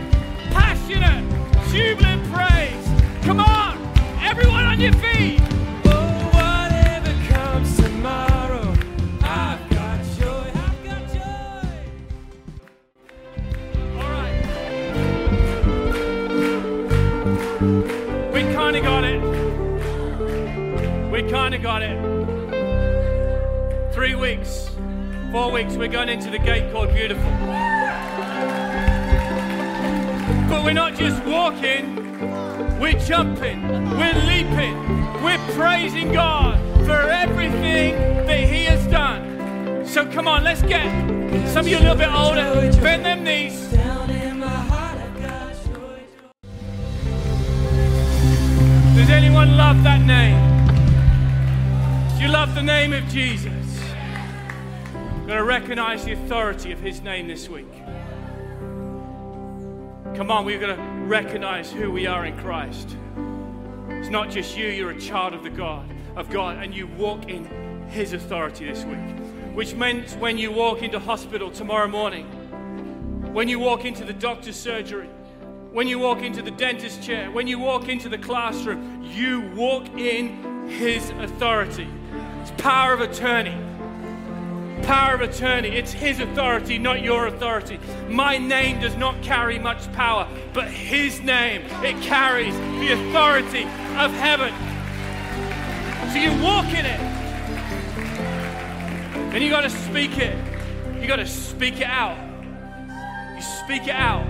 passionate, 0.53 1.24
jubilant 1.72 2.24
praise. 2.32 3.24
Come 3.24 3.41
on, 3.41 3.78
everyone 4.22 4.62
on 4.62 4.78
your 4.80 4.93
feet. 4.93 5.53
Kind 21.45 21.55
of 21.55 21.62
got 21.62 21.82
it. 21.82 21.99
Three 23.92 24.14
weeks, 24.14 24.70
four 25.30 25.53
weeks, 25.53 25.74
we're 25.76 25.88
going 25.88 26.09
into 26.09 26.30
the 26.30 26.38
gate 26.38 26.72
called 26.72 26.90
Beautiful. 26.95 27.30
But 30.49 30.64
we're 30.64 30.72
not 30.72 30.95
just 30.95 31.22
walking, 31.24 31.97
we're 32.80 32.99
jumping, 32.99 33.61
we're 33.90 34.18
leaping, 34.24 34.74
we're 35.22 35.36
praising 35.53 36.14
God 36.14 36.59
for 36.86 36.99
everything 37.11 37.95
that 38.26 38.49
He 38.49 38.64
has 38.64 38.86
done. 38.86 39.86
So 39.86 40.11
come 40.11 40.26
on, 40.26 40.45
let's 40.45 40.62
get 40.62 40.88
some 41.51 41.66
of 41.66 41.68
you 41.68 41.76
a 41.76 41.80
little 41.80 41.95
bit 41.95 42.11
older, 42.11 42.55
bend 42.80 43.05
them 43.05 43.22
knees. 43.22 43.68
Does 48.97 49.11
anyone 49.11 49.59
love 49.59 49.82
that 49.82 50.01
name? 50.01 50.53
You 52.25 52.31
love 52.31 52.55
the 52.55 52.62
name 52.62 52.95
of 52.95 53.07
Jesus? 53.09 53.81
We're 54.95 55.27
going 55.27 55.37
to 55.37 55.45
recognize 55.45 56.07
the 56.07 56.12
authority 56.12 56.72
of 56.72 56.81
his 56.81 57.03
name 57.03 57.29
this 57.29 57.51
week. 57.51 57.70
Come 60.16 60.31
on, 60.31 60.47
we're 60.47 60.59
going 60.59 60.75
to 60.75 60.83
recognize 61.05 61.70
who 61.70 61.91
we 61.91 62.07
are 62.07 62.25
in 62.25 62.35
Christ. 62.39 62.97
It's 63.91 64.09
not 64.09 64.31
just 64.31 64.57
you, 64.57 64.68
you're 64.68 64.93
a 64.93 64.99
child 64.99 65.35
of 65.35 65.43
the 65.43 65.51
God, 65.51 65.87
of 66.16 66.31
God, 66.31 66.57
and 66.57 66.75
you 66.75 66.87
walk 66.87 67.29
in 67.29 67.45
his 67.91 68.14
authority 68.14 68.64
this 68.72 68.85
week. 68.85 69.18
Which 69.53 69.75
means 69.75 70.16
when 70.16 70.39
you 70.39 70.51
walk 70.51 70.83
into 70.83 70.99
hospital 70.99 71.51
tomorrow 71.51 71.89
morning, 71.89 72.25
when 73.35 73.49
you 73.49 73.59
walk 73.59 73.85
into 73.85 74.03
the 74.03 74.14
doctor's 74.14 74.57
surgery, 74.57 75.11
when 75.72 75.87
you 75.87 75.99
walk 75.99 76.22
into 76.22 76.41
the 76.41 76.53
dentist 76.53 77.03
chair, 77.03 77.31
when 77.31 77.47
you 77.47 77.59
walk 77.59 77.91
into 77.91 78.09
the 78.09 78.16
classroom, 78.16 79.03
you 79.03 79.43
walk 79.55 79.87
in 79.99 80.70
His 80.70 81.11
authority. 81.11 81.87
It's 82.45 82.62
power 82.62 82.92
of 82.92 83.01
attorney. 83.01 83.57
Power 84.82 85.14
of 85.14 85.22
attorney. 85.22 85.68
It's 85.68 85.92
His 85.92 86.20
authority, 86.20 86.76
not 86.76 87.01
your 87.01 87.26
authority. 87.26 87.80
My 88.11 88.36
name 88.36 88.80
does 88.80 88.95
not 88.97 89.22
carry 89.22 89.59
much 89.59 89.90
power, 89.95 90.28
but 90.53 90.68
His 90.68 91.22
name, 91.22 91.62
it 91.82 92.03
carries 92.03 92.55
the 92.55 92.92
authority 92.92 93.62
of 93.97 94.12
heaven. 94.12 94.53
So 96.12 96.18
you 96.18 96.42
walk 96.42 96.66
in 96.66 96.84
it. 96.84 97.01
And 99.32 99.42
you 99.42 99.49
got 99.49 99.62
to 99.62 99.70
speak 99.70 100.18
it. 100.18 100.36
You 101.01 101.09
got 101.09 101.16
to 101.16 101.26
speak 101.26 101.80
it 101.80 101.86
out. 101.86 102.18
You 103.34 103.40
speak 103.40 103.84
it 103.84 103.97
out. 103.97 104.26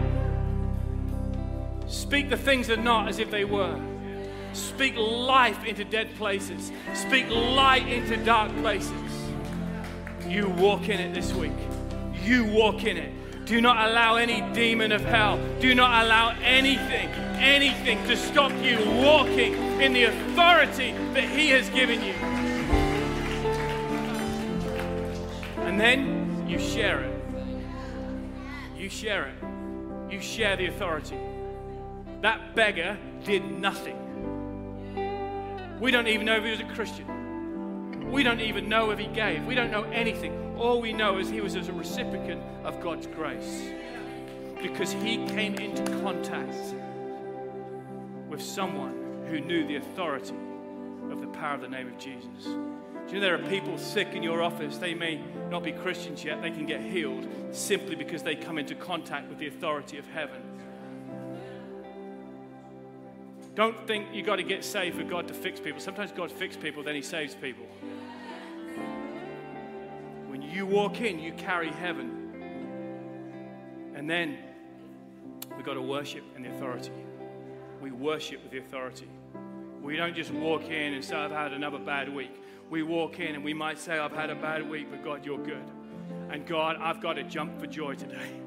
Speak 1.89 2.31
the 2.31 2.37
things 2.37 2.69
that 2.69 2.79
are 2.79 2.83
not 2.83 3.09
as 3.09 3.19
if 3.19 3.33
they 3.33 3.45
were. 3.45 3.77
Speak 4.55 4.97
life 4.97 5.65
into 5.65 5.85
dead 5.85 6.15
places. 6.15 6.71
Speak 6.95 7.29
light 7.29 7.87
into 7.89 8.17
dark 8.25 8.55
places. 8.57 8.93
You 10.27 10.49
walk 10.49 10.89
in 10.89 11.01
it 11.01 11.13
this 11.13 11.33
week. 11.33 11.53
You 12.23 12.45
walk 12.47 12.85
in 12.85 12.97
it. 12.97 13.13
Do 13.47 13.61
not 13.61 13.91
allow 13.91 14.17
any 14.17 14.41
demon 14.55 14.91
of 14.91 15.05
hell, 15.05 15.39
do 15.61 15.75
not 15.75 16.03
allow 16.03 16.35
anything, 16.43 17.11
anything 17.37 18.03
to 18.09 18.17
stop 18.17 18.51
you 18.63 18.79
walking 19.03 19.53
in 19.83 19.93
the 19.93 20.05
authority 20.05 20.93
that 21.13 21.25
He 21.25 21.51
has 21.51 21.69
given 21.69 22.03
you. 22.03 22.15
And 25.65 25.79
then 25.79 26.47
you 26.49 26.59
share 26.59 27.01
it. 27.01 27.25
You 28.79 28.89
share 28.89 29.27
it. 29.27 29.35
You 30.11 30.21
share 30.21 30.57
the 30.57 30.67
authority. 30.67 31.19
That 32.23 32.55
beggar 32.55 32.97
did 33.25 33.45
nothing. 33.45 34.04
We 35.81 35.91
don't 35.91 36.07
even 36.07 36.27
know 36.27 36.37
if 36.37 36.45
he 36.45 36.51
was 36.51 36.61
a 36.61 36.75
Christian. 36.75 38.11
We 38.11 38.23
don't 38.23 38.41
even 38.41 38.69
know 38.69 38.91
if 38.91 38.99
he 38.99 39.07
gave. 39.07 39.45
We 39.45 39.55
don't 39.55 39.71
know 39.71 39.85
anything. 39.85 40.57
All 40.57 40.81
we 40.81 40.93
know 40.93 41.19
is 41.19 41.29
he 41.29 41.41
was 41.41 41.57
as 41.57 41.69
a 41.69 41.73
recipient 41.73 42.43
of 42.65 42.81
God's 42.81 43.07
grace 43.09 43.63
because 44.63 44.93
he 44.93 45.27
came 45.27 45.57
into 45.57 45.83
contact 46.01 46.75
with 48.29 48.41
someone 48.41 49.27
who 49.29 49.41
knew 49.41 49.67
the 49.67 49.77
authority 49.77 50.35
of 51.11 51.21
the 51.21 51.27
power 51.29 51.55
of 51.55 51.61
the 51.61 51.69
name 51.69 51.89
of 51.89 51.99
Jesus. 51.99 52.45
Do 52.45 52.51
you 53.09 53.15
know 53.15 53.21
there 53.21 53.35
are 53.35 53.49
people 53.49 53.77
sick 53.77 54.09
in 54.15 54.23
your 54.23 54.43
office? 54.43 54.79
They 54.79 54.95
may 54.95 55.21
not 55.51 55.63
be 55.63 55.73
Christians 55.73 56.25
yet. 56.25 56.41
They 56.41 56.51
can 56.51 56.67
get 56.67 56.81
healed 56.81 57.29
simply 57.51 57.97
because 57.97 58.23
they 58.23 58.37
come 58.37 58.59
into 58.59 58.75
contact 58.75 59.29
with 59.29 59.39
the 59.39 59.49
authority 59.49 59.99
of 59.99 60.07
heaven. 60.07 60.41
Don't 63.55 63.87
think 63.87 64.09
you 64.13 64.23
got 64.23 64.37
to 64.37 64.43
get 64.43 64.65
saved 64.65 64.97
for 64.97 65.05
God 65.05 65.29
to 65.29 65.35
fix 65.35 65.61
people. 65.61 65.81
Sometimes 65.81 66.11
God 66.11 66.31
fixes 66.33 66.61
people, 66.61 66.83
then 66.83 66.97
He 66.97 67.03
saves 67.03 67.35
people. 67.35 67.67
When 70.27 70.43
you 70.43 70.67
walk 70.67 71.01
in, 71.01 71.21
you 71.21 71.33
carry 71.33 71.71
heaven. 71.71 72.21
And 73.95 74.11
then 74.11 74.39
we've 75.57 75.65
got 75.65 75.75
to 75.75 75.83
worship 75.83 76.25
in 76.37 76.43
the 76.43 76.51
authority. 76.51 76.91
We 77.81 77.93
worship 77.93 78.43
with 78.43 78.51
the 78.51 78.59
authority. 78.59 79.09
We 79.81 79.97
don't 79.97 80.17
just 80.17 80.33
walk 80.33 80.65
in 80.65 80.95
and 80.95 81.05
say, 81.05 81.15
I've 81.15 81.31
had 81.31 81.53
another 81.53 81.79
bad 81.79 82.13
week. 82.13 82.35
We 82.71 82.83
walk 82.83 83.21
in 83.21 83.37
and 83.37 83.45
we 83.45 83.55
might 83.55 83.79
say, 83.79 83.99
I've 83.99 84.13
had 84.13 84.31
a 84.31 84.35
bad 84.35 84.69
week, 84.69 84.91
but 84.91 85.05
God, 85.05 85.25
you're 85.25 85.39
good. 85.39 85.65
And 86.31 86.47
God, 86.47 86.77
I've 86.81 87.01
got 87.01 87.13
to 87.15 87.23
jump 87.23 87.61
for 87.61 87.67
joy 87.67 87.95
today. 87.95 88.41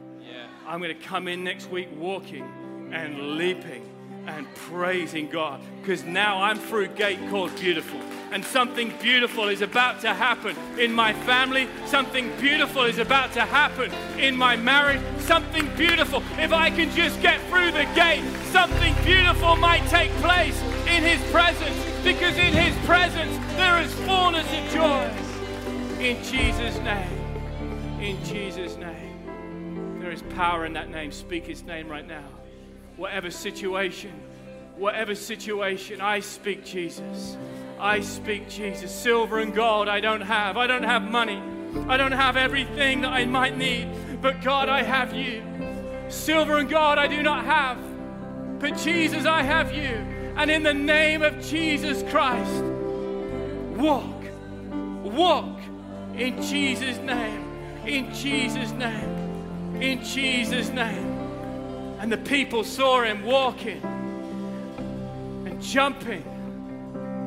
I'm 0.67 0.81
going 0.81 0.97
to 0.97 1.01
come 1.01 1.29
in 1.29 1.43
next 1.43 1.69
week 1.69 1.87
walking 1.95 2.43
and 2.91 3.37
leaping 3.37 3.87
and 4.27 4.53
praising 4.55 5.29
God 5.29 5.61
because 5.81 6.03
now 6.03 6.41
I'm 6.41 6.57
through 6.57 6.89
gate 6.89 7.19
called 7.29 7.55
beautiful. 7.55 7.99
And 8.31 8.43
something 8.43 8.93
beautiful 9.01 9.47
is 9.47 9.61
about 9.61 10.01
to 10.01 10.13
happen 10.13 10.55
in 10.77 10.91
my 10.91 11.13
family. 11.13 11.67
Something 11.85 12.29
beautiful 12.39 12.83
is 12.83 12.99
about 12.99 13.31
to 13.33 13.41
happen 13.41 13.91
in 14.19 14.35
my 14.35 14.57
marriage. 14.57 15.01
Something 15.19 15.73
beautiful. 15.77 16.21
If 16.37 16.51
I 16.51 16.69
can 16.69 16.93
just 16.93 17.21
get 17.21 17.39
through 17.49 17.71
the 17.71 17.85
gate, 17.95 18.23
something 18.51 18.93
beautiful 19.05 19.55
might 19.55 19.87
take 19.87 20.11
place 20.15 20.61
in 20.87 21.03
His 21.03 21.21
presence 21.31 21.77
because 22.03 22.37
in 22.37 22.53
His 22.53 22.75
presence 22.85 23.37
there 23.55 23.81
is 23.81 23.93
fullness 24.05 24.45
of 24.51 24.73
joy. 24.73 25.09
In 26.03 26.21
Jesus' 26.23 26.77
name. 26.79 28.01
In 28.01 28.23
Jesus' 28.25 28.75
name. 28.75 29.99
There 30.01 30.11
is 30.11 30.21
power 30.35 30.65
in 30.65 30.73
that 30.73 30.89
name. 30.89 31.13
Speak 31.13 31.45
His 31.45 31.63
name 31.63 31.87
right 31.87 32.05
now 32.05 32.36
whatever 32.97 33.31
situation, 33.31 34.11
whatever 34.75 35.15
situation, 35.15 36.01
I 36.01 36.19
speak 36.19 36.65
Jesus. 36.65 37.37
I 37.79 38.01
speak 38.01 38.49
Jesus. 38.49 38.91
Silver 38.91 39.39
and 39.39 39.53
gold 39.53 39.87
I 39.87 39.99
don't 39.99 40.21
have. 40.21 40.57
I 40.57 40.67
don't 40.67 40.83
have 40.83 41.03
money. 41.03 41.41
I 41.87 41.95
don't 41.95 42.11
have 42.11 42.35
everything 42.35 43.01
that 43.01 43.13
I 43.13 43.25
might 43.25 43.57
need. 43.57 43.87
But 44.21 44.41
God, 44.41 44.67
I 44.67 44.81
have 44.81 45.13
you. 45.13 45.43
Silver 46.09 46.57
and 46.57 46.69
gold 46.69 46.97
I 46.97 47.07
do 47.07 47.21
not 47.21 47.45
have. 47.45 47.77
But 48.59 48.77
Jesus, 48.77 49.25
I 49.25 49.43
have 49.43 49.71
you. 49.71 50.03
And 50.35 50.49
in 50.49 50.63
the 50.63 50.73
name 50.73 51.21
of 51.21 51.39
Jesus 51.41 52.03
Christ, 52.11 52.63
walk. 53.75 54.15
Walk 55.03 55.59
in 56.15 56.41
Jesus' 56.41 56.97
name. 56.97 57.43
In 57.85 58.11
Jesus' 58.13 58.71
name. 58.71 59.81
In 59.81 60.03
Jesus' 60.03 60.69
name. 60.69 61.16
And 61.99 62.11
the 62.11 62.17
people 62.17 62.63
saw 62.63 63.03
him 63.03 63.23
walking 63.23 63.81
and 65.45 65.61
jumping 65.61 66.23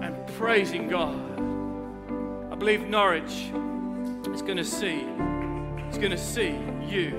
and 0.02 0.26
praising 0.36 0.88
God. 0.88 1.16
I 2.52 2.54
believe 2.54 2.88
Norwich 2.88 3.50
is 4.32 4.42
going 4.42 4.56
to 4.56 4.64
see, 4.64 5.00
is 5.90 5.98
going 5.98 6.12
to 6.12 6.18
see 6.18 6.56
you, 6.86 7.12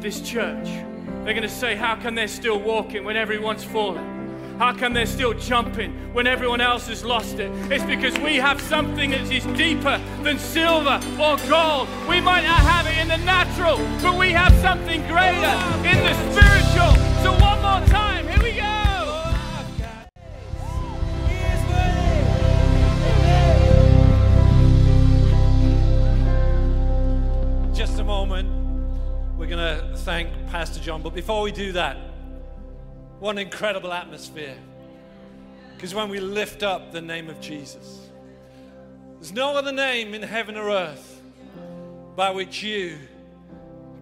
this 0.00 0.20
church. 0.20 0.66
They're 0.66 1.34
going 1.34 1.42
to 1.42 1.48
say, 1.48 1.76
How 1.76 1.96
come 1.96 2.14
they're 2.14 2.28
still 2.28 2.58
walking 2.58 3.04
when 3.04 3.16
everyone's 3.16 3.64
fallen? 3.64 4.13
How 4.58 4.72
come 4.72 4.94
they're 4.94 5.04
still 5.04 5.34
jumping 5.34 5.92
when 6.14 6.28
everyone 6.28 6.60
else 6.60 6.86
has 6.86 7.04
lost 7.04 7.40
it? 7.40 7.50
It's 7.72 7.82
because 7.84 8.16
we 8.20 8.36
have 8.36 8.60
something 8.60 9.10
that 9.10 9.22
is 9.22 9.44
deeper 9.58 10.00
than 10.22 10.38
silver 10.38 11.00
or 11.20 11.36
gold. 11.48 11.88
We 12.08 12.20
might 12.20 12.44
not 12.44 12.60
have 12.60 12.86
it 12.86 12.96
in 12.98 13.08
the 13.08 13.16
natural, 13.16 13.78
but 14.00 14.16
we 14.16 14.30
have 14.30 14.54
something 14.60 15.00
greater 15.08 15.54
in 15.82 15.98
the 16.04 16.14
spiritual. 16.30 16.94
So, 17.24 17.32
one 17.32 17.60
more 17.62 17.84
time, 17.88 18.28
here 18.28 18.42
we 18.42 18.52
go. 18.52 18.62
Just 27.74 27.98
a 27.98 28.04
moment. 28.04 28.48
We're 29.36 29.48
going 29.48 29.58
to 29.58 29.96
thank 29.96 30.28
Pastor 30.46 30.78
Jon. 30.80 31.02
But 31.02 31.12
before 31.12 31.42
we 31.42 31.50
do 31.50 31.72
that, 31.72 32.13
what 33.24 33.36
an 33.36 33.38
incredible 33.38 33.90
atmosphere. 33.90 34.54
Because 35.74 35.94
when 35.94 36.10
we 36.10 36.20
lift 36.20 36.62
up 36.62 36.92
the 36.92 37.00
name 37.00 37.30
of 37.30 37.40
Jesus, 37.40 38.10
there's 39.14 39.32
no 39.32 39.56
other 39.56 39.72
name 39.72 40.12
in 40.12 40.20
heaven 40.20 40.58
or 40.58 40.68
earth 40.68 41.22
by 42.16 42.28
which 42.28 42.62
you 42.62 42.98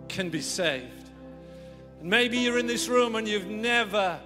can 0.09 0.29
be 0.29 0.41
saved. 0.41 1.09
And 2.01 2.11
maybe 2.11 2.37
you're 2.37 2.59
in 2.59 2.66
this 2.66 2.89
room 2.89 3.14
and 3.14 3.29
you've 3.29 3.47
never 3.47 4.18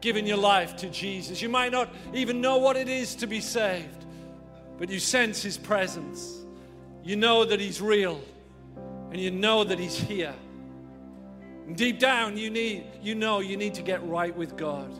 given 0.00 0.26
your 0.26 0.38
life 0.38 0.74
to 0.78 0.90
Jesus. 0.90 1.40
You 1.40 1.48
might 1.48 1.70
not 1.70 1.94
even 2.12 2.40
know 2.40 2.58
what 2.58 2.76
it 2.76 2.88
is 2.88 3.14
to 3.14 3.28
be 3.28 3.40
saved. 3.40 4.06
but 4.76 4.88
you 4.88 4.98
sense 4.98 5.40
his 5.40 5.56
presence. 5.56 6.40
You 7.04 7.14
know 7.14 7.44
that 7.44 7.60
he's 7.60 7.80
real 7.80 8.20
and 9.12 9.20
you 9.20 9.30
know 9.30 9.62
that 9.62 9.78
he's 9.78 9.96
here. 9.96 10.34
Deep 11.74 11.98
down, 11.98 12.36
you 12.36 12.50
need, 12.50 12.84
you 13.02 13.14
know 13.14 13.40
you 13.40 13.56
need 13.56 13.74
to 13.74 13.82
get 13.82 14.06
right 14.06 14.36
with 14.36 14.56
God. 14.56 14.92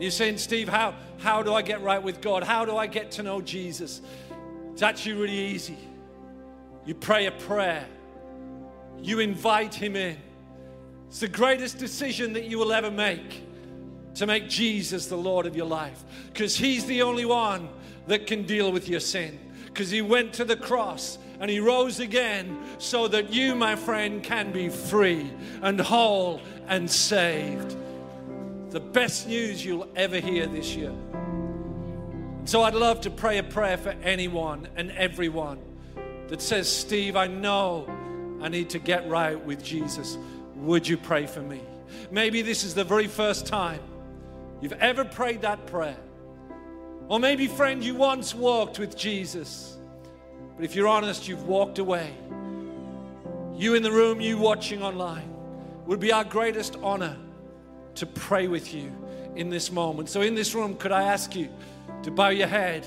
You're 0.00 0.10
saying, 0.10 0.38
Steve, 0.38 0.68
how, 0.68 0.94
how 1.18 1.42
do 1.42 1.54
I 1.54 1.62
get 1.62 1.80
right 1.82 2.02
with 2.02 2.20
God? 2.20 2.42
How 2.42 2.64
do 2.64 2.76
I 2.76 2.86
get 2.86 3.12
to 3.12 3.22
know 3.22 3.40
Jesus? 3.40 4.00
It's 4.72 4.82
actually 4.82 5.12
really 5.14 5.38
easy. 5.38 5.78
You 6.84 6.94
pray 6.94 7.26
a 7.26 7.32
prayer, 7.32 7.86
you 9.00 9.20
invite 9.20 9.74
Him 9.74 9.94
in. 9.94 10.16
It's 11.08 11.20
the 11.20 11.28
greatest 11.28 11.78
decision 11.78 12.32
that 12.32 12.44
you 12.44 12.58
will 12.58 12.72
ever 12.72 12.90
make 12.90 13.42
to 14.14 14.26
make 14.26 14.48
Jesus 14.48 15.06
the 15.06 15.16
Lord 15.16 15.46
of 15.46 15.56
your 15.56 15.66
life 15.66 16.02
because 16.32 16.56
He's 16.56 16.84
the 16.86 17.02
only 17.02 17.24
one 17.24 17.68
that 18.06 18.26
can 18.26 18.44
deal 18.44 18.72
with 18.72 18.88
your 18.88 19.00
sin. 19.00 19.38
Because 19.66 19.90
He 19.90 20.02
went 20.02 20.32
to 20.34 20.44
the 20.44 20.56
cross 20.56 21.18
and 21.42 21.50
He 21.50 21.58
rose 21.58 21.98
again 21.98 22.56
so 22.78 23.08
that 23.08 23.32
you, 23.32 23.56
my 23.56 23.74
friend, 23.74 24.22
can 24.22 24.52
be 24.52 24.68
free 24.68 25.28
and 25.60 25.78
whole 25.78 26.40
and 26.68 26.88
saved. 26.88 27.76
The 28.70 28.78
best 28.78 29.26
news 29.26 29.62
you'll 29.62 29.88
ever 29.96 30.20
hear 30.20 30.46
this 30.46 30.76
year. 30.76 30.94
So 32.44 32.62
I'd 32.62 32.74
love 32.74 33.00
to 33.02 33.10
pray 33.10 33.38
a 33.38 33.42
prayer 33.42 33.76
for 33.76 33.90
anyone 34.04 34.68
and 34.76 34.92
everyone 34.92 35.58
that 36.28 36.40
says, 36.40 36.70
Steve, 36.70 37.16
I 37.16 37.26
know 37.26 37.88
I 38.40 38.48
need 38.48 38.70
to 38.70 38.78
get 38.78 39.08
right 39.08 39.38
with 39.44 39.64
Jesus. 39.64 40.16
Would 40.54 40.86
you 40.86 40.96
pray 40.96 41.26
for 41.26 41.42
me? 41.42 41.60
Maybe 42.12 42.42
this 42.42 42.62
is 42.62 42.72
the 42.72 42.84
very 42.84 43.08
first 43.08 43.46
time 43.46 43.80
you've 44.60 44.72
ever 44.74 45.04
prayed 45.04 45.42
that 45.42 45.66
prayer. 45.66 45.98
Or 47.08 47.18
maybe, 47.18 47.48
friend, 47.48 47.82
you 47.82 47.96
once 47.96 48.32
walked 48.32 48.78
with 48.78 48.96
Jesus, 48.96 49.71
but 50.56 50.64
if 50.64 50.74
you're 50.74 50.88
honest, 50.88 51.28
you've 51.28 51.46
walked 51.46 51.78
away. 51.78 52.12
You 53.56 53.74
in 53.74 53.82
the 53.82 53.92
room, 53.92 54.20
you 54.20 54.38
watching 54.38 54.82
online, 54.82 55.28
would 55.86 56.00
be 56.00 56.12
our 56.12 56.24
greatest 56.24 56.76
honor 56.82 57.16
to 57.96 58.06
pray 58.06 58.48
with 58.48 58.72
you 58.72 58.92
in 59.36 59.50
this 59.50 59.70
moment. 59.70 60.08
So, 60.08 60.22
in 60.22 60.34
this 60.34 60.54
room, 60.54 60.76
could 60.76 60.92
I 60.92 61.04
ask 61.04 61.34
you 61.34 61.48
to 62.02 62.10
bow 62.10 62.28
your 62.28 62.48
head 62.48 62.86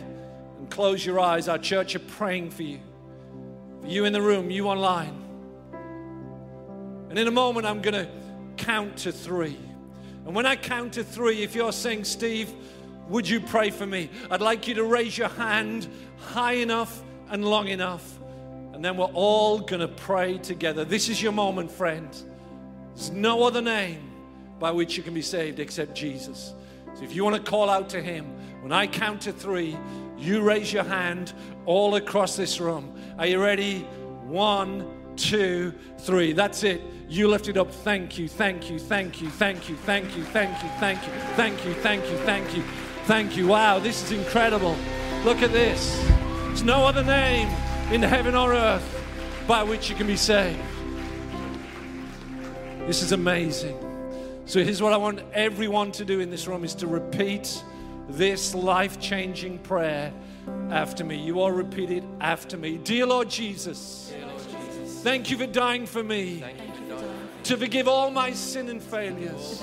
and 0.57 0.69
close 0.69 1.05
your 1.05 1.19
eyes? 1.19 1.47
Our 1.47 1.57
church 1.57 1.95
are 1.95 1.99
praying 1.99 2.51
for 2.51 2.63
you. 2.63 2.79
For 3.81 3.87
you 3.87 4.05
in 4.05 4.13
the 4.13 4.21
room, 4.21 4.49
you 4.49 4.67
online. 4.67 5.21
And 7.09 7.19
in 7.19 7.27
a 7.27 7.31
moment, 7.31 7.65
I'm 7.65 7.81
going 7.81 7.93
to 7.93 8.09
count 8.57 8.97
to 8.97 9.11
three. 9.11 9.57
And 10.25 10.33
when 10.33 10.45
I 10.45 10.55
count 10.55 10.93
to 10.93 11.03
three, 11.03 11.43
if 11.43 11.55
you're 11.55 11.71
saying, 11.71 12.03
Steve, 12.03 12.51
would 13.09 13.29
you 13.29 13.39
pray 13.39 13.69
for 13.69 13.85
me? 13.85 14.09
I'd 14.31 14.41
like 14.41 14.67
you 14.67 14.73
to 14.75 14.83
raise 14.83 15.17
your 15.17 15.29
hand 15.29 15.87
high 16.17 16.53
enough 16.53 17.03
and 17.29 17.45
long 17.45 17.67
enough. 17.67 18.19
And 18.73 18.83
then 18.83 18.97
we're 18.97 19.05
all 19.05 19.59
going 19.59 19.81
to 19.81 19.87
pray 19.87 20.37
together. 20.37 20.83
This 20.83 21.09
is 21.09 21.21
your 21.21 21.31
moment, 21.31 21.71
friend. 21.71 22.09
There's 22.93 23.11
no 23.11 23.43
other 23.43 23.61
name 23.61 24.11
by 24.59 24.71
which 24.71 24.97
you 24.97 25.03
can 25.03 25.13
be 25.13 25.21
saved 25.21 25.59
except 25.59 25.95
Jesus. 25.95 26.53
So 26.95 27.03
if 27.03 27.15
you 27.15 27.23
want 27.23 27.35
to 27.35 27.49
call 27.49 27.69
out 27.69 27.89
to 27.89 28.01
Him, 28.01 28.25
when 28.61 28.71
I 28.71 28.87
count 28.87 29.21
to 29.21 29.31
three, 29.33 29.77
you 30.17 30.41
raise 30.41 30.71
your 30.71 30.83
hand 30.83 31.33
all 31.65 31.95
across 31.95 32.35
this 32.35 32.59
room. 32.59 32.97
Are 33.17 33.27
you 33.27 33.41
ready? 33.41 33.81
One, 34.23 35.15
two, 35.15 35.73
three. 35.99 36.33
That's 36.33 36.63
it. 36.63 36.81
You 37.07 37.27
lift 37.27 37.47
it 37.47 37.57
up. 37.57 37.71
Thank 37.71 38.17
you, 38.17 38.27
thank 38.27 38.69
you, 38.69 38.79
thank 38.79 39.21
you, 39.21 39.29
thank 39.29 39.69
you, 39.69 39.75
thank 39.75 40.17
you, 40.17 40.23
thank 40.23 40.63
you, 40.63 40.69
thank 40.79 41.03
you, 41.03 41.09
thank 41.35 41.65
you, 41.65 41.73
thank 41.75 42.09
you, 42.09 42.17
thank 42.17 42.55
you, 42.55 42.63
thank 43.05 43.37
you. 43.37 43.47
Wow, 43.47 43.79
this 43.79 44.03
is 44.03 44.11
incredible. 44.11 44.75
Look 45.23 45.41
at 45.41 45.51
this. 45.51 46.14
There's 46.55 46.63
no 46.63 46.87
other 46.87 47.03
name 47.03 47.49
in 47.91 48.01
heaven 48.01 48.33
or 48.33 48.53
earth 48.53 49.03
by 49.45 49.61
which 49.61 49.89
you 49.89 49.95
can 49.97 50.07
be 50.07 50.15
saved. 50.15 50.57
This 52.87 53.01
is 53.01 53.11
amazing. 53.11 53.77
So 54.45 54.63
here's 54.63 54.81
what 54.81 54.93
I 54.93 54.97
want 54.97 55.19
everyone 55.33 55.91
to 55.91 56.05
do 56.05 56.21
in 56.21 56.29
this 56.29 56.47
room 56.47 56.63
is 56.63 56.73
to 56.75 56.87
repeat 56.87 57.61
this 58.07 58.55
life-changing 58.55 59.59
prayer 59.59 60.13
after 60.69 61.03
me. 61.03 61.17
You 61.17 61.41
all 61.41 61.51
repeat 61.51 61.91
it 61.91 62.05
after 62.21 62.55
me. 62.55 62.77
Dear 62.77 63.07
Lord 63.07 63.29
Jesus, 63.29 64.13
thank 65.03 65.29
you 65.29 65.37
for 65.37 65.47
dying 65.47 65.85
for 65.85 66.05
me 66.05 66.41
to 67.43 67.57
forgive 67.57 67.89
all 67.89 68.09
my 68.11 68.31
sin 68.31 68.69
and 68.69 68.81
failures 68.81 69.61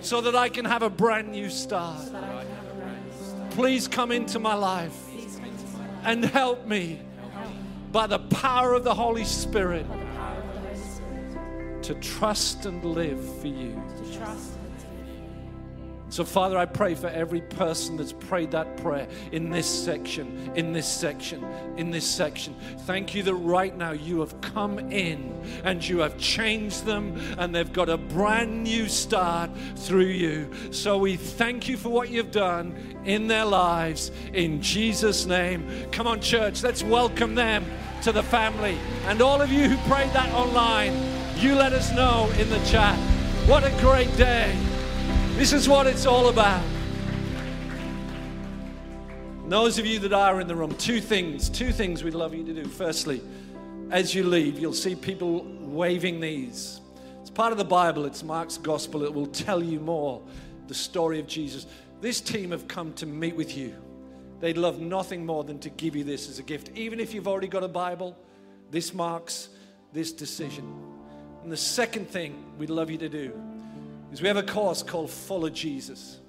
so 0.00 0.22
that 0.22 0.34
I 0.34 0.48
can 0.48 0.64
have 0.64 0.82
a 0.82 0.88
brand 0.88 1.28
new 1.28 1.50
start. 1.50 2.10
Please 3.50 3.86
come 3.86 4.10
into 4.10 4.38
my 4.38 4.54
life 4.54 5.03
and 6.04 6.24
help 6.24 6.66
me 6.66 7.00
by 7.90 8.06
the 8.06 8.18
power 8.18 8.74
of 8.74 8.84
the 8.84 8.94
Holy 8.94 9.24
Spirit 9.24 9.86
to 11.82 11.94
trust 11.94 12.66
and 12.66 12.84
live 12.84 13.22
for 13.40 13.48
you. 13.48 13.80
So, 16.14 16.24
Father, 16.24 16.56
I 16.56 16.64
pray 16.64 16.94
for 16.94 17.08
every 17.08 17.40
person 17.40 17.96
that's 17.96 18.12
prayed 18.12 18.52
that 18.52 18.76
prayer 18.76 19.08
in 19.32 19.50
this 19.50 19.66
section, 19.66 20.48
in 20.54 20.72
this 20.72 20.86
section, 20.86 21.44
in 21.76 21.90
this 21.90 22.08
section. 22.08 22.54
Thank 22.82 23.16
you 23.16 23.24
that 23.24 23.34
right 23.34 23.76
now 23.76 23.90
you 23.90 24.20
have 24.20 24.40
come 24.40 24.78
in 24.78 25.34
and 25.64 25.84
you 25.84 25.98
have 25.98 26.16
changed 26.16 26.84
them 26.84 27.20
and 27.36 27.52
they've 27.52 27.72
got 27.72 27.88
a 27.88 27.96
brand 27.96 28.62
new 28.62 28.88
start 28.88 29.50
through 29.74 30.04
you. 30.04 30.48
So, 30.70 30.98
we 30.98 31.16
thank 31.16 31.68
you 31.68 31.76
for 31.76 31.88
what 31.88 32.10
you've 32.10 32.30
done 32.30 32.76
in 33.04 33.26
their 33.26 33.44
lives 33.44 34.12
in 34.32 34.62
Jesus' 34.62 35.26
name. 35.26 35.68
Come 35.90 36.06
on, 36.06 36.20
church, 36.20 36.62
let's 36.62 36.84
welcome 36.84 37.34
them 37.34 37.66
to 38.02 38.12
the 38.12 38.22
family. 38.22 38.78
And 39.06 39.20
all 39.20 39.42
of 39.42 39.50
you 39.50 39.68
who 39.68 39.92
prayed 39.92 40.12
that 40.12 40.32
online, 40.32 40.94
you 41.38 41.56
let 41.56 41.72
us 41.72 41.92
know 41.92 42.30
in 42.38 42.48
the 42.50 42.64
chat. 42.66 42.96
What 43.48 43.64
a 43.64 43.70
great 43.80 44.16
day! 44.16 44.56
This 45.36 45.52
is 45.52 45.68
what 45.68 45.88
it's 45.88 46.06
all 46.06 46.28
about. 46.28 46.64
And 49.42 49.50
Those 49.50 49.78
of 49.80 49.84
you 49.84 49.98
that 49.98 50.12
are 50.12 50.40
in 50.40 50.46
the 50.46 50.54
room, 50.54 50.72
two 50.76 51.00
things, 51.00 51.50
two 51.50 51.72
things 51.72 52.04
we'd 52.04 52.14
love 52.14 52.32
you 52.32 52.44
to 52.44 52.54
do. 52.54 52.64
Firstly, 52.64 53.20
as 53.90 54.14
you 54.14 54.22
leave, 54.22 54.60
you'll 54.60 54.72
see 54.72 54.94
people 54.94 55.44
waving 55.58 56.20
these. 56.20 56.80
It's 57.20 57.30
part 57.30 57.50
of 57.50 57.58
the 57.58 57.64
Bible, 57.64 58.04
it's 58.04 58.22
Mark's 58.22 58.56
gospel. 58.58 59.02
It 59.02 59.12
will 59.12 59.26
tell 59.26 59.60
you 59.60 59.80
more 59.80 60.22
the 60.68 60.74
story 60.74 61.18
of 61.18 61.26
Jesus. 61.26 61.66
This 62.00 62.20
team 62.20 62.52
have 62.52 62.68
come 62.68 62.92
to 62.94 63.04
meet 63.04 63.34
with 63.34 63.56
you. 63.56 63.74
They'd 64.38 64.56
love 64.56 64.80
nothing 64.80 65.26
more 65.26 65.42
than 65.42 65.58
to 65.58 65.68
give 65.68 65.96
you 65.96 66.04
this 66.04 66.28
as 66.28 66.38
a 66.38 66.44
gift. 66.44 66.70
Even 66.76 67.00
if 67.00 67.12
you've 67.12 67.26
already 67.26 67.48
got 67.48 67.64
a 67.64 67.68
Bible, 67.68 68.16
this 68.70 68.94
marks 68.94 69.48
this 69.92 70.12
decision. 70.12 70.64
And 71.42 71.50
the 71.50 71.56
second 71.56 72.08
thing 72.08 72.44
we'd 72.56 72.70
love 72.70 72.88
you 72.88 72.98
to 72.98 73.08
do 73.08 73.32
is 74.14 74.22
we 74.22 74.28
have 74.28 74.36
a 74.36 74.44
course 74.44 74.80
called 74.80 75.10
Follow 75.10 75.50
Jesus. 75.50 76.20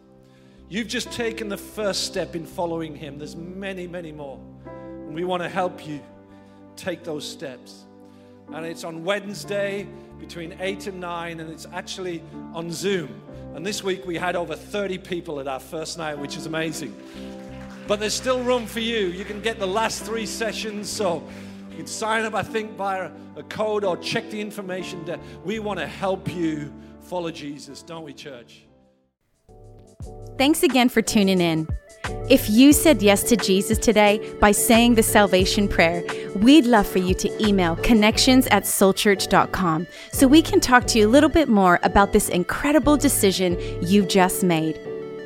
You've 0.69 0.87
just 0.87 1.11
taken 1.11 1.49
the 1.49 1.57
first 1.57 2.05
step 2.05 2.35
in 2.35 2.43
following 2.43 2.95
Him. 2.95 3.19
There's 3.19 3.35
many, 3.35 3.85
many 3.85 4.11
more. 4.11 4.39
And 4.65 5.13
we 5.13 5.23
want 5.23 5.43
to 5.43 5.49
help 5.49 5.87
you 5.87 6.01
take 6.75 7.03
those 7.03 7.29
steps. 7.29 7.85
And 8.51 8.65
it's 8.65 8.83
on 8.83 9.03
Wednesday 9.03 9.87
between 10.19 10.57
8 10.59 10.87
and 10.87 10.99
9, 10.99 11.39
and 11.39 11.51
it's 11.51 11.67
actually 11.73 12.23
on 12.55 12.71
Zoom. 12.71 13.21
And 13.53 13.63
this 13.63 13.83
week 13.83 14.03
we 14.07 14.15
had 14.15 14.35
over 14.35 14.55
30 14.55 14.97
people 14.97 15.39
at 15.39 15.47
our 15.47 15.59
first 15.59 15.99
night, 15.99 16.17
which 16.17 16.37
is 16.37 16.47
amazing. 16.47 16.99
But 17.87 17.99
there's 17.99 18.15
still 18.15 18.41
room 18.41 18.65
for 18.65 18.79
you. 18.79 19.09
You 19.09 19.25
can 19.25 19.43
get 19.43 19.59
the 19.59 19.67
last 19.67 20.01
three 20.01 20.25
sessions, 20.25 20.89
so 20.89 21.21
you 21.69 21.77
can 21.77 21.87
sign 21.87 22.25
up, 22.25 22.33
I 22.33 22.41
think, 22.41 22.71
via 22.71 23.11
a 23.35 23.43
code 23.43 23.83
or 23.83 23.95
check 23.97 24.31
the 24.31 24.41
information. 24.41 25.05
We 25.43 25.59
want 25.59 25.79
to 25.79 25.85
help 25.85 26.33
you 26.33 26.73
follow 27.05 27.31
Jesus, 27.31 27.83
don't 27.83 28.03
we, 28.03 28.13
church? 28.13 28.65
Thanks 30.37 30.63
again 30.63 30.89
for 30.89 31.01
tuning 31.01 31.39
in. 31.39 31.67
If 32.29 32.49
you 32.49 32.73
said 32.73 33.01
yes 33.01 33.23
to 33.23 33.37
Jesus 33.37 33.77
today 33.77 34.33
by 34.41 34.51
saying 34.51 34.95
the 34.95 35.03
salvation 35.03 35.67
prayer, 35.67 36.03
we'd 36.35 36.65
love 36.65 36.85
for 36.85 36.99
you 36.99 37.13
to 37.15 37.47
email 37.47 37.75
connections 37.77 38.45
at 38.47 38.63
soulchurch.com 38.63 39.87
so 40.11 40.27
we 40.27 40.41
can 40.41 40.59
talk 40.59 40.85
to 40.87 40.99
you 40.99 41.07
a 41.07 41.09
little 41.09 41.29
bit 41.29 41.47
more 41.47 41.79
about 41.83 42.11
this 42.11 42.29
incredible 42.29 42.97
decision 42.97 43.57
you've 43.81 44.09
just 44.09 44.43
made. 44.43 44.77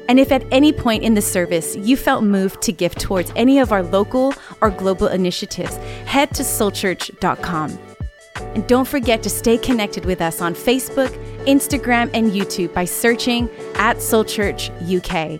And 0.08 0.20
if 0.20 0.32
at 0.32 0.44
any 0.52 0.72
point 0.72 1.04
in 1.04 1.14
the 1.14 1.22
service 1.22 1.76
you 1.76 1.98
felt 1.98 2.24
moved 2.24 2.62
to 2.64 2.72
give 2.72 2.96
towards 2.96 3.32
any 3.36 3.60
of 3.60 3.72
our 3.72 3.84
local 3.84 4.34
or 4.62 4.70
global 4.70 5.08
initiatives, 5.08 5.76
head 6.06 6.34
to 6.36 6.44
soulchurch.com. 6.44 7.89
And 8.36 8.68
don't 8.68 8.88
forget 8.88 9.24
to 9.24 9.30
stay 9.30 9.58
connected 9.58 10.06
with 10.06 10.22
us 10.22 10.42
on 10.42 10.54
Facebook, 10.54 11.10
Instagram, 11.46 12.10
and 12.14 12.32
YouTube 12.32 12.74
by 12.74 12.86
searching 12.86 13.50
at 13.76 14.02
Soul 14.02 14.24
Church 14.24 14.70
UK. 14.82 15.40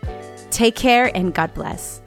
Take 0.52 0.76
care 0.76 1.16
and 1.16 1.34
God 1.34 1.54
bless. 1.54 2.02